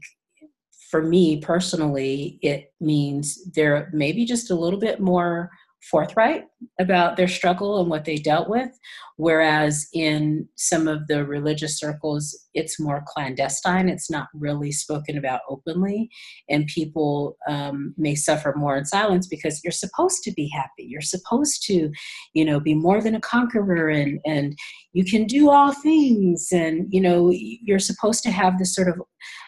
for 0.93 1.01
me 1.01 1.37
personally, 1.37 2.37
it 2.43 2.71
means 2.79 3.45
they're 3.55 3.89
maybe 3.93 4.25
just 4.25 4.51
a 4.51 4.55
little 4.55 4.77
bit 4.77 4.99
more 4.99 5.49
forthright 5.89 6.45
about 6.79 7.17
their 7.17 7.27
struggle 7.27 7.79
and 7.79 7.89
what 7.89 8.05
they 8.05 8.15
dealt 8.15 8.49
with. 8.49 8.69
Whereas 9.17 9.87
in 9.93 10.47
some 10.55 10.87
of 10.87 11.07
the 11.07 11.25
religious 11.25 11.77
circles, 11.77 12.37
it's 12.53 12.79
more 12.79 13.03
clandestine. 13.07 13.89
It's 13.89 14.09
not 14.09 14.27
really 14.33 14.71
spoken 14.71 15.17
about 15.17 15.41
openly. 15.49 16.09
And 16.49 16.67
people 16.67 17.37
um, 17.47 17.93
may 17.97 18.15
suffer 18.15 18.53
more 18.55 18.77
in 18.77 18.85
silence 18.85 19.27
because 19.27 19.61
you're 19.63 19.71
supposed 19.71 20.23
to 20.23 20.31
be 20.31 20.49
happy. 20.49 20.85
You're 20.87 21.01
supposed 21.01 21.63
to, 21.67 21.91
you 22.33 22.45
know, 22.45 22.59
be 22.59 22.73
more 22.73 23.01
than 23.01 23.15
a 23.15 23.21
conqueror 23.21 23.89
and, 23.89 24.19
and 24.25 24.57
you 24.93 25.03
can 25.03 25.25
do 25.25 25.49
all 25.49 25.73
things. 25.73 26.47
And, 26.51 26.87
you 26.89 27.01
know, 27.01 27.29
you're 27.31 27.79
supposed 27.79 28.23
to 28.23 28.31
have 28.31 28.57
this 28.57 28.73
sort 28.73 28.87
of 28.87 29.01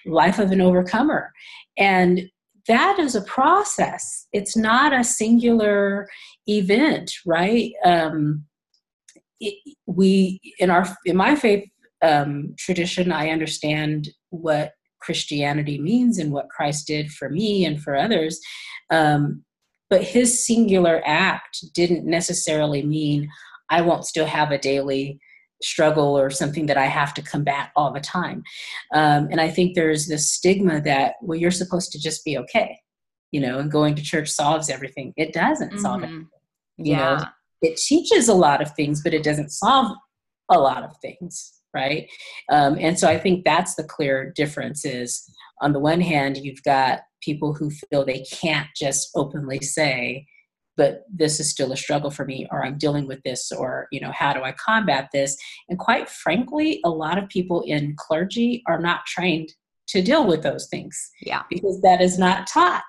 life 0.05 0.39
of 0.39 0.51
an 0.51 0.61
overcomer. 0.61 1.31
And 1.77 2.29
that 2.67 2.97
is 2.99 3.15
a 3.15 3.21
process. 3.21 4.28
It's 4.34 4.58
not 4.58 4.93
a 4.93 5.04
singular 5.04 6.08
event, 6.47 7.12
right? 7.25 7.71
Um, 7.84 8.45
it, 9.39 9.56
we 9.86 10.39
in 10.60 10.69
our 10.69 10.86
in 11.06 11.15
my 11.17 11.36
faith 11.36 11.67
um, 12.01 12.56
tradition, 12.58 13.12
I 13.12 13.30
understand 13.30 14.10
what 14.30 14.71
Christianity 15.01 15.80
means 15.80 16.17
and 16.17 16.32
what 16.32 16.49
Christ 16.49 16.88
did 16.88 17.12
for 17.12 17.30
me 17.30 17.65
and 17.65 17.82
for 17.82 17.95
others. 17.95 18.39
Um, 18.89 19.43
but 19.89 20.04
his 20.04 20.45
singular 20.45 21.01
act 21.06 21.63
didn't 21.73 22.06
necessarily 22.06 22.84
mean 22.84 23.30
I 23.69 23.82
won't 23.82 24.06
still 24.06 24.25
have 24.25 24.51
a 24.51 24.58
daily 24.58 25.19
struggle 25.61 26.17
or 26.17 26.29
something 26.29 26.65
that 26.65 26.77
I 26.77 26.85
have 26.85 27.13
to 27.15 27.21
combat 27.21 27.69
all 27.75 27.93
the 27.93 27.99
time. 27.99 28.43
Um, 28.93 29.29
and 29.31 29.39
I 29.39 29.49
think 29.49 29.75
there's 29.75 30.07
this 30.07 30.29
stigma 30.31 30.81
that, 30.81 31.15
well, 31.21 31.37
you're 31.37 31.51
supposed 31.51 31.91
to 31.93 31.99
just 31.99 32.25
be 32.25 32.37
okay, 32.37 32.79
you 33.31 33.39
know, 33.39 33.59
and 33.59 33.71
going 33.71 33.95
to 33.95 34.03
church 34.03 34.29
solves 34.29 34.69
everything. 34.69 35.13
It 35.17 35.33
doesn't 35.33 35.69
mm-hmm. 35.69 35.79
solve 35.79 36.03
it. 36.03 36.09
You 36.09 36.27
yeah. 36.77 36.97
know, 36.97 37.25
it 37.61 37.77
teaches 37.77 38.27
a 38.27 38.33
lot 38.33 38.61
of 38.61 38.71
things, 38.75 39.01
but 39.01 39.13
it 39.13 39.23
doesn't 39.23 39.51
solve 39.51 39.95
a 40.51 40.59
lot 40.59 40.83
of 40.83 40.91
things, 41.01 41.53
right? 41.73 42.07
Um, 42.51 42.77
and 42.79 42.99
so 42.99 43.07
I 43.07 43.17
think 43.17 43.45
that's 43.45 43.75
the 43.75 43.83
clear 43.83 44.31
difference 44.35 44.85
is 44.85 45.27
on 45.61 45.71
the 45.71 45.79
one 45.79 46.01
hand, 46.01 46.37
you've 46.37 46.63
got 46.63 46.99
people 47.21 47.53
who 47.53 47.71
feel 47.71 48.05
they 48.05 48.23
can't 48.31 48.67
just 48.75 49.09
openly 49.15 49.59
say, 49.61 50.27
but 50.77 51.03
this 51.13 51.39
is 51.39 51.49
still 51.49 51.71
a 51.71 51.77
struggle 51.77 52.11
for 52.11 52.25
me 52.25 52.47
or 52.51 52.65
i'm 52.65 52.77
dealing 52.77 53.07
with 53.07 53.21
this 53.23 53.51
or 53.51 53.88
you 53.91 53.99
know 53.99 54.11
how 54.11 54.33
do 54.33 54.43
i 54.43 54.51
combat 54.53 55.09
this? 55.13 55.38
And 55.69 55.79
quite 55.79 56.09
frankly 56.09 56.79
a 56.85 56.89
lot 56.89 57.17
of 57.17 57.29
people 57.29 57.61
in 57.65 57.95
clergy 57.97 58.63
are 58.67 58.79
not 58.79 59.05
trained 59.05 59.53
to 59.88 60.01
deal 60.01 60.25
with 60.25 60.41
those 60.41 60.67
things 60.67 61.11
yeah. 61.21 61.43
because 61.49 61.79
that 61.81 62.01
is 62.01 62.17
not 62.17 62.47
taught 62.47 62.83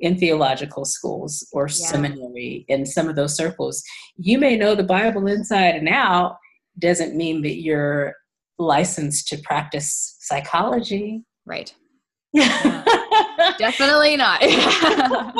in 0.00 0.16
theological 0.16 0.84
schools 0.84 1.46
or 1.52 1.66
yeah. 1.66 1.72
seminary 1.72 2.64
in 2.68 2.86
some 2.86 3.08
of 3.08 3.16
those 3.16 3.34
circles. 3.34 3.82
You 4.16 4.38
may 4.38 4.56
know 4.56 4.74
the 4.74 4.84
bible 4.84 5.26
inside 5.26 5.74
and 5.74 5.88
out 5.88 6.36
doesn't 6.78 7.16
mean 7.16 7.42
that 7.42 7.60
you're 7.62 8.14
licensed 8.58 9.28
to 9.28 9.38
practice 9.38 10.16
psychology. 10.20 11.24
Right. 11.44 11.74
Yeah. 12.32 13.54
definitely 13.58 14.16
not. 14.16 14.42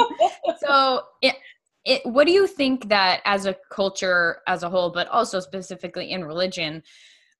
So 0.67 1.03
it, 1.23 1.35
it, 1.87 2.05
what 2.05 2.27
do 2.27 2.33
you 2.33 2.49
think 2.49 2.89
that 2.89 3.23
as 3.25 3.47
a 3.47 3.57
culture 3.71 4.43
as 4.49 4.65
a 4.65 4.69
whole, 4.69 4.91
but 4.91 5.07
also 5.09 5.39
specifically 5.39 6.11
in 6.11 6.25
religion, 6.25 6.83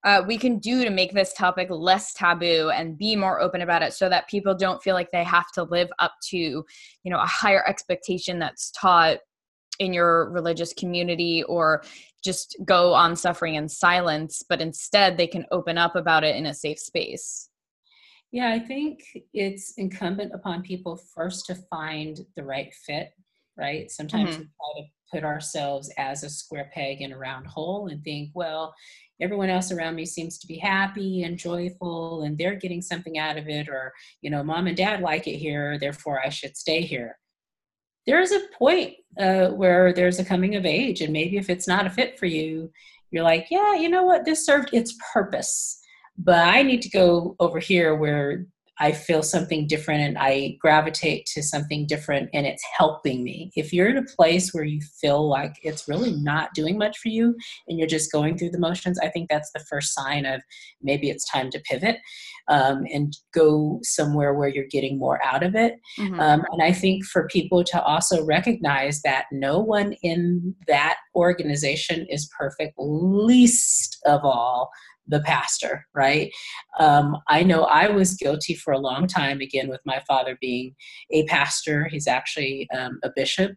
uh, 0.05 0.23
we 0.25 0.39
can 0.39 0.59
do 0.61 0.85
to 0.85 0.91
make 0.91 1.13
this 1.13 1.33
topic 1.33 1.67
less 1.69 2.15
taboo 2.15 2.71
and 2.73 2.97
be 2.97 3.17
more 3.17 3.41
open 3.41 3.63
about 3.63 3.83
it 3.83 3.93
so 3.93 4.09
that 4.09 4.29
people 4.29 4.55
don't 4.55 4.81
feel 4.81 4.95
like 4.95 5.11
they 5.11 5.25
have 5.25 5.51
to 5.51 5.65
live 5.65 5.89
up 5.99 6.13
to 6.23 6.37
you 6.39 6.65
know 7.11 7.19
a 7.19 7.27
higher 7.27 7.65
expectation 7.67 8.39
that's 8.39 8.71
taught 8.71 9.19
in 9.81 9.93
your 9.93 10.31
religious 10.31 10.73
community 10.73 11.43
or 11.43 11.83
just 12.25 12.57
go 12.65 12.95
on 12.95 13.17
suffering 13.17 13.57
in 13.57 13.69
silence 13.69 14.45
but 14.49 14.61
instead 14.61 15.17
they 15.17 15.27
can 15.27 15.45
open 15.51 15.77
up 15.77 15.97
about 15.97 16.23
it 16.23 16.37
in 16.37 16.47
a 16.47 16.55
safe 16.55 16.79
space? 16.79 17.51
Yeah 18.31 18.51
i 18.51 18.61
think 18.61 19.01
it's 19.35 19.73
incumbent 19.77 20.33
upon 20.33 20.63
people 20.63 20.97
first 20.97 21.47
to 21.47 21.57
find 21.57 22.21
the 22.37 22.45
right 22.45 22.73
fit 22.73 23.11
right? 23.57 23.91
Sometimes 23.91 24.31
mm-hmm. 24.31 24.41
we 24.41 24.47
try 24.47 24.81
to 24.81 24.87
put 25.13 25.25
ourselves 25.25 25.91
as 25.99 26.23
a 26.23 26.31
square 26.31 26.71
peg 26.75 27.01
in 27.01 27.13
a 27.13 27.19
round 27.19 27.47
hole 27.47 27.89
and 27.89 28.03
think, 28.03 28.31
well, 28.35 28.75
everyone 29.21 29.49
else 29.49 29.73
around 29.73 29.95
me 29.95 30.05
seems 30.05 30.39
to 30.39 30.47
be 30.47 30.59
happy 30.59 31.23
and 31.23 31.39
joyful 31.39 32.23
and 32.23 32.37
they're 32.37 32.57
getting 32.57 32.83
something 32.83 33.19
out 33.19 33.39
of 33.39 33.49
it, 33.49 33.69
or, 33.69 33.93
you 34.21 34.31
know, 34.31 34.43
mom 34.43 34.67
and 34.67 34.77
dad 34.77 35.01
like 35.01 35.27
it 35.27 35.37
here, 35.37 35.79
therefore 35.79 36.21
I 36.25 36.29
should 36.29 36.57
stay 36.57 36.83
here. 36.83 37.17
There's 38.07 38.33
a 38.33 38.41
point 38.59 38.95
uh, 39.19 39.49
where 39.49 39.93
there's 39.93 40.19
a 40.19 40.25
coming 40.25 40.55
of 40.55 40.67
age, 40.67 41.01
and 41.01 41.13
maybe 41.13 41.39
if 41.39 41.49
it's 41.49 41.67
not 41.67 41.87
a 41.87 41.91
fit 41.91 42.19
for 42.19 42.27
you, 42.27 42.71
you're 43.11 43.25
like, 43.25 43.47
yeah, 43.51 43.75
you 43.75 43.89
know 43.89 44.05
what, 44.05 44.25
this 44.25 44.45
served 44.45 44.71
its 44.73 44.97
purpose, 45.13 45.81
but 46.19 46.47
I 46.47 46.63
need 46.63 46.83
to 46.83 46.91
go 46.91 47.37
over 47.41 47.59
here 47.59 47.95
where 47.95 48.47
I 48.79 48.93
feel 48.93 49.23
something 49.23 49.67
different 49.67 50.03
and 50.03 50.19
I 50.19 50.57
gravitate 50.61 51.27
to 51.35 51.43
something 51.43 51.87
different 51.87 52.29
and 52.35 52.47
it's 52.47 52.65
helping 52.77 53.25
me. 53.25 53.51
If 53.57 53.73
you're 53.73 53.89
in 53.89 53.97
a 53.97 54.03
place 54.03 54.53
where 54.53 54.65
you 54.65 54.81
feel 55.01 55.29
like 55.29 55.57
it's 55.63 55.89
really 55.89 56.13
not 56.13 56.55
doing 56.55 56.77
much 56.77 56.99
for 56.99 57.09
you 57.09 57.35
and 57.69 57.79
you're 57.79 57.89
just 57.89 58.13
going 58.13 58.37
through 58.37 58.51
the 58.51 58.59
motions, 58.59 58.99
I 58.99 59.09
think 59.09 59.29
that's 59.29 59.51
the 59.53 59.65
first 59.69 59.95
sign 59.95 60.27
of 60.27 60.43
maybe 60.83 61.09
it's 61.09 61.31
time 61.31 61.51
to 61.51 61.61
pivot 61.61 61.97
um, 62.49 62.85
and 62.93 63.17
go 63.33 63.81
somewhere 63.83 64.35
where 64.35 64.49
you're 64.49 64.67
getting 64.71 64.99
more 64.99 65.25
out 65.25 65.43
of 65.43 65.55
it. 65.55 65.77
Mm-hmm. 65.99 66.21
Um, 66.21 66.45
and 66.53 66.63
I 66.63 66.73
think 66.73 67.05
for 67.05 67.27
people 67.29 67.65
to 67.65 67.83
also 67.83 68.25
recognize 68.25 69.03
that 69.03 69.27
no 69.33 69.59
one 69.59 69.95
in 70.03 70.55
that 70.69 70.99
organization 71.15 72.07
is 72.11 72.31
perfect, 72.39 72.75
least 72.79 73.99
of 74.05 74.25
all 74.25 74.71
the 75.09 75.21
pastor, 75.21 75.87
right? 75.95 76.33
Um, 76.79 77.17
I 77.29 77.43
know 77.43 77.63
I 77.65 77.89
was 77.89 78.15
guilty 78.15 78.55
for 78.55 78.73
a 78.73 78.79
long 78.79 79.07
time, 79.07 79.41
again, 79.41 79.69
with 79.69 79.81
my 79.85 80.03
father 80.07 80.37
being 80.41 80.75
a 81.11 81.25
pastor. 81.27 81.89
He's 81.91 82.07
actually 82.07 82.69
um, 82.77 82.99
a 83.03 83.11
bishop 83.15 83.53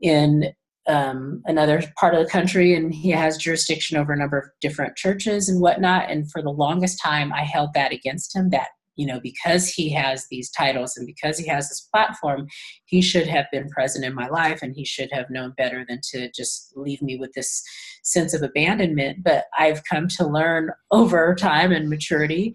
in 0.00 0.52
um, 0.86 1.42
another 1.44 1.82
part 1.98 2.14
of 2.14 2.24
the 2.24 2.30
country, 2.30 2.74
and 2.74 2.94
he 2.94 3.10
has 3.10 3.36
jurisdiction 3.36 3.98
over 3.98 4.12
a 4.12 4.16
number 4.16 4.38
of 4.38 4.46
different 4.60 4.96
churches 4.96 5.48
and 5.48 5.60
whatnot. 5.60 6.10
And 6.10 6.30
for 6.30 6.42
the 6.42 6.50
longest 6.50 7.00
time, 7.02 7.32
I 7.32 7.42
held 7.42 7.74
that 7.74 7.92
against 7.92 8.34
him 8.34 8.50
that 8.50 8.68
you 8.98 9.06
know, 9.06 9.20
because 9.20 9.68
he 9.68 9.88
has 9.90 10.26
these 10.28 10.50
titles 10.50 10.96
and 10.96 11.06
because 11.06 11.38
he 11.38 11.46
has 11.46 11.68
this 11.68 11.80
platform, 11.80 12.48
he 12.84 13.00
should 13.00 13.28
have 13.28 13.46
been 13.52 13.68
present 13.70 14.04
in 14.04 14.12
my 14.12 14.28
life 14.28 14.58
and 14.60 14.74
he 14.74 14.84
should 14.84 15.08
have 15.12 15.30
known 15.30 15.54
better 15.56 15.86
than 15.88 16.00
to 16.10 16.28
just 16.32 16.76
leave 16.76 17.00
me 17.00 17.16
with 17.16 17.32
this 17.32 17.62
sense 18.02 18.34
of 18.34 18.42
abandonment. 18.42 19.22
But 19.22 19.44
I've 19.56 19.84
come 19.84 20.08
to 20.18 20.26
learn 20.26 20.72
over 20.90 21.34
time 21.36 21.70
and 21.70 21.88
maturity 21.88 22.52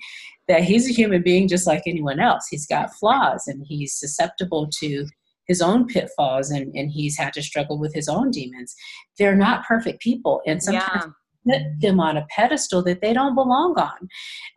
that 0.50 0.66
he's 0.66 0.90
a 0.90 0.94
human 0.94 1.24
being 1.24 1.48
just 1.48 1.66
like 1.66 1.84
anyone 1.88 2.20
else. 2.20 2.48
He's 2.52 2.68
got 2.68 2.94
flaws 2.94 3.48
and 3.48 3.64
he's 3.66 3.98
susceptible 3.98 4.70
to 4.80 5.08
his 5.48 5.62
own 5.62 5.88
pitfalls 5.88 6.52
and, 6.52 6.76
and 6.76 6.92
he's 6.92 7.18
had 7.18 7.32
to 7.34 7.42
struggle 7.42 7.80
with 7.80 7.94
his 7.94 8.10
own 8.10 8.32
demons. 8.32 8.76
They're 9.18 9.36
not 9.36 9.66
perfect 9.66 10.02
people. 10.02 10.42
And 10.46 10.62
sometimes 10.62 11.04
yeah 11.06 11.12
put 11.48 11.62
them 11.80 12.00
on 12.00 12.18
a 12.18 12.26
pedestal 12.30 12.84
that 12.84 13.02
they 13.02 13.14
don't 13.14 13.36
belong 13.36 13.78
on. 13.78 14.10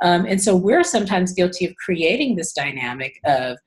Um, 0.03 0.27
and 0.27 0.43
so 0.43 0.55
we're 0.57 0.85
sometimes 0.85 1.33
guilty 1.33 1.67
of 1.67 1.75
creating 1.77 2.37
this 2.37 2.53
dynamic 2.53 3.21
of, 3.25 3.59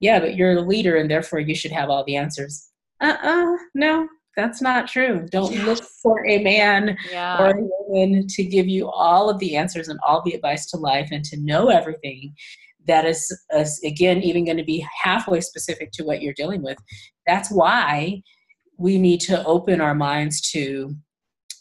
yeah, 0.00 0.20
but 0.20 0.36
you're 0.36 0.54
the 0.54 0.60
leader 0.60 0.96
and 0.96 1.10
therefore 1.10 1.40
you 1.40 1.54
should 1.54 1.72
have 1.72 1.90
all 1.90 2.04
the 2.04 2.16
answers. 2.16 2.70
Uh 3.00 3.16
uh 3.22 3.56
no, 3.74 4.08
that's 4.36 4.60
not 4.60 4.88
true. 4.88 5.26
Don't 5.30 5.54
yeah. 5.54 5.64
look 5.64 5.82
for 6.02 6.26
a 6.26 6.42
man 6.42 6.96
yeah. 7.10 7.42
or 7.42 7.50
a 7.50 7.68
woman 7.88 8.26
to 8.28 8.44
give 8.44 8.68
you 8.68 8.88
all 8.90 9.30
of 9.30 9.38
the 9.38 9.56
answers 9.56 9.88
and 9.88 9.98
all 10.06 10.22
the 10.22 10.32
advice 10.32 10.66
to 10.70 10.76
life 10.76 11.08
and 11.12 11.24
to 11.24 11.36
know 11.38 11.68
everything 11.68 12.34
that 12.86 13.04
is, 13.04 13.36
is 13.52 13.80
again 13.84 14.22
even 14.22 14.44
going 14.44 14.56
to 14.56 14.64
be 14.64 14.86
halfway 15.02 15.40
specific 15.40 15.90
to 15.92 16.04
what 16.04 16.22
you're 16.22 16.34
dealing 16.34 16.62
with. 16.62 16.78
That's 17.26 17.50
why 17.50 18.22
we 18.78 18.98
need 18.98 19.20
to 19.20 19.44
open 19.44 19.80
our 19.80 19.94
minds 19.94 20.40
to 20.52 20.94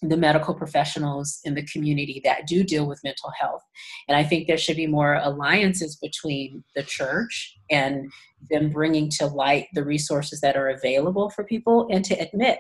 the 0.10 0.18
medical 0.18 0.54
professionals 0.54 1.40
in 1.44 1.56
the 1.56 1.66
community 1.66 2.22
that 2.24 2.48
do 2.48 2.64
deal 2.64 2.88
with 2.88 3.04
mental 3.04 3.32
health. 3.40 3.62
And 4.08 4.18
I 4.18 4.24
think 4.24 4.48
there 4.48 4.58
should 4.58 4.78
be 4.78 4.88
more 4.88 5.16
alliances 5.16 5.98
between 5.98 6.64
the 6.76 6.84
church 6.84 7.56
and 7.70 8.12
them 8.50 8.70
bringing 8.70 9.10
to 9.10 9.26
light 9.26 9.68
the 9.74 9.84
resources 9.84 10.42
that 10.42 10.56
are 10.56 10.70
available 10.70 11.30
for 11.30 11.44
people 11.44 11.88
and 11.92 12.04
to 12.06 12.16
admit 12.16 12.60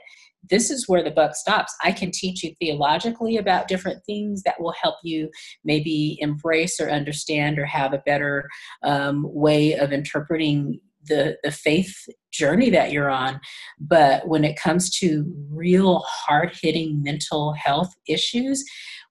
this 0.49 0.69
is 0.69 0.87
where 0.87 1.03
the 1.03 1.11
buck 1.11 1.35
stops. 1.35 1.75
I 1.83 1.91
can 1.91 2.11
teach 2.11 2.43
you 2.43 2.53
theologically 2.59 3.37
about 3.37 3.67
different 3.67 4.03
things 4.05 4.43
that 4.43 4.59
will 4.59 4.73
help 4.73 4.95
you 5.03 5.29
maybe 5.63 6.17
embrace 6.21 6.79
or 6.79 6.89
understand 6.89 7.57
or 7.57 7.65
have 7.65 7.93
a 7.93 8.03
better 8.05 8.49
um, 8.83 9.25
way 9.27 9.73
of 9.73 9.91
interpreting 9.91 10.79
the 11.07 11.37
the 11.43 11.51
faith 11.51 11.95
journey 12.31 12.69
that 12.69 12.91
you're 12.91 13.09
on 13.09 13.39
but 13.79 14.27
when 14.27 14.43
it 14.43 14.59
comes 14.59 14.89
to 14.89 15.25
real 15.49 16.03
hard 16.05 16.51
hitting 16.61 17.01
mental 17.01 17.53
health 17.53 17.93
issues 18.07 18.63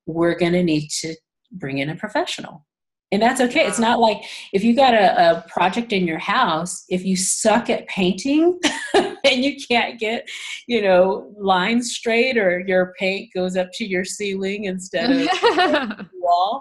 we're 0.07 0.37
going 0.37 0.53
to 0.53 0.63
need 0.63 0.89
to 0.89 1.15
bring 1.53 1.79
in 1.79 1.91
a 1.91 1.97
professional. 1.97 2.67
And 3.13 3.23
that's 3.23 3.41
okay. 3.41 3.67
It's 3.67 3.79
not 3.79 4.01
like 4.01 4.23
if 4.53 4.65
you 4.65 4.75
got 4.75 4.93
a, 4.93 5.39
a 5.39 5.45
project 5.49 5.93
in 5.93 6.07
your 6.07 6.19
house 6.19 6.85
if 6.89 7.05
you 7.05 7.17
suck 7.17 7.71
at 7.71 7.87
painting 7.87 8.59
and 8.95 9.45
you 9.45 9.57
can't 9.69 10.01
get 10.01 10.29
you 10.67 10.83
know 10.83 11.33
lines 11.39 11.93
straight 11.93 12.37
or 12.37 12.59
your 12.67 12.93
paint 12.99 13.31
goes 13.33 13.57
up 13.57 13.69
to 13.75 13.85
your 13.85 14.05
ceiling 14.05 14.65
instead 14.65 15.13
of 15.13 16.07
wall 16.15 16.61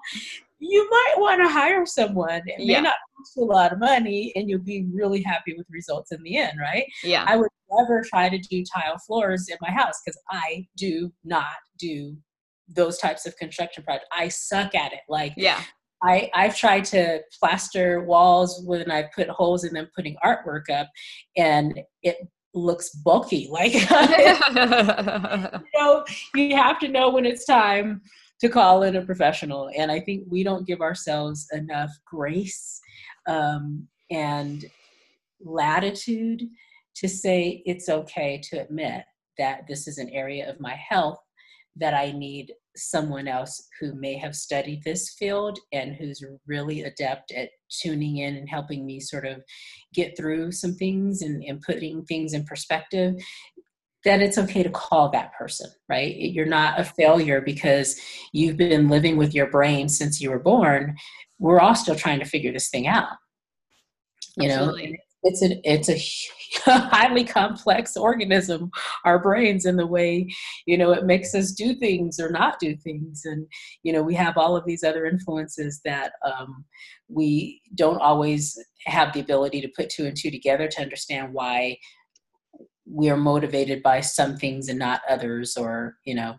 you 0.64 0.90
might 0.90 1.16
want 1.18 1.42
to 1.42 1.50
hire 1.50 1.86
someone. 1.86 2.42
It 2.46 2.60
may 2.60 2.66
yeah. 2.66 2.82
not 2.82 2.96
cost 3.18 3.34
you 3.36 3.44
a 3.44 3.46
lot 3.46 3.74
of 3.74 3.80
money 3.80 4.32
and 4.36 4.50
you'll 4.50 4.60
be 4.60 4.88
really 4.94 5.22
happy 5.22 5.54
with 5.58 5.68
results 5.70 6.12
in 6.12 6.24
the 6.24 6.38
end, 6.38 6.58
right? 6.60 6.86
Yeah. 7.04 7.26
I 7.28 7.36
would 7.36 7.50
never 7.70 8.02
try 8.02 8.30
to 8.30 8.38
do 8.38 8.64
tile 8.64 8.98
floors 9.06 9.50
in 9.50 9.58
my 9.62 9.72
house 9.72 10.02
because 10.04 10.20
I 10.30 10.66
do 10.78 11.12
not 11.24 11.56
do 11.78 12.16
those 12.70 12.98
types 12.98 13.26
of 13.26 13.36
construction 13.38 13.84
projects. 13.84 14.08
I 14.18 14.30
suck 14.30 14.74
at 14.74 14.94
it. 14.94 15.02
Like 15.10 15.34
yeah. 15.36 15.62
I, 16.02 16.30
I've 16.34 16.56
tried 16.56 16.86
to 16.86 17.22
plaster 17.40 18.04
walls 18.04 18.64
when 18.66 18.90
I 18.90 19.10
put 19.16 19.30
holes 19.30 19.66
in 19.66 19.74
them 19.74 19.90
putting 19.96 20.16
artwork 20.24 20.70
up 20.74 20.90
and 21.36 21.80
it 22.04 22.18
looks 22.54 22.92
bulky. 22.92 23.50
Like 23.52 23.74
you 23.74 23.90
know, 25.76 26.06
you 26.36 26.56
have 26.56 26.80
to 26.80 26.88
know 26.88 27.10
when 27.10 27.26
it's 27.26 27.46
time 27.46 28.02
to 28.44 28.50
call 28.50 28.84
in 28.84 28.98
a 28.98 29.02
professional. 29.02 29.70
And 29.78 29.90
I 29.90 30.02
think 30.02 30.26
we 30.30 30.44
don't 30.44 30.68
give 30.68 30.82
ourselves 30.82 31.48
enough 31.54 31.92
grace 32.06 32.82
um, 33.26 33.88
and 34.12 34.66
latitude 35.40 36.44
to 36.98 37.08
say 37.08 37.64
it's 37.66 37.88
okay 37.88 38.42
to 38.50 38.58
admit 38.58 39.06
that 39.38 39.62
this 39.70 39.88
is 39.88 39.98
an 39.98 40.10
area 40.10 40.50
of 40.50 40.60
my 40.60 40.76
health 40.76 41.20
that 41.78 41.94
I 41.94 42.12
need 42.12 42.52
someone 42.76 43.30
else 43.30 43.70
who 43.80 43.96
may 43.96 44.18
have 44.18 44.36
studied 44.36 44.84
this 44.84 45.16
field 45.18 45.58
and 45.72 45.96
who's 45.96 46.22
really 46.46 46.82
adept 46.82 47.32
at 47.32 47.50
tuning 47.70 48.18
in 48.18 48.36
and 48.36 48.50
helping 48.50 48.86
me 48.86 49.00
sort 49.00 49.26
of 49.26 49.42
get 49.94 50.18
through 50.18 50.52
some 50.52 50.74
things 50.74 51.22
and, 51.22 51.44
and 51.46 51.62
putting 51.62 52.04
things 52.06 52.34
in 52.34 52.44
perspective 52.44 53.16
that 54.06 54.22
it's 54.22 54.38
okay 54.38 54.64
to 54.64 54.70
call 54.70 55.10
that 55.10 55.34
person, 55.34 55.70
right? 55.88 56.16
You're 56.16 56.46
not 56.46 56.80
a 56.80 56.84
failure 56.84 57.42
because 57.42 58.00
you've 58.34 58.58
been 58.58 58.90
living 58.90 59.18
with 59.18 59.34
your 59.34 59.48
brain 59.48 59.88
since 59.90 60.20
you 60.20 60.30
were 60.30 60.40
born. 60.40 60.96
We're 61.40 61.60
all 61.60 61.76
still 61.76 61.96
trying 61.96 62.20
to 62.20 62.26
figure 62.26 62.52
this 62.52 62.70
thing 62.70 62.88
out. 62.88 63.10
You 64.38 64.50
Absolutely. 64.50 64.92
know, 64.92 64.98
it's 65.24 65.42
a 65.42 65.62
it's 65.64 65.90
a 65.90 66.62
highly 66.72 67.24
complex 67.24 67.96
organism, 67.96 68.72
our 69.06 69.20
brains, 69.20 69.66
and 69.66 69.80
the 69.80 69.88
way 69.88 70.28
you 70.66 70.78
know 70.78 70.92
it 70.92 71.06
makes 71.06 71.34
us 71.34 71.52
do 71.52 71.74
things 71.76 72.20
or 72.20 72.30
not 72.30 72.60
do 72.60 72.76
things, 72.76 73.22
and 73.26 73.48
you 73.84 73.94
know 73.94 74.04
we 74.04 74.16
have 74.16 74.38
all 74.38 74.56
of 74.56 74.66
these 74.66 74.84
other 74.84 75.06
influences 75.06 75.82
that 75.86 76.14
um, 76.26 76.66
we 77.08 77.62
don't 77.76 78.02
always 78.02 78.58
have 78.86 79.14
the 79.14 79.22
ability 79.22 79.62
to 79.62 79.72
put 79.76 79.90
two 79.90 80.06
and 80.06 80.18
two 80.18 80.30
together 80.30 80.68
to 80.68 80.82
understand 80.82 81.34
why 81.34 81.78
we 82.94 83.10
are 83.10 83.18
motivated 83.18 83.82
by 83.82 84.00
some 84.00 84.38
things 84.38 84.70
and 84.70 84.78
not 84.78 85.02
others 85.10 85.58
or 85.58 85.98
you 86.06 86.14
know 86.14 86.36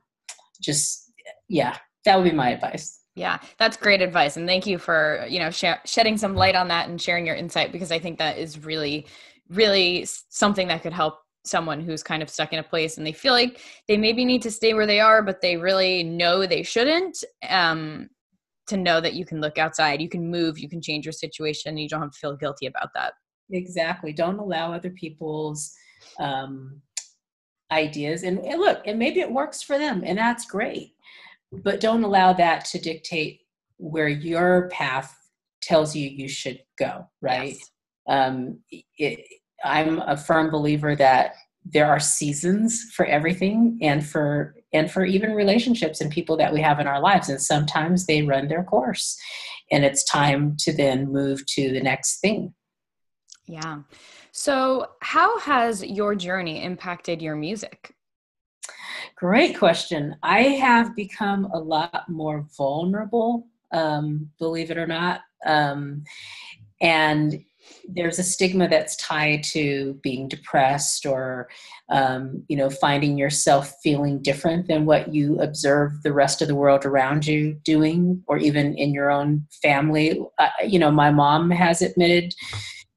just 0.61 1.13
yeah 1.49 1.77
that 2.05 2.17
would 2.17 2.31
be 2.31 2.37
my 2.37 2.51
advice. 2.51 3.01
Yeah 3.17 3.39
that's 3.59 3.77
great 3.77 4.03
advice 4.03 4.37
and 4.37 4.47
thank 4.47 4.67
you 4.67 4.79
for 4.79 5.27
you 5.29 5.39
know 5.39 5.51
sh- 5.51 5.65
shedding 5.85 6.17
some 6.17 6.35
light 6.35 6.55
on 6.55 6.69
that 6.69 6.89
and 6.89 7.01
sharing 7.01 7.27
your 7.27 7.37
insight 7.37 7.73
because 7.73 7.93
i 7.93 7.99
think 7.99 8.19
that 8.19 8.39
is 8.39 8.65
really 8.65 9.07
really 9.49 10.07
something 10.31 10.69
that 10.69 10.83
could 10.83 10.93
help 10.93 11.21
someone 11.45 11.81
who's 11.81 12.03
kind 12.03 12.23
of 12.23 12.31
stuck 12.31 12.53
in 12.53 12.59
a 12.59 12.63
place 12.63 12.97
and 12.97 13.07
they 13.07 13.13
feel 13.13 13.33
like 13.33 13.61
they 13.87 13.97
maybe 13.97 14.25
need 14.25 14.43
to 14.43 14.51
stay 14.51 14.75
where 14.75 14.87
they 14.87 14.99
are 14.99 15.23
but 15.23 15.41
they 15.41 15.57
really 15.57 16.03
know 16.03 16.47
they 16.47 16.63
shouldn't 16.63 17.23
um, 17.49 18.09
to 18.67 18.77
know 18.79 19.01
that 19.01 19.15
you 19.15 19.27
can 19.27 19.41
look 19.41 19.59
outside 19.59 20.01
you 20.01 20.09
can 20.09 20.29
move 20.29 20.59
you 20.59 20.69
can 20.69 20.81
change 20.81 21.05
your 21.05 21.13
situation 21.13 21.69
and 21.69 21.79
you 21.79 21.89
don't 21.89 22.01
have 22.01 22.13
to 22.13 22.19
feel 22.19 22.37
guilty 22.37 22.67
about 22.67 22.89
that. 22.95 23.13
Exactly. 23.51 24.13
Don't 24.13 24.39
allow 24.39 24.73
other 24.73 24.91
people's 24.91 25.73
um, 26.19 26.81
ideas. 27.71 28.23
And, 28.23 28.39
and 28.41 28.61
look, 28.61 28.83
and 28.87 28.99
maybe 28.99 29.21
it 29.21 29.31
works 29.31 29.63
for 29.63 29.79
them, 29.79 30.03
and 30.05 30.19
that's 30.19 30.47
great. 30.47 30.93
But 31.53 31.81
don't 31.81 32.05
allow 32.05 32.33
that 32.35 32.65
to 32.67 32.79
dictate 32.81 33.43
where 33.77 34.09
your 34.09 34.69
path 34.71 35.17
tells 35.63 35.95
you 35.95 36.09
you 36.09 36.29
should 36.29 36.61
go, 36.79 37.09
right? 37.21 37.55
Yes. 37.55 37.71
Um, 38.07 38.59
it, 38.99 39.25
I'm 39.65 39.99
a 40.01 40.17
firm 40.17 40.51
believer 40.51 40.95
that 40.97 41.35
there 41.65 41.87
are 41.87 42.01
seasons 42.01 42.91
for 42.95 43.07
everything 43.07 43.79
and 43.81 44.07
for 44.07 44.55
and 44.73 44.91
for 44.91 45.05
even 45.05 45.33
relationships 45.33 46.01
and 46.01 46.11
people 46.11 46.37
that 46.37 46.53
we 46.53 46.61
have 46.61 46.79
in 46.79 46.87
our 46.87 47.01
lives 47.01 47.29
and 47.29 47.41
sometimes 47.41 48.05
they 48.05 48.23
run 48.23 48.49
their 48.49 48.63
course 48.63 49.19
and 49.71 49.85
it's 49.85 50.05
time 50.05 50.57
to 50.59 50.73
then 50.75 51.11
move 51.11 51.45
to 51.47 51.73
the 51.73 51.81
next 51.81 52.21
thing 52.21 52.53
yeah 53.47 53.79
so, 54.37 54.89
how 55.01 55.39
has 55.39 55.85
your 55.85 56.17
journey 56.17 56.65
impacted 56.65 57.23
your 57.23 57.37
music? 57.37 57.95
Great 59.15 59.57
question. 59.57 60.17
I 60.25 60.41
have 60.41 60.97
become 60.97 61.45
a 61.55 61.59
lot 61.59 62.09
more 62.09 62.45
vulnerable, 62.59 63.47
um, 63.71 64.29
believe 64.41 64.73
it 64.73 64.77
or 64.77 64.89
not. 64.89 65.21
Um, 65.47 66.03
and 66.81 67.45
there's 67.89 68.19
a 68.19 68.25
stigma 68.25 68.67
that's 68.69 68.97
tied 68.97 69.45
to 69.45 69.95
being 70.03 70.27
depressed 70.27 71.07
or 71.07 71.49
um, 71.89 72.43
you 72.49 72.57
know 72.57 72.69
finding 72.69 73.17
yourself 73.17 73.73
feeling 73.85 74.21
different 74.21 74.67
than 74.67 74.85
what 74.85 75.15
you 75.15 75.41
observe 75.41 76.03
the 76.03 76.13
rest 76.13 76.43
of 76.43 76.49
the 76.49 76.57
world 76.57 76.85
around 76.85 77.25
you 77.25 77.55
doing 77.65 78.21
or 78.27 78.37
even 78.37 78.75
in 78.75 78.93
your 78.93 79.11
own 79.11 79.47
family 79.63 80.21
uh, 80.39 80.49
you 80.67 80.79
know 80.79 80.91
my 80.91 81.11
mom 81.11 81.51
has 81.51 81.81
admitted 81.81 82.35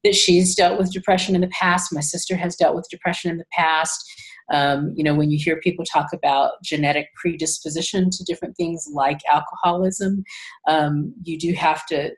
that 0.08 0.14
she's 0.14 0.54
dealt 0.54 0.78
with 0.78 0.90
depression 0.90 1.34
in 1.34 1.42
the 1.42 1.48
past 1.48 1.92
my 1.92 2.00
sister 2.00 2.34
has 2.34 2.56
dealt 2.56 2.74
with 2.74 2.88
depression 2.90 3.30
in 3.30 3.36
the 3.36 3.44
past 3.52 4.02
um, 4.50 4.94
you 4.96 5.04
know 5.04 5.14
when 5.14 5.30
you 5.30 5.38
hear 5.38 5.60
people 5.60 5.84
talk 5.84 6.06
about 6.14 6.52
genetic 6.64 7.08
predisposition 7.14 8.08
to 8.08 8.24
different 8.24 8.56
things 8.56 8.88
like 8.90 9.18
alcoholism 9.30 10.24
um, 10.66 11.12
you 11.22 11.38
do 11.38 11.52
have 11.52 11.84
to 11.84 12.10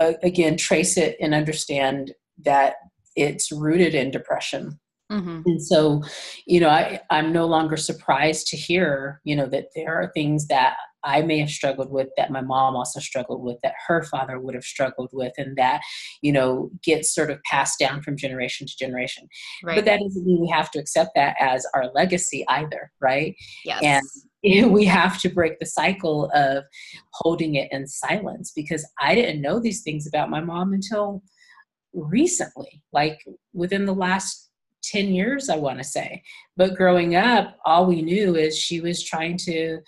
uh, 0.00 0.14
again 0.24 0.56
trace 0.56 0.96
it 0.96 1.16
and 1.20 1.32
understand 1.32 2.12
that 2.44 2.74
it's 3.14 3.52
rooted 3.52 3.94
in 3.94 4.10
depression 4.10 4.80
mm-hmm. 5.12 5.42
and 5.46 5.62
so 5.62 6.02
you 6.46 6.58
know 6.58 6.68
I, 6.68 7.00
i'm 7.10 7.32
no 7.32 7.46
longer 7.46 7.76
surprised 7.76 8.48
to 8.48 8.56
hear 8.56 9.20
you 9.22 9.36
know 9.36 9.46
that 9.46 9.68
there 9.76 9.94
are 9.94 10.10
things 10.14 10.48
that 10.48 10.74
i 11.04 11.22
may 11.22 11.38
have 11.38 11.50
struggled 11.50 11.90
with 11.90 12.08
that 12.16 12.30
my 12.30 12.40
mom 12.40 12.76
also 12.76 13.00
struggled 13.00 13.42
with 13.42 13.56
that 13.62 13.74
her 13.86 14.02
father 14.04 14.38
would 14.38 14.54
have 14.54 14.64
struggled 14.64 15.10
with 15.12 15.32
and 15.38 15.56
that 15.56 15.80
you 16.22 16.32
know 16.32 16.70
gets 16.82 17.14
sort 17.14 17.30
of 17.30 17.42
passed 17.44 17.78
down 17.78 18.02
from 18.02 18.16
generation 18.16 18.66
to 18.66 18.76
generation 18.78 19.26
right. 19.62 19.76
but 19.76 19.84
that 19.84 20.00
doesn't 20.00 20.26
mean 20.26 20.40
we 20.40 20.48
have 20.48 20.70
to 20.70 20.78
accept 20.78 21.10
that 21.14 21.36
as 21.40 21.66
our 21.74 21.90
legacy 21.94 22.44
either 22.48 22.90
right 23.00 23.34
yes. 23.64 23.82
and 23.82 24.02
we 24.72 24.84
have 24.84 25.20
to 25.20 25.28
break 25.28 25.58
the 25.58 25.66
cycle 25.66 26.30
of 26.34 26.64
holding 27.12 27.56
it 27.56 27.68
in 27.72 27.86
silence 27.86 28.52
because 28.54 28.88
I 29.00 29.14
didn't 29.14 29.42
know 29.42 29.60
these 29.60 29.82
things 29.82 30.06
about 30.06 30.30
my 30.30 30.40
mom 30.40 30.72
until 30.72 31.22
recently, 31.92 32.82
like 32.92 33.20
within 33.52 33.86
the 33.86 33.94
last 33.94 34.48
10 34.84 35.08
years, 35.08 35.48
I 35.48 35.56
want 35.56 35.78
to 35.78 35.84
say. 35.84 36.22
But 36.56 36.74
growing 36.74 37.16
up, 37.16 37.56
all 37.64 37.86
we 37.86 38.02
knew 38.02 38.36
is 38.36 38.58
she 38.58 38.80
was 38.80 39.04
trying 39.04 39.36
to 39.38 39.80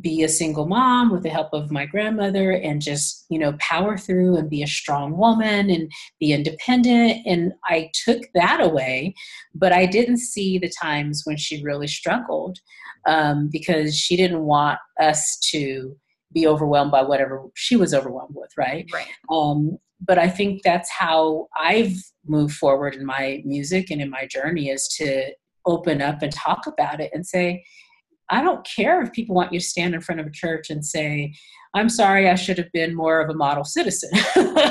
be 0.00 0.22
a 0.22 0.28
single 0.28 0.66
mom 0.66 1.12
with 1.12 1.22
the 1.22 1.28
help 1.28 1.52
of 1.52 1.70
my 1.70 1.86
grandmother 1.86 2.52
and 2.52 2.82
just 2.82 3.26
you 3.30 3.38
know 3.38 3.54
power 3.60 3.96
through 3.96 4.36
and 4.36 4.50
be 4.50 4.62
a 4.62 4.66
strong 4.66 5.16
woman 5.16 5.70
and 5.70 5.90
be 6.18 6.32
independent. 6.32 7.24
And 7.26 7.52
i 7.64 7.90
took 8.04 8.22
that 8.34 8.60
away 8.60 9.14
but 9.54 9.72
i 9.72 9.86
didn't 9.86 10.18
see 10.18 10.58
the 10.58 10.72
times 10.80 11.22
when 11.24 11.36
she 11.36 11.62
really 11.62 11.86
struggled 11.86 12.58
um, 13.06 13.48
because 13.52 13.96
she 13.96 14.16
didn't 14.16 14.44
want 14.44 14.78
us 15.00 15.38
to 15.50 15.96
be 16.32 16.46
overwhelmed 16.46 16.90
by 16.90 17.02
whatever 17.02 17.44
she 17.54 17.76
was 17.76 17.94
overwhelmed 17.94 18.34
with 18.34 18.50
right? 18.56 18.90
Right. 18.92 19.06
Um, 19.30 19.78
but 20.00 20.18
i 20.18 20.28
think 20.28 20.62
that's 20.62 20.90
how 20.90 21.48
i've 21.56 21.96
moved 22.26 22.54
forward 22.54 22.94
in 22.94 23.06
my 23.06 23.42
music 23.44 23.90
and 23.90 24.00
in 24.00 24.10
my 24.10 24.26
journey 24.26 24.68
is 24.70 24.88
to 24.88 25.30
open 25.66 26.02
up 26.02 26.22
and 26.22 26.32
talk 26.32 26.66
about 26.66 27.00
it 27.00 27.10
and 27.14 27.26
say 27.26 27.64
I 28.30 28.42
don't 28.42 28.66
care 28.66 29.02
if 29.02 29.12
people 29.12 29.34
want 29.34 29.52
you 29.52 29.60
to 29.60 29.64
stand 29.64 29.94
in 29.94 30.00
front 30.00 30.20
of 30.20 30.26
a 30.26 30.30
church 30.30 30.70
and 30.70 30.84
say, 30.84 31.34
I'm 31.74 31.88
sorry, 31.88 32.28
I 32.30 32.36
should 32.36 32.56
have 32.58 32.70
been 32.72 32.94
more 32.94 33.20
of 33.20 33.28
a 33.28 33.34
model 33.34 33.64
citizen. 33.64 34.10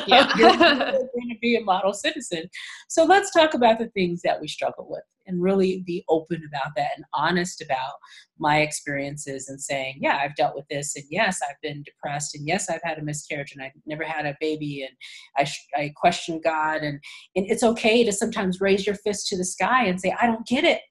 Yeah. 0.06 0.34
You're 0.38 0.58
going 0.58 1.30
to 1.30 1.39
be 1.41 1.56
a 1.56 1.64
model 1.64 1.93
citizen. 1.93 2.49
So 2.89 3.06
let's 3.06 3.32
talk 3.32 3.54
about 3.54 3.80
the 3.80 3.88
things 3.89 4.22
that 4.24 4.41
we 4.41 4.49
struggle 4.49 4.86
with 4.89 5.04
and 5.26 5.41
really 5.41 5.82
be 5.86 6.04
open 6.10 6.43
about 6.45 6.74
that 6.76 6.91
and 6.97 7.06
honest 7.14 7.62
about 7.62 7.93
my 8.38 8.60
experiences 8.60 9.47
and 9.47 9.62
saying, 9.62 9.99
yeah, 10.01 10.18
I've 10.18 10.36
dealt 10.36 10.56
with 10.56 10.68
this. 10.70 10.95
And 10.97 11.06
yes, 11.10 11.39
I've 11.47 11.60
been 11.62 11.84
depressed. 11.84 12.36
And 12.36 12.45
yes, 12.45 12.70
I've 12.70 12.84
had 12.84 12.97
a 12.97 13.01
miscarriage 13.04 13.54
and 13.54 13.64
I've 13.64 13.72
never 13.86 14.04
had 14.04 14.26
a 14.26 14.36
baby. 14.41 14.84
And 14.84 14.95
I, 15.38 15.82
I 15.82 15.93
question 15.95 16.41
God. 16.43 16.82
And, 16.82 16.99
and 17.36 17.49
it's 17.49 17.64
okay 17.64 18.04
to 18.04 18.12
sometimes 18.12 18.60
raise 18.60 18.86
your 18.86 18.95
fist 18.95 19.28
to 19.28 19.38
the 19.38 19.45
sky 19.45 19.86
and 19.86 20.01
say, 20.01 20.14
I 20.22 20.26
don't 20.26 20.45
get 20.45 20.66
it. 20.66 20.82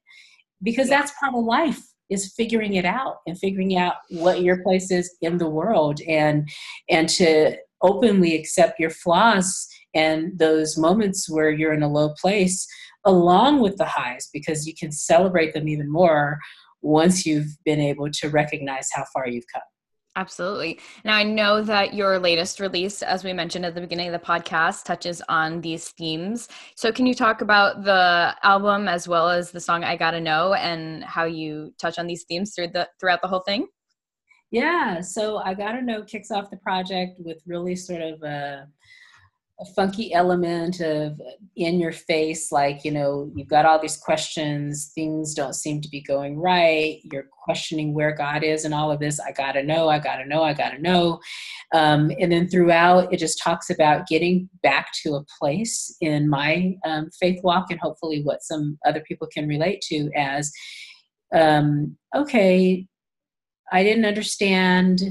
Because 0.62 0.88
yeah. 0.88 1.00
that's 1.00 1.12
part 1.20 1.34
of 1.34 1.44
life 1.44 1.91
is 2.12 2.32
figuring 2.36 2.74
it 2.74 2.84
out 2.84 3.16
and 3.26 3.38
figuring 3.38 3.76
out 3.76 3.94
what 4.10 4.42
your 4.42 4.62
place 4.62 4.90
is 4.90 5.14
in 5.20 5.38
the 5.38 5.48
world 5.48 6.00
and 6.08 6.48
and 6.90 7.08
to 7.08 7.56
openly 7.82 8.36
accept 8.36 8.78
your 8.78 8.90
flaws 8.90 9.66
and 9.94 10.38
those 10.38 10.78
moments 10.78 11.28
where 11.28 11.50
you're 11.50 11.72
in 11.72 11.82
a 11.82 11.92
low 11.92 12.14
place 12.20 12.66
along 13.04 13.60
with 13.60 13.76
the 13.76 13.84
highs 13.84 14.28
because 14.32 14.66
you 14.66 14.74
can 14.78 14.92
celebrate 14.92 15.52
them 15.52 15.68
even 15.68 15.90
more 15.90 16.38
once 16.82 17.26
you've 17.26 17.56
been 17.64 17.80
able 17.80 18.10
to 18.10 18.28
recognize 18.28 18.88
how 18.92 19.04
far 19.12 19.26
you've 19.26 19.44
come 19.52 19.62
Absolutely. 20.14 20.78
Now, 21.06 21.16
I 21.16 21.22
know 21.22 21.62
that 21.62 21.94
your 21.94 22.18
latest 22.18 22.60
release, 22.60 23.00
as 23.02 23.24
we 23.24 23.32
mentioned 23.32 23.64
at 23.64 23.74
the 23.74 23.80
beginning 23.80 24.08
of 24.08 24.12
the 24.12 24.26
podcast, 24.26 24.84
touches 24.84 25.22
on 25.30 25.62
these 25.62 25.88
themes. 25.88 26.48
So, 26.76 26.92
can 26.92 27.06
you 27.06 27.14
talk 27.14 27.40
about 27.40 27.84
the 27.84 28.36
album 28.42 28.88
as 28.88 29.08
well 29.08 29.30
as 29.30 29.50
the 29.52 29.60
song 29.60 29.84
"I 29.84 29.96
Gotta 29.96 30.20
Know" 30.20 30.52
and 30.52 31.02
how 31.04 31.24
you 31.24 31.72
touch 31.78 31.98
on 31.98 32.06
these 32.06 32.24
themes 32.24 32.54
through 32.54 32.68
the 32.68 32.88
throughout 33.00 33.22
the 33.22 33.28
whole 33.28 33.40
thing? 33.40 33.68
Yeah. 34.50 35.00
So, 35.00 35.38
"I 35.38 35.54
Gotta 35.54 35.80
Know" 35.80 36.02
kicks 36.02 36.30
off 36.30 36.50
the 36.50 36.58
project 36.58 37.18
with 37.18 37.42
really 37.46 37.74
sort 37.74 38.02
of 38.02 38.22
a 38.22 38.66
a 39.62 39.74
funky 39.74 40.12
element 40.12 40.80
of 40.80 41.20
in 41.56 41.78
your 41.78 41.92
face 41.92 42.50
like 42.50 42.84
you 42.84 42.90
know 42.90 43.30
you've 43.36 43.48
got 43.48 43.64
all 43.64 43.78
these 43.78 43.96
questions 43.96 44.90
things 44.94 45.34
don't 45.34 45.54
seem 45.54 45.80
to 45.80 45.88
be 45.88 46.00
going 46.00 46.36
right 46.36 47.00
you're 47.12 47.26
questioning 47.44 47.94
where 47.94 48.14
god 48.14 48.42
is 48.42 48.64
and 48.64 48.74
all 48.74 48.90
of 48.90 48.98
this 48.98 49.20
i 49.20 49.30
gotta 49.32 49.62
know 49.62 49.88
i 49.88 49.98
gotta 49.98 50.26
know 50.26 50.42
i 50.42 50.52
gotta 50.52 50.78
know. 50.78 51.20
Um, 51.74 52.10
and 52.20 52.30
then 52.30 52.48
throughout 52.48 53.12
it 53.12 53.18
just 53.18 53.40
talks 53.42 53.70
about 53.70 54.06
getting 54.06 54.48
back 54.62 54.88
to 55.02 55.14
a 55.14 55.24
place 55.38 55.94
in 56.00 56.28
my 56.28 56.74
um, 56.84 57.08
faith 57.18 57.40
walk 57.42 57.70
and 57.70 57.80
hopefully 57.80 58.22
what 58.22 58.42
some 58.42 58.78
other 58.84 59.00
people 59.00 59.28
can 59.32 59.46
relate 59.48 59.80
to 59.88 60.10
as 60.16 60.50
um, 61.34 61.96
okay 62.14 62.86
i 63.70 63.82
didn't 63.82 64.06
understand 64.06 65.02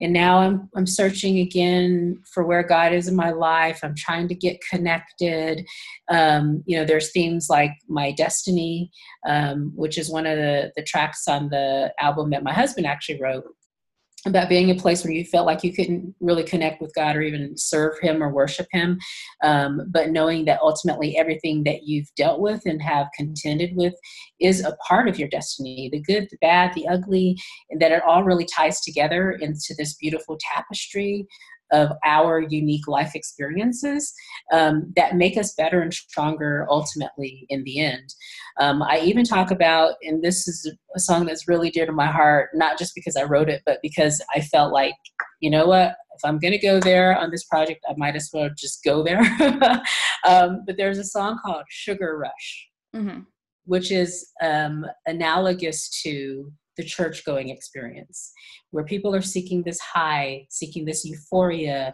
and 0.00 0.12
now 0.12 0.38
I'm 0.38 0.68
I'm 0.76 0.86
searching 0.86 1.38
again 1.38 2.22
for 2.32 2.44
where 2.44 2.62
God 2.62 2.92
is 2.92 3.08
in 3.08 3.16
my 3.16 3.30
life. 3.30 3.80
I'm 3.82 3.94
trying 3.94 4.28
to 4.28 4.34
get 4.34 4.60
connected. 4.70 5.66
Um, 6.08 6.62
you 6.66 6.76
know, 6.76 6.84
there's 6.84 7.10
themes 7.10 7.48
like 7.50 7.72
my 7.88 8.12
destiny, 8.12 8.90
um, 9.26 9.72
which 9.74 9.98
is 9.98 10.10
one 10.10 10.26
of 10.26 10.36
the 10.36 10.72
the 10.76 10.82
tracks 10.82 11.26
on 11.26 11.48
the 11.48 11.92
album 12.00 12.30
that 12.30 12.44
my 12.44 12.52
husband 12.52 12.86
actually 12.86 13.20
wrote 13.20 13.44
about 14.28 14.48
being 14.48 14.70
a 14.70 14.74
place 14.74 15.02
where 15.02 15.12
you 15.12 15.24
felt 15.24 15.46
like 15.46 15.64
you 15.64 15.72
couldn't 15.72 16.14
really 16.20 16.44
connect 16.44 16.80
with 16.80 16.94
God 16.94 17.16
or 17.16 17.22
even 17.22 17.56
serve 17.56 17.98
Him 18.00 18.22
or 18.22 18.32
worship 18.32 18.66
Him, 18.70 18.98
um, 19.42 19.82
but 19.90 20.10
knowing 20.10 20.44
that 20.44 20.60
ultimately 20.60 21.16
everything 21.16 21.64
that 21.64 21.84
you've 21.84 22.08
dealt 22.16 22.40
with 22.40 22.62
and 22.66 22.80
have 22.82 23.08
contended 23.16 23.74
with 23.74 23.94
is 24.40 24.64
a 24.64 24.76
part 24.86 25.08
of 25.08 25.18
your 25.18 25.28
destiny 25.28 25.88
the 25.90 26.00
good, 26.00 26.28
the 26.30 26.38
bad, 26.40 26.72
the 26.74 26.86
ugly, 26.86 27.36
and 27.70 27.80
that 27.80 27.92
it 27.92 28.02
all 28.02 28.24
really 28.24 28.46
ties 28.46 28.80
together 28.80 29.32
into 29.32 29.74
this 29.76 29.94
beautiful 29.94 30.38
tapestry 30.54 31.26
of 31.72 31.90
our 32.04 32.40
unique 32.40 32.88
life 32.88 33.14
experiences 33.14 34.12
um, 34.52 34.92
that 34.96 35.16
make 35.16 35.36
us 35.36 35.54
better 35.54 35.80
and 35.80 35.92
stronger 35.92 36.66
ultimately 36.70 37.46
in 37.48 37.64
the 37.64 37.80
end. 37.80 38.14
Um, 38.60 38.82
I 38.82 39.00
even 39.00 39.24
talk 39.24 39.50
about, 39.50 39.94
and 40.02 40.22
this 40.22 40.48
is 40.48 40.70
a 40.94 41.00
song 41.00 41.26
that's 41.26 41.48
really 41.48 41.70
dear 41.70 41.86
to 41.86 41.92
my 41.92 42.06
heart, 42.06 42.50
not 42.54 42.78
just 42.78 42.94
because 42.94 43.16
I 43.16 43.24
wrote 43.24 43.48
it, 43.48 43.62
but 43.66 43.78
because 43.82 44.22
I 44.34 44.40
felt 44.40 44.72
like, 44.72 44.94
you 45.40 45.50
know 45.50 45.66
what, 45.66 45.96
if 46.18 46.24
I'm 46.24 46.38
going 46.38 46.52
to 46.52 46.58
go 46.58 46.80
there 46.80 47.16
on 47.16 47.30
this 47.30 47.44
project, 47.44 47.84
I 47.88 47.94
might 47.96 48.16
as 48.16 48.30
well 48.32 48.50
just 48.56 48.82
go 48.82 49.04
there. 49.04 49.20
um, 50.26 50.64
but 50.66 50.76
there's 50.76 50.98
a 50.98 51.04
song 51.04 51.38
called 51.44 51.64
Sugar 51.68 52.18
Rush, 52.18 52.68
mm-hmm. 52.94 53.20
which 53.64 53.92
is 53.92 54.30
um, 54.42 54.84
analogous 55.06 55.88
to 56.02 56.52
the 56.78 56.84
church 56.84 57.24
going 57.26 57.50
experience, 57.50 58.32
where 58.70 58.84
people 58.84 59.14
are 59.14 59.20
seeking 59.20 59.62
this 59.62 59.80
high, 59.80 60.46
seeking 60.48 60.86
this 60.86 61.04
euphoria. 61.04 61.92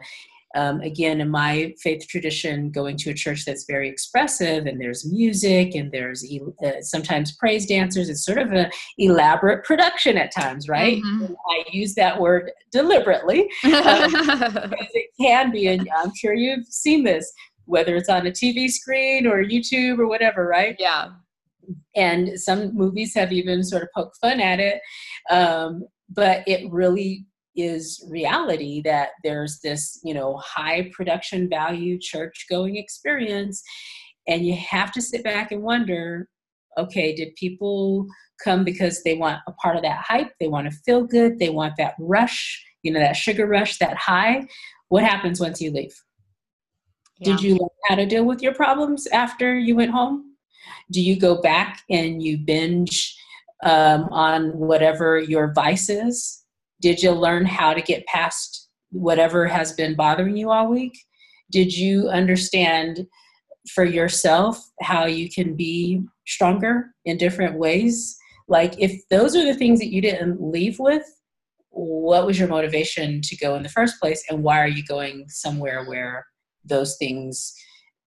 Um, 0.57 0.81
again, 0.83 1.21
in 1.21 1.31
my 1.31 1.75
faith 1.83 2.07
tradition, 2.07 2.71
going 2.71 2.97
to 2.99 3.11
a 3.11 3.15
church 3.15 3.45
that's 3.45 3.65
very 3.65 3.89
expressive 3.89 4.67
and 4.67 4.81
there's 4.81 5.05
music 5.05 5.75
and 5.75 5.91
there's 5.91 6.25
uh, 6.65 6.81
sometimes 6.81 7.35
praise 7.35 7.67
dancers. 7.67 8.09
It's 8.09 8.25
sort 8.25 8.39
of 8.39 8.53
an 8.53 8.71
elaborate 8.97 9.65
production 9.65 10.17
at 10.17 10.33
times, 10.33 10.69
right? 10.69 11.03
Mm-hmm. 11.03 11.33
I 11.51 11.65
use 11.73 11.97
that 11.97 12.21
word 12.21 12.53
deliberately 12.71 13.41
um, 13.65 14.13
because 14.13 14.93
it 14.95 15.11
can 15.21 15.51
be, 15.51 15.67
and 15.67 15.89
I'm 15.99 16.15
sure 16.15 16.35
you've 16.35 16.67
seen 16.67 17.03
this, 17.03 17.33
whether 17.65 17.97
it's 17.97 18.09
on 18.09 18.29
a 18.29 18.31
TV 18.31 18.69
screen 18.69 19.27
or 19.27 19.43
YouTube 19.43 19.99
or 19.99 20.07
whatever, 20.07 20.47
right? 20.47 20.77
Yeah 20.79 21.09
and 21.97 22.39
some 22.39 22.75
movies 22.75 23.15
have 23.15 23.33
even 23.33 23.63
sort 23.63 23.83
of 23.83 23.89
poked 23.95 24.17
fun 24.19 24.41
at 24.41 24.61
it 24.61 24.81
um, 25.31 25.85
but 26.11 26.43
it 26.47 26.71
really 26.71 27.27
is 27.57 28.05
reality 28.11 28.83
that 28.83 29.11
there's 29.23 29.61
this 29.61 30.01
you 30.03 30.15
know 30.15 30.37
high 30.39 30.91
production 30.93 31.49
value 31.49 31.99
church 31.99 32.47
going 32.51 32.77
experience. 32.77 33.63
And 34.27 34.47
you 34.47 34.57
have 34.57 34.91
to 34.93 35.03
sit 35.03 35.23
back 35.23 35.53
and 35.53 35.63
wonder 35.63 36.29
okay 36.77 37.15
did 37.15 37.35
people 37.37 38.07
come 38.43 38.65
because 38.65 39.03
they 39.05 39.15
want 39.15 39.39
a 39.47 39.53
part 39.53 39.77
of 39.77 39.83
that 39.83 40.05
hype? 40.07 40.33
They 40.41 40.49
want 40.49 40.71
to 40.71 40.77
feel 40.79 41.05
good? 41.05 41.39
They 41.39 41.51
want 41.51 41.75
that 41.79 41.95
rush 41.99 42.63
you 42.83 42.93
know 42.93 43.01
that 43.01 43.17
sugar 43.17 43.47
rush 43.47 43.79
that 43.79 43.97
high? 43.97 44.47
What 44.89 45.05
happens 45.05 45.41
once 45.41 45.61
you 45.61 45.71
leave? 45.71 45.95
Yeah. 47.19 47.33
Did 47.33 47.43
you 47.43 47.53
learn 47.53 47.69
how 47.89 47.95
to 47.95 48.07
deal 48.07 48.25
with 48.25 48.43
your 48.43 48.55
problems 48.55 49.07
after 49.07 49.57
you 49.57 49.77
went 49.77 49.93
home? 49.93 50.34
Do 50.91 51.01
you 51.01 51.19
go 51.19 51.41
back 51.41 51.83
and 51.91 52.23
you 52.23 52.39
binge 52.39 53.17
um, 53.65 54.05
on 54.11 54.51
whatever 54.59 55.19
your 55.19 55.53
vice 55.53 55.89
is? 55.89 56.45
Did 56.81 57.03
you 57.03 57.13
learn 57.13 57.47
how 57.47 57.73
to 57.75 57.81
get 57.81 58.07
past 58.07 58.69
whatever 58.91 59.47
has 59.47 59.73
been 59.73 59.95
bothering 59.95 60.37
you 60.37 60.51
all 60.51 60.69
week? 60.69 60.97
Did 61.51 61.77
you 61.77 62.09
understand 62.09 63.07
for 63.75 63.85
yourself 63.85 64.71
how 64.83 65.07
you 65.07 65.31
can 65.31 65.57
be 65.57 66.03
stronger 66.27 66.91
in 67.05 67.17
different 67.17 67.59
ways? 67.59 68.17
Like, 68.49 68.79
if 68.79 69.01
those 69.09 69.35
are 69.35 69.45
the 69.45 69.55
things 69.55 69.79
that 69.81 69.93
you 69.93 70.03
didn't 70.03 70.43
leave 70.43 70.79
with, 70.79 71.05
what 71.71 72.27
was 72.27 72.39
your 72.39 72.49
motivation 72.49 73.21
to 73.23 73.37
go 73.37 73.55
in 73.57 73.63
the 73.63 73.69
first 73.69 74.01
place? 74.01 74.23
And 74.29 74.43
why 74.43 74.61
are 74.61 74.69
you 74.69 74.85
going 74.85 75.25
somewhere 75.29 75.85
where 75.85 76.27
those 76.65 76.97
things 76.97 77.55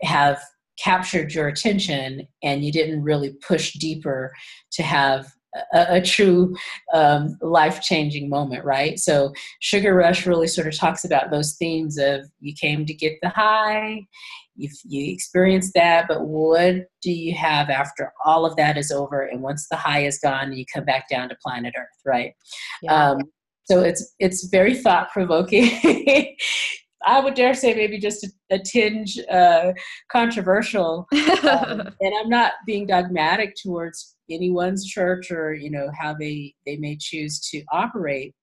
have 0.02 0.40
captured 0.84 1.34
your 1.34 1.48
attention 1.48 2.28
and 2.44 2.64
you 2.64 2.72
didn't 2.72 3.04
really 3.04 3.34
push 3.48 3.74
deeper 3.74 4.34
to 4.72 4.84
have 4.84 5.28
a, 5.74 5.96
a 5.96 6.02
true 6.02 6.56
um, 6.94 7.38
life 7.42 7.82
changing 7.82 8.30
moment, 8.30 8.64
right? 8.64 9.00
So, 9.00 9.34
Sugar 9.60 9.96
Rush 9.96 10.26
really 10.26 10.48
sort 10.48 10.68
of 10.68 10.78
talks 10.78 11.04
about 11.04 11.32
those 11.32 11.56
themes 11.56 11.98
of 11.98 12.30
you 12.40 12.54
came 12.60 12.86
to 12.86 12.94
get 12.94 13.18
the 13.22 13.30
high, 13.30 14.06
you, 14.56 14.70
you 14.86 15.14
experienced 15.14 15.74
that, 15.76 16.08
but 16.08 16.26
what 16.26 16.88
do 17.02 17.12
you 17.12 17.36
have 17.36 17.70
after 17.70 18.12
all 18.26 18.46
of 18.46 18.56
that 18.58 18.78
is 18.78 18.92
over? 18.92 19.22
And 19.22 19.42
once 19.42 19.68
the 19.70 19.78
high 19.78 20.04
is 20.04 20.20
gone, 20.20 20.54
you 20.54 20.66
come 20.74 20.84
back 20.84 21.08
down 21.10 21.30
to 21.30 21.38
planet 21.44 21.74
Earth, 21.78 21.88
right? 22.06 22.34
Yeah. 22.82 23.12
Um, 23.12 23.22
so 23.66 23.82
it's 23.82 24.16
it's 24.20 24.48
very 24.48 24.76
thought 24.76 25.12
provoking. 25.12 25.70
I 27.06 27.20
would 27.20 27.36
dare 27.36 27.54
say 27.54 27.74
maybe 27.74 28.00
just 28.00 28.24
a, 28.24 28.56
a 28.56 28.60
tinge 28.60 29.20
uh, 29.32 29.74
controversial, 30.12 31.08
um, 31.14 31.82
and 32.02 32.14
I'm 32.20 32.30
not 32.30 32.54
being 32.66 32.88
dogmatic 32.88 33.56
towards 33.56 34.16
anyone's 34.30 34.86
church 34.86 35.32
or 35.32 35.54
you 35.54 35.70
know 35.70 35.90
how 35.98 36.14
they 36.14 36.54
they 36.66 36.78
may 36.78 36.98
choose 37.00 37.40
to 37.52 37.64
operate, 37.72 38.34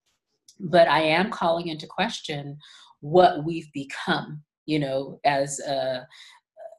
but 0.60 0.88
I 0.88 1.02
am 1.02 1.30
calling 1.30 1.68
into 1.68 1.86
question 1.86 2.58
what 3.00 3.44
we've 3.44 3.70
become, 3.72 4.42
you 4.66 4.78
know, 4.78 5.20
as 5.24 5.60
a, 5.60 6.06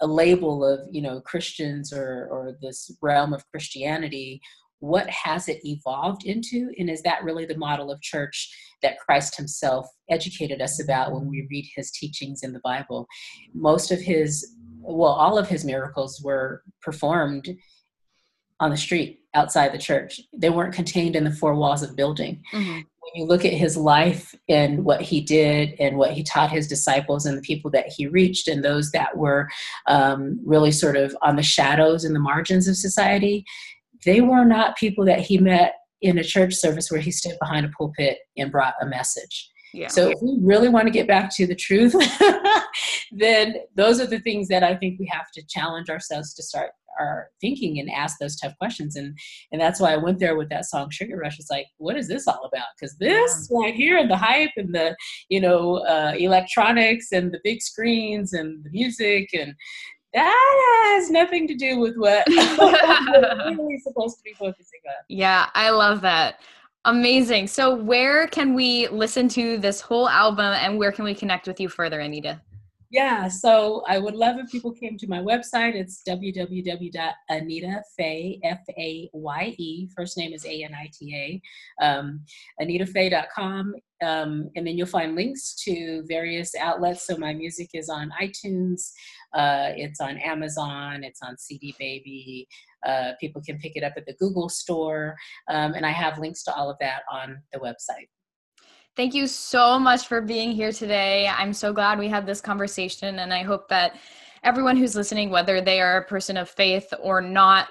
a 0.02 0.08
label 0.08 0.66
of 0.66 0.82
you 0.92 1.02
know 1.02 1.22
Christians 1.22 1.92
or 1.92 2.28
or 2.32 2.58
this 2.62 2.92
realm 3.02 3.34
of 3.34 3.48
Christianity 3.52 4.42
what 4.86 5.10
has 5.10 5.50
it 5.50 5.66
evolved 5.66 6.26
into 6.26 6.72
and 6.78 6.90
is 6.90 7.02
that 7.02 7.24
really 7.24 7.46
the 7.46 7.58
model 7.58 7.92
of 7.92 8.00
church 8.02 8.54
that 8.84 9.00
christ 9.00 9.36
himself 9.36 9.88
educated 10.10 10.62
us 10.62 10.82
about 10.82 11.12
when 11.12 11.28
we 11.28 11.48
read 11.50 11.68
his 11.76 11.90
teachings 11.92 12.44
in 12.44 12.54
the 12.54 12.62
bible? 12.64 13.08
Most 13.54 13.92
of 13.92 14.00
his 14.00 14.56
well 14.82 15.12
all 15.12 15.38
of 15.40 15.50
his 15.50 15.66
miracles 15.66 16.22
were 16.24 16.62
performed 16.82 17.50
on 18.60 18.70
the 18.70 18.78
street 18.78 19.22
outside 19.34 19.74
the 19.74 19.78
church. 19.78 20.22
They 20.34 20.50
weren't 20.50 20.74
contained 20.74 21.16
in 21.16 21.26
the 21.26 21.32
four 21.32 21.56
walls 21.56 21.84
of 21.84 21.96
building. 21.96 22.42
Mm-hmm. 22.54 22.72
when 22.74 23.16
you 23.16 23.26
look 23.26 23.44
at 23.44 23.54
his 23.54 23.76
life 23.76 24.34
and 24.48 24.86
what 24.86 25.02
he 25.02 25.20
did 25.22 25.76
and 25.80 25.98
what 25.98 26.14
he 26.14 26.24
taught 26.24 26.52
his 26.52 26.68
disciples 26.68 27.26
and 27.26 27.38
the 27.38 27.42
people 27.42 27.70
that 27.72 27.88
he 27.88 28.08
reached 28.08 28.48
and 28.48 28.64
those 28.64 28.92
that 28.92 29.18
were 29.18 29.48
um, 29.88 30.40
really 30.46 30.72
sort 30.72 30.96
of 30.96 31.16
on 31.22 31.36
the 31.36 31.44
shadows 31.44 32.04
and 32.04 32.16
the 32.16 32.20
margins 32.20 32.68
of 32.68 32.78
society 32.78 33.46
they 34.04 34.22
were 34.22 34.46
not 34.46 34.78
people 34.78 35.06
that 35.06 35.20
he 35.20 35.38
met 35.38 35.76
in 36.02 36.18
a 36.18 36.24
church 36.24 36.54
service 36.54 36.92
where 36.92 37.02
he 37.02 37.12
stood 37.12 37.36
behind 37.40 37.66
a 37.66 37.70
pulpit 37.70 38.18
and 38.38 38.52
brought 38.52 38.74
a 38.82 38.86
message. 38.86 39.52
Yeah. 39.74 39.88
So 39.90 40.10
if 40.10 40.20
we 40.22 40.38
really 40.42 40.70
want 40.70 40.88
to 40.88 40.92
get 40.92 41.08
back 41.08 41.36
to 41.36 41.46
the 41.46 41.56
truth, 41.56 41.94
then 43.12 43.56
those 43.76 44.00
are 44.00 44.06
the 44.06 44.20
things 44.20 44.48
that 44.48 44.64
I 44.64 44.76
think 44.76 45.00
we 45.00 45.10
have 45.12 45.30
to 45.34 45.44
challenge 45.50 45.90
ourselves 45.90 46.34
to 46.36 46.44
start 46.44 46.72
our 47.00 47.30
thinking 47.42 47.80
and 47.80 47.90
ask 47.92 48.18
those 48.20 48.38
tough 48.38 48.58
questions. 48.58 48.96
And 48.96 49.18
and 49.52 49.60
that's 49.60 49.80
why 49.80 49.94
I 49.94 49.98
went 49.98 50.20
there 50.20 50.38
with 50.38 50.50
that 50.50 50.66
song 50.66 50.90
Sugar 50.90 51.18
Rush. 51.18 51.40
It's 51.40 51.52
like, 51.52 51.68
what 51.78 51.98
is 51.98 52.08
this 52.08 52.28
all 52.28 52.44
about? 52.46 52.68
Because 52.80 52.96
this 52.98 53.50
yeah. 53.52 53.58
right 53.58 53.76
here 53.76 53.98
and 53.98 54.10
the 54.10 54.18
hype 54.18 54.52
and 54.56 54.74
the 54.74 54.96
you 55.30 55.42
know 55.42 55.78
uh, 55.86 56.14
electronics 56.18 57.12
and 57.12 57.32
the 57.32 57.42
big 57.44 57.62
screens 57.62 58.34
and 58.34 58.64
the 58.64 58.70
music 58.70 59.30
and 59.34 59.54
that 60.16 60.94
has 60.96 61.12
nothing 61.12 61.48
to 61.48 61.56
do 61.56 61.80
with 61.80 61.96
what 61.98 62.26
we're 62.28 63.56
really 63.56 63.78
supposed 63.80 64.18
to 64.18 64.24
be 64.24 64.34
focusing 64.34 64.80
on. 64.88 64.94
Yeah, 65.10 65.50
I 65.54 65.70
love 65.70 66.02
that. 66.02 66.40
Amazing. 66.86 67.48
So, 67.48 67.76
where 67.76 68.28
can 68.28 68.54
we 68.54 68.88
listen 68.90 69.28
to 69.30 69.58
this 69.58 69.82
whole 69.82 70.08
album 70.08 70.54
and 70.54 70.78
where 70.78 70.92
can 70.92 71.04
we 71.04 71.16
connect 71.16 71.48
with 71.48 71.60
you 71.60 71.68
further, 71.68 72.00
Anita? 72.00 72.40
Yeah, 72.96 73.28
so 73.28 73.84
I 73.90 74.00
would 74.00 74.16
love 74.16 74.38
if 74.40 74.50
people 74.50 74.72
came 74.72 74.98
to 75.00 75.08
my 75.08 75.20
website. 75.20 75.76
It's 75.76 76.02
www.anitafaye, 76.08 78.40
F-A-Y-E. 78.42 79.90
First 79.94 80.18
name 80.18 80.32
is 80.32 80.46
A-N-I-T-A. 80.46 81.42
Um, 81.86 82.22
anitafaye.com. 82.62 83.76
Um, 84.02 84.50
and 84.56 84.66
then 84.66 84.78
you'll 84.78 84.88
find 84.88 85.14
links 85.14 85.56
to 85.66 86.06
various 86.08 86.56
outlets. 86.56 87.06
So 87.06 87.18
my 87.18 87.34
music 87.34 87.72
is 87.74 87.90
on 87.90 88.14
iTunes, 88.22 88.92
uh, 89.34 89.74
it's 89.76 90.00
on 90.00 90.18
Amazon, 90.20 91.04
it's 91.04 91.20
on 91.22 91.38
CD 91.38 91.76
Baby. 91.78 92.48
Uh, 92.88 93.12
people 93.20 93.42
can 93.46 93.58
pick 93.58 93.76
it 93.76 93.84
up 93.84 93.96
at 93.98 94.06
the 94.06 94.14
Google 94.14 94.48
store. 94.48 95.18
Um, 95.50 95.74
and 95.74 95.86
I 95.86 95.92
have 95.92 96.18
links 96.18 96.44
to 96.44 96.56
all 96.56 96.70
of 96.70 96.78
that 96.80 97.02
on 97.12 97.42
the 97.52 97.60
website. 97.60 98.08
Thank 98.96 99.14
you 99.14 99.28
so 99.28 99.78
much 99.78 100.08
for 100.08 100.22
being 100.22 100.52
here 100.52 100.72
today. 100.72 101.28
I'm 101.28 101.52
so 101.52 101.74
glad 101.74 102.00
we 102.00 102.08
had 102.08 102.26
this 102.26 102.40
conversation, 102.40 103.20
and 103.20 103.34
I 103.34 103.44
hope 103.44 103.68
that 103.68 103.98
everyone 104.42 104.78
who's 104.78 104.96
listening, 104.96 105.30
whether 105.30 105.60
they 105.60 105.82
are 105.82 105.98
a 105.98 106.06
person 106.06 106.38
of 106.38 106.50
faith 106.50 106.94
or 107.02 107.20
not, 107.20 107.68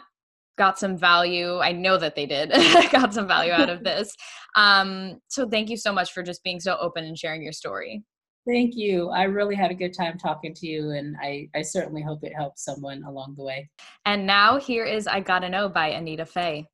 got 0.59 0.79
some 0.79 0.99
value. 0.99 1.61
I 1.61 1.72
know 1.72 1.97
that 1.97 2.14
they 2.14 2.27
did, 2.27 2.51
got 2.93 3.14
some 3.14 3.27
value 3.27 3.53
out 3.53 3.70
of 3.70 3.83
this. 3.85 4.14
Um, 4.55 5.18
so, 5.29 5.49
thank 5.49 5.70
you 5.70 5.79
so 5.79 5.95
much 5.95 6.12
for 6.12 6.22
just 6.22 6.45
being 6.45 6.61
so 6.61 6.77
open 6.79 7.05
and 7.05 7.18
sharing 7.18 7.43
your 7.43 7.53
story. 7.53 8.05
Thank 8.47 8.75
you. 8.77 9.09
I 9.09 9.22
really 9.22 9.55
had 9.55 9.70
a 9.70 9.75
good 9.75 9.95
time 9.97 10.18
talking 10.18 10.53
to 10.53 10.66
you, 10.66 10.91
and 10.91 11.16
I, 11.22 11.49
I 11.55 11.62
certainly 11.62 12.03
hope 12.03 12.18
it 12.22 12.35
helps 12.37 12.66
someone 12.66 13.03
along 13.03 13.37
the 13.39 13.45
way. 13.45 13.70
And 14.05 14.27
now, 14.27 14.59
here 14.59 14.85
is 14.85 15.07
I 15.07 15.20
Gotta 15.20 15.49
Know 15.49 15.70
by 15.70 15.89
Anita 15.89 16.27
Faye. 16.27 16.66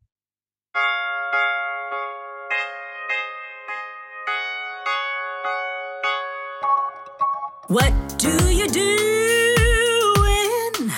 What 7.70 7.92
do 8.18 8.52
you 8.52 8.66
do 8.66 10.14
when 10.18 10.90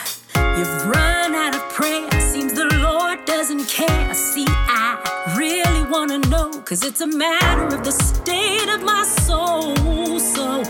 you've 0.57 0.87
run 0.87 1.35
out 1.35 1.55
of 1.55 1.61
prayer? 1.75 2.11
Seems 2.19 2.55
the 2.55 2.65
Lord 2.81 3.23
doesn't 3.27 3.69
care. 3.69 4.15
See, 4.15 4.47
I 4.49 4.97
really 5.37 5.85
wanna 5.91 6.21
know, 6.31 6.49
cause 6.63 6.83
it's 6.83 7.03
a 7.03 7.07
matter 7.07 7.77
of 7.77 7.85
the 7.85 7.93
state 7.93 8.71
of 8.71 8.83
my 8.85 9.05
soul. 9.05 10.19
So, 10.19 10.63